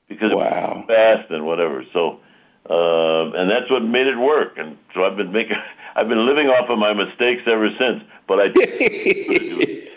because 0.09 0.33
it 0.33 0.37
was 0.37 0.85
fast 0.87 1.31
and 1.31 1.47
whatever. 1.47 1.85
So, 1.93 2.21
uh, 2.69 3.33
and 3.33 3.51
that's 3.51 3.71
what 3.71 3.83
made 3.83 4.07
it 4.07 4.19
work. 4.19 4.59
And 4.59 4.77
so 4.95 5.05
I've 5.05 5.17
been 5.17 5.33
making, 5.33 5.57
I've 5.97 6.09
been 6.09 6.27
living 6.27 6.49
off 6.49 6.69
of 6.69 6.79
my 6.79 6.93
mistakes 6.93 7.43
ever 7.47 7.71
since. 7.79 8.03
But 8.27 8.41
I, 8.43 8.49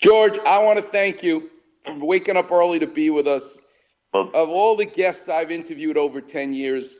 George, 0.00 0.38
I 0.46 0.58
want 0.62 0.78
to 0.78 0.84
thank 0.84 1.22
you 1.22 1.50
for 1.82 1.94
waking 2.04 2.36
up 2.36 2.50
early 2.50 2.78
to 2.80 2.86
be 2.86 3.10
with 3.10 3.26
us. 3.26 3.60
Of 4.34 4.48
all 4.48 4.76
the 4.76 4.86
guests 4.86 5.28
I've 5.28 5.50
interviewed 5.50 5.96
over 5.96 6.20
10 6.20 6.52
years, 6.54 6.96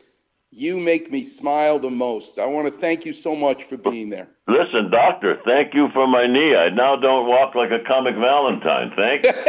you 0.50 0.78
make 0.78 1.10
me 1.10 1.22
smile 1.22 1.78
the 1.78 1.90
most. 1.90 2.38
I 2.38 2.46
want 2.46 2.66
to 2.66 2.70
thank 2.80 3.04
you 3.04 3.12
so 3.12 3.34
much 3.36 3.64
for 3.64 3.76
being 3.76 4.08
there. 4.10 4.28
listen, 4.48 4.90
doctor, 4.90 5.38
thank 5.44 5.74
you 5.74 5.88
for 5.92 6.06
my 6.06 6.26
knee. 6.26 6.54
I 6.56 6.68
now 6.70 6.96
don't 6.96 7.28
walk 7.28 7.54
like 7.54 7.70
a 7.72 7.80
comic 7.80 8.14
Valentine. 8.16 8.92
Thank 8.96 9.24
you. 9.24 9.32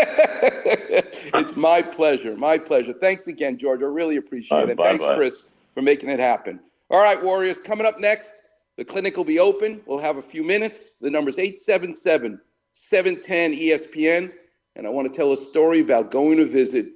it's 1.40 1.56
my 1.56 1.82
pleasure. 1.82 2.36
My 2.36 2.58
pleasure. 2.58 2.94
Thanks 2.94 3.28
again, 3.28 3.58
George. 3.58 3.82
I 3.82 3.86
really 3.86 4.18
appreciate 4.18 4.58
All 4.58 4.64
it. 4.64 4.68
right, 4.68 4.72
And 4.72 4.80
thanks, 4.80 5.04
bye-bye. 5.04 5.16
Chris, 5.16 5.52
for 5.74 5.82
making 5.82 6.10
it 6.10 6.20
happen. 6.20 6.60
All 6.90 7.02
right, 7.02 7.22
Warriors, 7.24 7.60
coming 7.62 7.86
up 7.86 8.00
next, 8.00 8.36
the 8.78 8.84
clinic 8.86 9.16
will 9.18 9.24
be 9.24 9.40
open. 9.40 9.82
We'll 9.86 10.00
have 10.00 10.18
a 10.18 10.22
few 10.22 10.44
minutes. 10.44 10.96
The 10.96 11.10
number's 11.10 11.38
877 11.40 12.42
710 12.74 13.54
ESPN, 13.54 14.32
and 14.76 14.86
I 14.86 14.90
want 14.90 15.12
to 15.12 15.16
tell 15.16 15.32
a 15.32 15.38
story 15.38 15.80
about 15.80 16.12
going 16.12 16.38
to 16.38 16.46
visit 16.46 16.88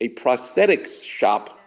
a 0.00 0.08
prosthetics 0.10 1.04
shop 1.04 1.58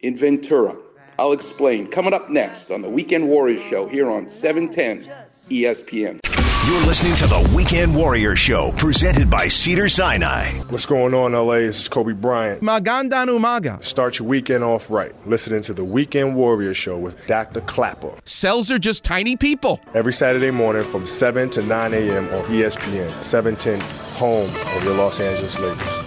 in 0.00 0.16
Ventura. 0.16 0.76
I'll 1.18 1.32
explain. 1.32 1.86
Coming 1.86 2.12
up 2.12 2.28
next 2.28 2.70
on 2.70 2.82
the 2.82 2.88
Weekend 2.88 3.28
Warriors 3.28 3.62
Show 3.62 3.88
here 3.88 4.10
on 4.10 4.28
710 4.28 5.10
ESPN. 5.48 6.20
You're 6.66 6.86
listening 6.86 7.16
to 7.16 7.26
the 7.26 7.50
Weekend 7.56 7.94
Warrior 7.94 8.36
Show, 8.36 8.72
presented 8.76 9.28
by 9.30 9.48
Cedar 9.48 9.88
Sinai. 9.88 10.48
What's 10.68 10.86
going 10.86 11.12
on, 11.12 11.32
LA? 11.32 11.56
This 11.56 11.80
is 11.80 11.88
Kobe 11.88 12.12
Bryant. 12.12 12.62
Magandang 12.62 13.28
umaga. 13.28 13.82
Start 13.82 14.18
your 14.18 14.28
weekend 14.28 14.62
off 14.62 14.90
right. 14.90 15.14
Listening 15.26 15.62
to 15.62 15.74
the 15.74 15.84
Weekend 15.84 16.36
Warrior 16.36 16.74
Show 16.74 16.98
with 16.98 17.16
Dr. 17.26 17.62
Klapper. 17.62 18.14
Cells 18.24 18.70
are 18.70 18.78
just 18.78 19.02
tiny 19.02 19.36
people. 19.36 19.80
Every 19.94 20.12
Saturday 20.12 20.50
morning 20.50 20.84
from 20.84 21.06
7 21.06 21.50
to 21.50 21.62
9 21.62 21.94
a.m. 21.94 22.26
on 22.26 22.44
ESPN, 22.44 23.10
710, 23.22 23.80
home 24.16 24.50
of 24.76 24.84
your 24.84 24.94
Los 24.94 25.20
Angeles 25.20 25.58
Lakers. 25.58 26.01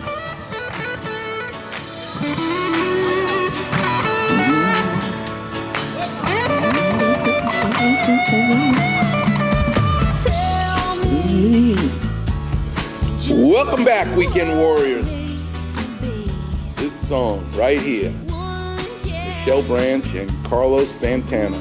Welcome 13.55 13.85
back, 13.85 14.13
Weekend 14.17 14.59
Warriors. 14.59 15.07
This 16.75 16.91
song 16.91 17.49
right 17.53 17.79
here, 17.79 18.11
Michelle 19.05 19.63
Branch 19.63 20.13
and 20.13 20.29
Carlos 20.43 20.91
Santana, 20.91 21.55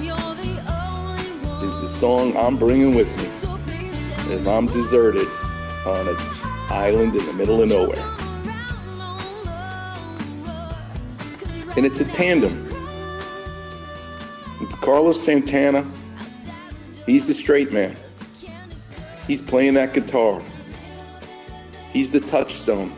is 1.64 1.80
the 1.80 1.86
song 1.86 2.36
I'm 2.36 2.56
bringing 2.56 2.96
with 2.96 3.16
me 3.16 3.26
if 4.34 4.44
I'm 4.48 4.66
deserted 4.66 5.28
on 5.86 6.08
an 6.08 6.16
island 6.68 7.14
in 7.14 7.26
the 7.26 7.32
middle 7.32 7.62
of 7.62 7.68
nowhere. 7.68 8.04
And 11.76 11.86
it's 11.86 12.00
a 12.00 12.06
tandem. 12.06 12.68
It's 14.62 14.74
Carlos 14.74 15.22
Santana. 15.22 15.88
He's 17.06 17.24
the 17.24 17.34
straight 17.34 17.72
man. 17.72 17.94
He's 19.28 19.40
playing 19.40 19.74
that 19.74 19.94
guitar. 19.94 20.42
He's 21.94 22.10
the 22.10 22.18
touchstone, 22.18 22.92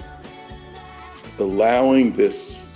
allowing 1.39 2.15
this 2.15 2.67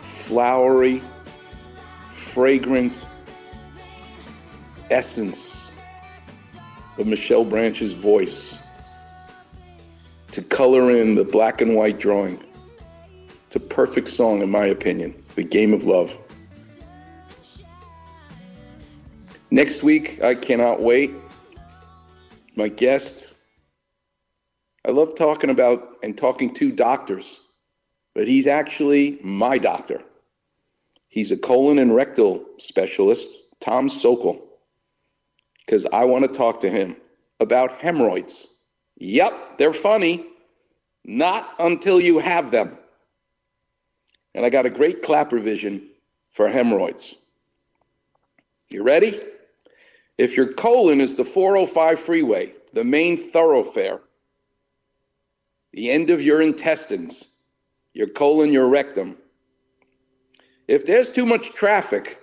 flowery, 0.00 1.02
fragrant 2.12 3.06
essence 4.88 5.72
of 6.96 7.08
Michelle 7.08 7.44
Branch's 7.44 7.92
voice 7.92 8.58
to 10.30 10.42
color 10.42 10.92
in 10.92 11.16
the 11.16 11.24
black 11.24 11.60
and 11.60 11.74
white 11.74 11.98
drawing. 11.98 12.40
It's 13.48 13.56
a 13.56 13.60
perfect 13.60 14.06
song, 14.06 14.42
in 14.42 14.50
my 14.50 14.66
opinion, 14.66 15.20
The 15.34 15.42
Game 15.42 15.74
of 15.74 15.86
Love. 15.86 16.16
Next 19.50 19.82
week, 19.82 20.22
I 20.22 20.36
cannot 20.36 20.80
wait. 20.80 21.12
My 22.54 22.68
guest, 22.68 23.34
I 24.86 24.90
love 24.90 25.14
talking 25.14 25.50
about 25.50 25.96
and 26.02 26.16
talking 26.16 26.54
to 26.54 26.72
doctors, 26.72 27.40
but 28.14 28.28
he's 28.28 28.46
actually 28.46 29.18
my 29.22 29.58
doctor. 29.58 30.02
He's 31.08 31.32
a 31.32 31.36
colon 31.36 31.78
and 31.78 31.94
rectal 31.94 32.44
specialist, 32.58 33.38
Tom 33.60 33.88
Sokol, 33.88 34.40
because 35.64 35.86
I 35.92 36.04
want 36.04 36.24
to 36.24 36.30
talk 36.30 36.60
to 36.60 36.70
him 36.70 36.96
about 37.40 37.80
hemorrhoids. 37.80 38.46
Yep, 38.98 39.58
they're 39.58 39.72
funny. 39.72 40.26
Not 41.04 41.48
until 41.58 42.00
you 42.00 42.18
have 42.18 42.50
them. 42.50 42.76
And 44.34 44.44
I 44.44 44.50
got 44.50 44.66
a 44.66 44.70
great 44.70 45.02
Klapper 45.02 45.38
vision 45.38 45.88
for 46.32 46.48
hemorrhoids. 46.48 47.16
You 48.68 48.82
ready? 48.82 49.18
If 50.18 50.36
your 50.36 50.52
colon 50.52 51.00
is 51.00 51.16
the 51.16 51.24
405 51.24 51.98
freeway, 51.98 52.52
the 52.72 52.84
main 52.84 53.16
thoroughfare, 53.16 54.00
the 55.78 55.92
end 55.92 56.10
of 56.10 56.20
your 56.20 56.42
intestines, 56.42 57.28
your 57.94 58.08
colon, 58.08 58.52
your 58.52 58.66
rectum, 58.66 59.16
if 60.66 60.84
there's 60.84 61.08
too 61.08 61.24
much 61.24 61.50
traffic 61.50 62.20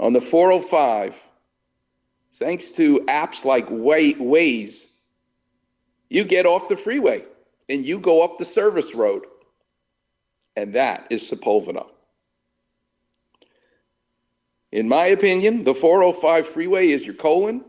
on 0.00 0.12
the 0.12 0.20
405, 0.20 1.28
thanks 2.34 2.68
to 2.70 2.98
apps 3.02 3.44
like 3.44 3.68
Waze, 3.68 4.88
you 6.08 6.24
get 6.24 6.46
off 6.46 6.68
the 6.68 6.76
freeway 6.76 7.24
and 7.68 7.86
you 7.86 8.00
go 8.00 8.24
up 8.24 8.38
the 8.38 8.44
service 8.44 8.92
road. 8.92 9.22
And 10.56 10.74
that 10.74 11.06
is 11.10 11.22
Sepulveda. 11.22 11.86
In 14.72 14.88
my 14.88 15.06
opinion, 15.06 15.62
the 15.62 15.74
405 15.74 16.44
freeway 16.44 16.88
is 16.88 17.06
your 17.06 17.14
colon, 17.14 17.64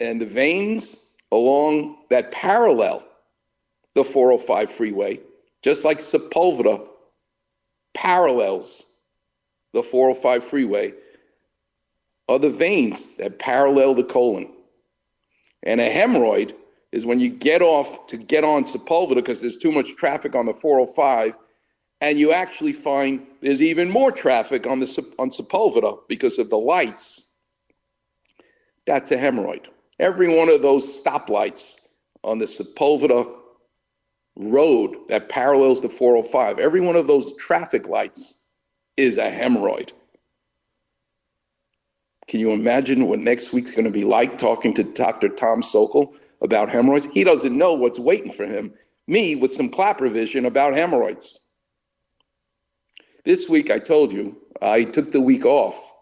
and 0.00 0.20
the 0.20 0.26
veins 0.26 0.98
along 1.30 1.98
that 2.10 2.32
parallel 2.32 3.04
the 3.94 4.04
405 4.04 4.70
freeway, 4.70 5.20
just 5.62 5.84
like 5.84 5.98
Sepulveda 5.98 6.88
parallels 7.94 8.84
the 9.72 9.82
405 9.82 10.44
freeway, 10.44 10.92
are 12.28 12.38
the 12.38 12.50
veins 12.50 13.16
that 13.16 13.38
parallel 13.38 13.94
the 13.94 14.04
colon. 14.04 14.52
And 15.62 15.80
a 15.80 15.90
hemorrhoid 15.90 16.54
is 16.92 17.06
when 17.06 17.20
you 17.20 17.30
get 17.30 17.62
off 17.62 18.06
to 18.08 18.16
get 18.16 18.44
on 18.44 18.64
Sepulveda 18.64 19.16
because 19.16 19.40
there's 19.40 19.58
too 19.58 19.72
much 19.72 19.96
traffic 19.96 20.34
on 20.34 20.46
the 20.46 20.52
405 20.52 21.36
and 22.02 22.18
you 22.18 22.32
actually 22.32 22.72
find 22.72 23.26
there's 23.40 23.62
even 23.62 23.88
more 23.88 24.10
traffic 24.10 24.66
on 24.66 24.80
the 24.80 25.14
on 25.18 25.30
Sepulveda 25.30 25.98
because 26.08 26.38
of 26.38 26.50
the 26.50 26.58
lights. 26.58 27.28
That's 28.86 29.12
a 29.12 29.16
hemorrhoid. 29.16 29.66
Every 30.00 30.36
one 30.36 30.48
of 30.48 30.62
those 30.62 31.00
stoplights 31.00 31.76
on 32.24 32.38
the 32.38 32.46
Sepulveda 32.46 33.32
road 34.36 34.96
that 35.08 35.28
parallels 35.28 35.80
the 35.80 35.88
405, 35.88 36.58
every 36.58 36.80
one 36.80 36.96
of 36.96 37.06
those 37.06 37.36
traffic 37.36 37.88
lights 37.88 38.40
is 38.96 39.18
a 39.18 39.30
hemorrhoid. 39.30 39.92
Can 42.28 42.40
you 42.40 42.52
imagine 42.52 43.08
what 43.08 43.18
next 43.18 43.52
week's 43.52 43.72
going 43.72 43.84
to 43.84 43.90
be 43.90 44.04
like 44.04 44.38
talking 44.38 44.72
to 44.74 44.84
Dr. 44.84 45.28
Tom 45.28 45.62
Sokol 45.62 46.14
about 46.40 46.70
hemorrhoids? 46.70 47.08
He 47.12 47.24
doesn't 47.24 47.56
know 47.56 47.72
what's 47.72 47.98
waiting 47.98 48.32
for 48.32 48.46
him. 48.46 48.72
Me 49.06 49.34
with 49.34 49.52
some 49.52 49.68
Klapper 49.68 50.08
vision 50.08 50.46
about 50.46 50.74
hemorrhoids. 50.74 51.40
This 53.24 53.48
week, 53.48 53.70
I 53.70 53.78
told 53.78 54.12
you, 54.12 54.40
I 54.60 54.84
took 54.84 55.12
the 55.12 55.20
week 55.20 55.44
off 55.44 55.92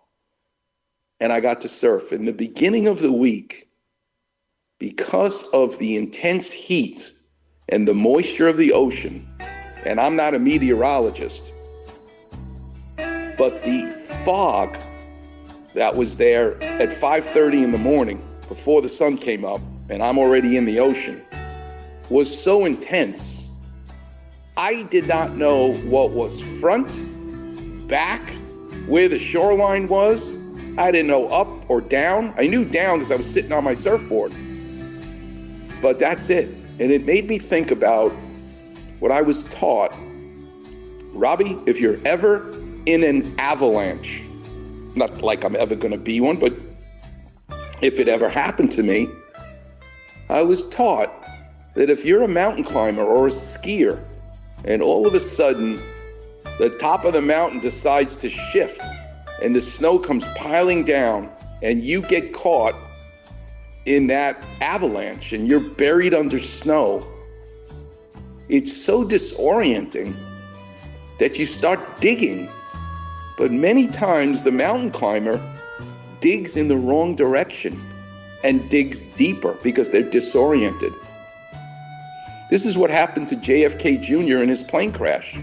and 1.18 1.32
I 1.32 1.40
got 1.40 1.60
to 1.62 1.68
surf. 1.68 2.12
In 2.12 2.24
the 2.24 2.32
beginning 2.32 2.86
of 2.86 3.00
the 3.00 3.12
week, 3.12 3.68
because 4.78 5.44
of 5.52 5.78
the 5.78 5.96
intense 5.96 6.50
heat 6.50 7.12
and 7.70 7.86
the 7.86 7.94
moisture 7.94 8.48
of 8.48 8.56
the 8.56 8.72
ocean, 8.72 9.26
and 9.84 10.00
I'm 10.00 10.16
not 10.16 10.34
a 10.34 10.38
meteorologist, 10.38 11.52
but 12.96 13.62
the 13.64 13.90
fog 14.24 14.76
that 15.74 15.94
was 15.94 16.16
there 16.16 16.60
at 16.62 16.92
5:30 16.92 17.62
in 17.62 17.72
the 17.72 17.78
morning 17.78 18.26
before 18.48 18.82
the 18.82 18.88
sun 18.88 19.16
came 19.16 19.44
up 19.44 19.60
and 19.88 20.02
I'm 20.02 20.18
already 20.18 20.56
in 20.56 20.64
the 20.64 20.80
ocean 20.80 21.22
was 22.08 22.28
so 22.36 22.64
intense. 22.64 23.48
I 24.56 24.82
did 24.84 25.06
not 25.06 25.36
know 25.36 25.72
what 25.74 26.10
was 26.10 26.42
front, 26.60 27.00
back, 27.88 28.20
where 28.86 29.08
the 29.08 29.18
shoreline 29.18 29.86
was. 29.86 30.36
I 30.76 30.90
didn't 30.90 31.08
know 31.08 31.28
up 31.28 31.48
or 31.70 31.80
down. 31.80 32.34
I 32.36 32.46
knew 32.46 32.64
down 32.64 32.98
because 32.98 33.10
I 33.10 33.16
was 33.16 33.30
sitting 33.30 33.52
on 33.52 33.64
my 33.64 33.74
surfboard. 33.74 34.32
But 35.80 35.98
that's 35.98 36.30
it. 36.30 36.59
And 36.80 36.90
it 36.90 37.04
made 37.04 37.28
me 37.28 37.38
think 37.38 37.70
about 37.70 38.10
what 38.98 39.12
I 39.12 39.20
was 39.20 39.44
taught. 39.44 39.94
Robbie, 41.12 41.58
if 41.66 41.78
you're 41.78 41.98
ever 42.06 42.50
in 42.86 43.04
an 43.04 43.38
avalanche, 43.38 44.22
not 44.96 45.20
like 45.20 45.44
I'm 45.44 45.54
ever 45.56 45.76
going 45.76 45.92
to 45.92 45.98
be 45.98 46.20
one, 46.22 46.36
but 46.36 46.54
if 47.82 48.00
it 48.00 48.08
ever 48.08 48.30
happened 48.30 48.72
to 48.72 48.82
me, 48.82 49.08
I 50.30 50.42
was 50.42 50.68
taught 50.70 51.12
that 51.74 51.90
if 51.90 52.04
you're 52.04 52.22
a 52.22 52.28
mountain 52.28 52.64
climber 52.64 53.04
or 53.04 53.26
a 53.26 53.30
skier, 53.30 54.02
and 54.64 54.82
all 54.82 55.06
of 55.06 55.14
a 55.14 55.20
sudden 55.20 55.82
the 56.58 56.70
top 56.70 57.04
of 57.04 57.12
the 57.12 57.22
mountain 57.22 57.60
decides 57.60 58.16
to 58.16 58.30
shift 58.30 58.82
and 59.42 59.54
the 59.54 59.60
snow 59.60 59.98
comes 59.98 60.26
piling 60.36 60.84
down 60.84 61.30
and 61.62 61.82
you 61.82 62.02
get 62.02 62.32
caught 62.32 62.74
in 63.86 64.06
that 64.08 64.42
avalanche 64.60 65.32
and 65.32 65.48
you're 65.48 65.60
buried 65.60 66.14
under 66.14 66.38
snow, 66.38 67.06
it's 68.48 68.72
so 68.72 69.04
disorienting 69.04 70.14
that 71.18 71.38
you 71.38 71.44
start 71.44 71.80
digging. 72.00 72.48
But 73.38 73.52
many 73.52 73.86
times 73.86 74.42
the 74.42 74.50
mountain 74.50 74.90
climber 74.90 75.40
digs 76.20 76.56
in 76.56 76.68
the 76.68 76.76
wrong 76.76 77.14
direction 77.14 77.80
and 78.44 78.68
digs 78.70 79.02
deeper 79.02 79.56
because 79.62 79.90
they're 79.90 80.02
disoriented. 80.02 80.92
This 82.50 82.66
is 82.66 82.76
what 82.76 82.90
happened 82.90 83.28
to 83.28 83.36
JFK 83.36 84.02
Jr. 84.02 84.42
in 84.42 84.48
his 84.48 84.64
plane 84.64 84.92
crash. 84.92 85.38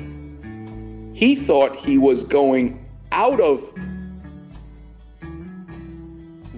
He 1.14 1.36
thought 1.36 1.78
he 1.78 1.98
was 1.98 2.24
going 2.24 2.86
out 3.12 3.40
of 3.40 3.74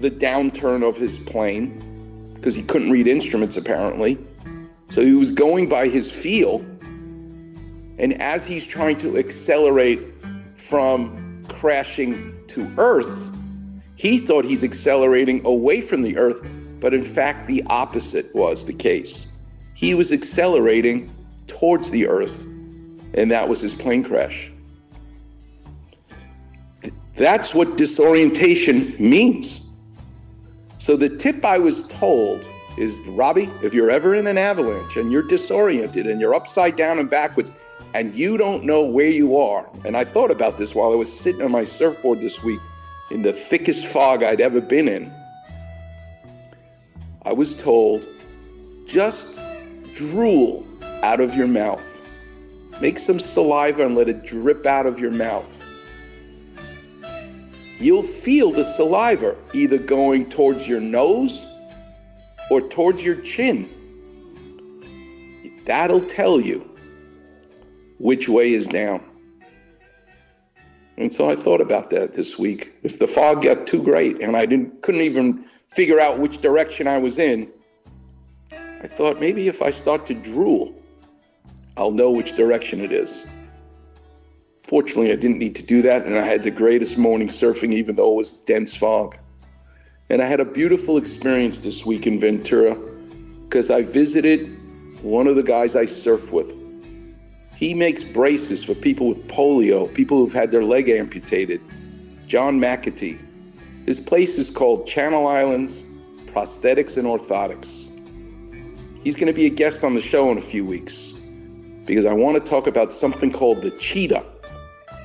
the 0.00 0.10
downturn 0.10 0.86
of 0.86 0.96
his 0.96 1.18
plane 1.18 2.32
because 2.34 2.54
he 2.54 2.62
couldn't 2.62 2.90
read 2.90 3.06
instruments 3.06 3.56
apparently. 3.56 4.18
So 4.88 5.02
he 5.02 5.12
was 5.12 5.30
going 5.30 5.68
by 5.68 5.88
his 5.88 6.10
feel. 6.10 6.60
And 7.98 8.20
as 8.20 8.46
he's 8.46 8.66
trying 8.66 8.96
to 8.98 9.18
accelerate 9.18 10.00
from 10.56 11.44
crashing 11.48 12.34
to 12.48 12.72
Earth, 12.78 13.30
he 13.94 14.18
thought 14.18 14.46
he's 14.46 14.64
accelerating 14.64 15.44
away 15.44 15.82
from 15.82 16.00
the 16.00 16.16
Earth, 16.16 16.48
but 16.80 16.94
in 16.94 17.02
fact, 17.02 17.46
the 17.46 17.62
opposite 17.66 18.34
was 18.34 18.64
the 18.64 18.72
case. 18.72 19.28
He 19.74 19.94
was 19.94 20.12
accelerating 20.12 21.14
towards 21.46 21.90
the 21.90 22.06
Earth, 22.08 22.44
and 23.14 23.30
that 23.30 23.46
was 23.46 23.60
his 23.60 23.74
plane 23.74 24.02
crash. 24.02 24.50
That's 27.16 27.54
what 27.54 27.76
disorientation 27.76 28.96
means. 28.98 29.69
So, 30.80 30.96
the 30.96 31.10
tip 31.10 31.44
I 31.44 31.58
was 31.58 31.84
told 31.84 32.48
is 32.78 33.02
Robbie, 33.08 33.50
if 33.62 33.74
you're 33.74 33.90
ever 33.90 34.14
in 34.14 34.26
an 34.26 34.38
avalanche 34.38 34.96
and 34.96 35.12
you're 35.12 35.28
disoriented 35.28 36.06
and 36.06 36.18
you're 36.18 36.34
upside 36.34 36.74
down 36.76 36.98
and 36.98 37.10
backwards 37.10 37.52
and 37.92 38.14
you 38.14 38.38
don't 38.38 38.64
know 38.64 38.82
where 38.82 39.10
you 39.10 39.36
are, 39.36 39.68
and 39.84 39.94
I 39.94 40.04
thought 40.04 40.30
about 40.30 40.56
this 40.56 40.74
while 40.74 40.90
I 40.90 40.94
was 40.94 41.12
sitting 41.12 41.42
on 41.42 41.50
my 41.50 41.64
surfboard 41.64 42.20
this 42.20 42.42
week 42.42 42.60
in 43.10 43.20
the 43.20 43.30
thickest 43.30 43.88
fog 43.88 44.22
I'd 44.22 44.40
ever 44.40 44.58
been 44.62 44.88
in, 44.88 45.12
I 47.26 47.34
was 47.34 47.54
told 47.54 48.08
just 48.86 49.38
drool 49.94 50.66
out 51.02 51.20
of 51.20 51.36
your 51.36 51.46
mouth. 51.46 52.00
Make 52.80 52.98
some 52.98 53.18
saliva 53.20 53.84
and 53.84 53.94
let 53.94 54.08
it 54.08 54.24
drip 54.24 54.64
out 54.64 54.86
of 54.86 54.98
your 54.98 55.10
mouth. 55.10 55.62
You'll 57.80 58.02
feel 58.02 58.50
the 58.50 58.62
saliva 58.62 59.36
either 59.54 59.78
going 59.78 60.28
towards 60.28 60.68
your 60.68 60.80
nose 60.80 61.46
or 62.50 62.60
towards 62.60 63.02
your 63.02 63.16
chin. 63.22 63.70
That'll 65.64 66.00
tell 66.00 66.38
you 66.40 66.68
which 67.98 68.28
way 68.28 68.52
is 68.52 68.68
down. 68.68 69.02
And 70.98 71.10
so 71.10 71.30
I 71.30 71.34
thought 71.36 71.62
about 71.62 71.88
that 71.90 72.12
this 72.12 72.38
week. 72.38 72.74
If 72.82 72.98
the 72.98 73.06
fog 73.06 73.42
got 73.42 73.66
too 73.66 73.82
great 73.82 74.20
and 74.20 74.36
I 74.36 74.44
didn't 74.44 74.82
couldn't 74.82 75.00
even 75.00 75.46
figure 75.70 75.98
out 75.98 76.18
which 76.18 76.38
direction 76.38 76.86
I 76.86 76.98
was 76.98 77.18
in, 77.18 77.50
I 78.52 78.88
thought 78.88 79.18
maybe 79.18 79.48
if 79.48 79.62
I 79.62 79.70
start 79.70 80.04
to 80.06 80.14
drool, 80.14 80.74
I'll 81.78 81.92
know 81.92 82.10
which 82.10 82.36
direction 82.36 82.80
it 82.82 82.92
is. 82.92 83.26
Fortunately, 84.70 85.10
I 85.10 85.16
didn't 85.16 85.38
need 85.38 85.56
to 85.56 85.64
do 85.64 85.82
that, 85.82 86.06
and 86.06 86.14
I 86.16 86.20
had 86.20 86.44
the 86.44 86.50
greatest 86.52 86.96
morning 86.96 87.26
surfing, 87.26 87.74
even 87.74 87.96
though 87.96 88.12
it 88.12 88.14
was 88.14 88.32
dense 88.32 88.76
fog. 88.76 89.18
And 90.08 90.22
I 90.22 90.26
had 90.26 90.38
a 90.38 90.44
beautiful 90.44 90.96
experience 90.96 91.58
this 91.58 91.84
week 91.84 92.06
in 92.06 92.20
Ventura 92.20 92.76
because 93.42 93.72
I 93.72 93.82
visited 93.82 95.02
one 95.02 95.26
of 95.26 95.34
the 95.34 95.42
guys 95.42 95.74
I 95.74 95.86
surf 95.86 96.30
with. 96.30 96.54
He 97.56 97.74
makes 97.74 98.04
braces 98.04 98.62
for 98.62 98.76
people 98.76 99.08
with 99.08 99.26
polio, 99.26 99.92
people 99.92 100.18
who've 100.18 100.32
had 100.32 100.52
their 100.52 100.62
leg 100.62 100.88
amputated. 100.88 101.60
John 102.28 102.60
McAtee. 102.60 103.18
His 103.86 103.98
place 103.98 104.38
is 104.38 104.50
called 104.50 104.86
Channel 104.86 105.26
Islands 105.26 105.84
Prosthetics 106.26 106.96
and 106.96 107.08
Orthotics. 107.08 107.90
He's 109.02 109.16
going 109.16 109.26
to 109.26 109.32
be 109.32 109.46
a 109.46 109.50
guest 109.50 109.82
on 109.82 109.94
the 109.94 110.00
show 110.00 110.30
in 110.30 110.38
a 110.38 110.40
few 110.40 110.64
weeks 110.64 111.14
because 111.86 112.06
I 112.06 112.12
want 112.12 112.36
to 112.36 112.40
talk 112.40 112.68
about 112.68 112.94
something 112.94 113.32
called 113.32 113.62
the 113.62 113.72
cheetah, 113.72 114.24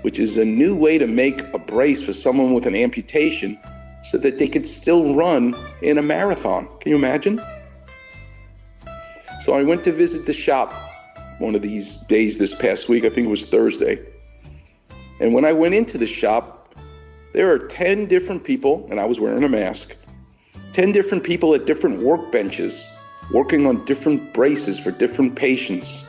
which 0.06 0.20
is 0.20 0.38
a 0.38 0.46
new 0.46 0.76
way 0.76 1.00
to 1.00 1.08
make 1.08 1.42
a 1.56 1.58
brace 1.58 2.06
for 2.06 2.14
someone 2.14 2.54
with 2.54 2.68
an 2.68 2.76
amputation 2.76 3.58
so 4.04 4.20
that 4.20 4.38
they 4.38 4.48
could 4.48 4.68
still 4.68 5.16
run 5.16 5.56
in 5.82 5.98
a 5.98 6.02
marathon. 6.04 6.68
Can 6.80 6.92
you 6.92 6.96
imagine? 6.96 7.42
So 9.40 9.56
I 9.56 9.64
went 9.64 9.84
to 9.86 9.92
visit 9.92 10.28
the 10.28 10.32
shop 10.32 10.72
one 11.40 11.56
of 11.56 11.64
these 11.64 11.96
days 12.04 12.38
this 12.38 12.54
past 12.54 12.88
week. 12.88 13.04
I 13.04 13.10
think 13.10 13.26
it 13.26 13.32
was 13.32 13.48
Thursday. 13.48 14.00
And 15.20 15.34
when 15.34 15.44
I 15.44 15.54
went 15.54 15.74
into 15.74 15.98
the 15.98 16.06
shop, 16.06 16.76
there 17.34 17.52
are 17.52 17.58
10 17.58 18.06
different 18.06 18.44
people, 18.44 18.88
and 18.92 19.00
I 19.00 19.06
was 19.06 19.20
wearing 19.20 19.44
a 19.44 19.50
mask, 19.50 19.96
10 20.74 20.92
different 20.92 21.24
people 21.24 21.56
at 21.56 21.66
different 21.66 22.00
workbenches 22.00 22.86
working 23.32 23.66
on 23.66 23.84
different 23.86 24.36
braces 24.36 24.80
for 24.80 24.92
different 24.92 25.36
patients. 25.36 26.06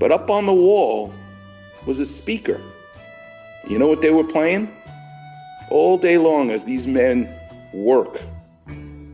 But 0.00 0.10
up 0.10 0.28
on 0.28 0.44
the 0.44 0.52
wall 0.52 1.12
was 1.86 2.00
a 2.00 2.04
speaker. 2.04 2.60
You 3.70 3.78
know 3.78 3.86
what 3.86 4.02
they 4.02 4.10
were 4.10 4.24
playing? 4.24 4.70
All 5.70 5.96
day 5.96 6.18
long 6.18 6.50
as 6.50 6.64
these 6.64 6.86
men 6.86 7.28
work, 7.72 8.20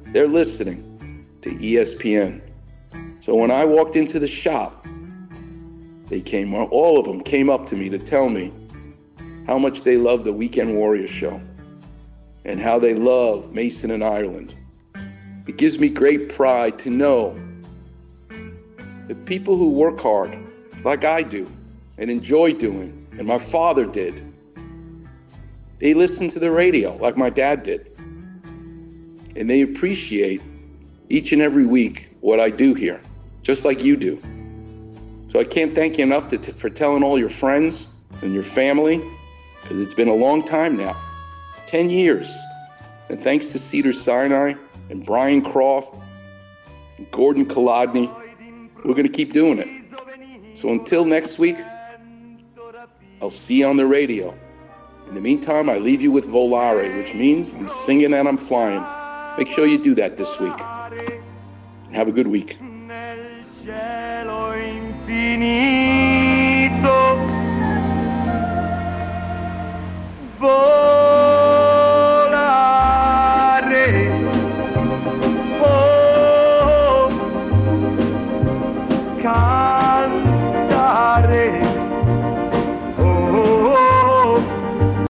they're 0.07 0.27
listening 0.27 1.27
to 1.43 1.51
ESPN. 1.51 2.41
So 3.21 3.35
when 3.35 3.51
I 3.51 3.65
walked 3.65 3.95
into 3.95 4.19
the 4.19 4.27
shop, 4.27 4.87
they 6.09 6.21
came, 6.21 6.55
all 6.55 6.99
of 6.99 7.05
them 7.05 7.21
came 7.23 7.51
up 7.51 7.67
to 7.67 7.77
me 7.77 7.89
to 7.91 7.99
tell 7.99 8.29
me 8.29 8.53
how 9.47 9.59
much 9.59 9.83
they 9.83 9.97
love 9.97 10.25
the 10.25 10.33
Weekend 10.33 10.75
Warriors 10.75 11.11
show 11.11 11.41
and 12.45 12.61
how 12.61 12.79
they 12.79 12.95
love 12.95 13.53
Mason 13.53 13.91
and 13.93 14.03
Ireland 14.03 14.57
it 15.47 15.57
gives 15.57 15.79
me 15.79 15.89
great 15.89 16.29
pride 16.29 16.79
to 16.81 16.91
know 16.91 17.39
that 19.07 19.25
people 19.27 19.57
who 19.57 19.71
work 19.71 20.01
hard, 20.01 20.37
like 20.85 21.05
I 21.05 21.23
do, 21.23 21.51
and 21.99 22.11
enjoy 22.11 22.53
doing, 22.53 23.07
and 23.13 23.27
my 23.27 23.39
father 23.39 23.87
did, 23.87 24.26
they 25.79 25.95
listen 25.95 26.29
to 26.31 26.39
the 26.39 26.51
radio 26.51 26.97
like 26.97 27.17
my 27.17 27.31
dad 27.31 27.63
did. 27.63 27.93
And 29.37 29.51
they 29.51 29.63
appreciate 29.63 30.41
each 31.09 31.33
and 31.33 31.43
every 31.43 31.67
week 31.67 32.11
what 32.21 32.41
I 32.41 32.51
do 32.51 32.75
here, 32.75 33.03
just 33.43 33.65
like 33.65 33.85
you 33.85 33.97
do. 33.97 34.21
So 35.29 35.41
I 35.41 35.45
can't 35.45 35.73
thank 35.73 35.99
you 35.99 36.05
enough 36.05 36.29
t- 36.29 36.39
for 36.39 36.71
telling 36.71 37.05
all 37.05 37.19
your 37.19 37.29
friends 37.29 37.89
and 38.23 38.33
your 38.33 38.43
family, 38.43 39.03
because 39.61 39.81
it's 39.81 39.95
been 39.95 40.09
a 40.09 40.15
long 40.15 40.43
time 40.43 40.77
now 40.77 40.97
10 41.67 41.91
years. 41.91 42.35
And 43.09 43.21
thanks 43.21 43.51
to 43.51 43.59
Cedar 43.59 43.93
Sinai, 43.93 44.55
and 44.91 45.05
Brian 45.05 45.43
Croft, 45.43 45.95
and 46.97 47.11
Gordon 47.11 47.45
Kolodny. 47.45 48.13
We're 48.85 48.95
going 48.95 49.07
to 49.07 49.13
keep 49.13 49.33
doing 49.33 49.59
it. 49.59 50.59
So 50.59 50.71
until 50.71 51.05
next 51.05 51.39
week, 51.39 51.57
I'll 53.21 53.31
see 53.31 53.59
you 53.59 53.67
on 53.67 53.77
the 53.77 53.87
radio. 53.87 54.37
In 55.09 55.15
the 55.15 55.21
meantime, 55.21 55.71
I 55.71 55.79
leave 55.79 56.03
you 56.03 56.11
with 56.11 56.27
Volare, 56.27 56.97
which 56.97 57.15
means 57.15 57.53
I'm 57.53 57.69
singing 57.69 58.13
and 58.13 58.27
I'm 58.27 58.37
flying. 58.37 58.85
Make 59.39 59.49
sure 59.49 59.67
you 59.67 59.79
do 59.79 59.95
that 59.95 60.17
this 60.17 60.41
week. 60.41 60.59
Have 61.93 62.09
a 62.09 62.13
good 62.13 62.27
week. 62.27 62.59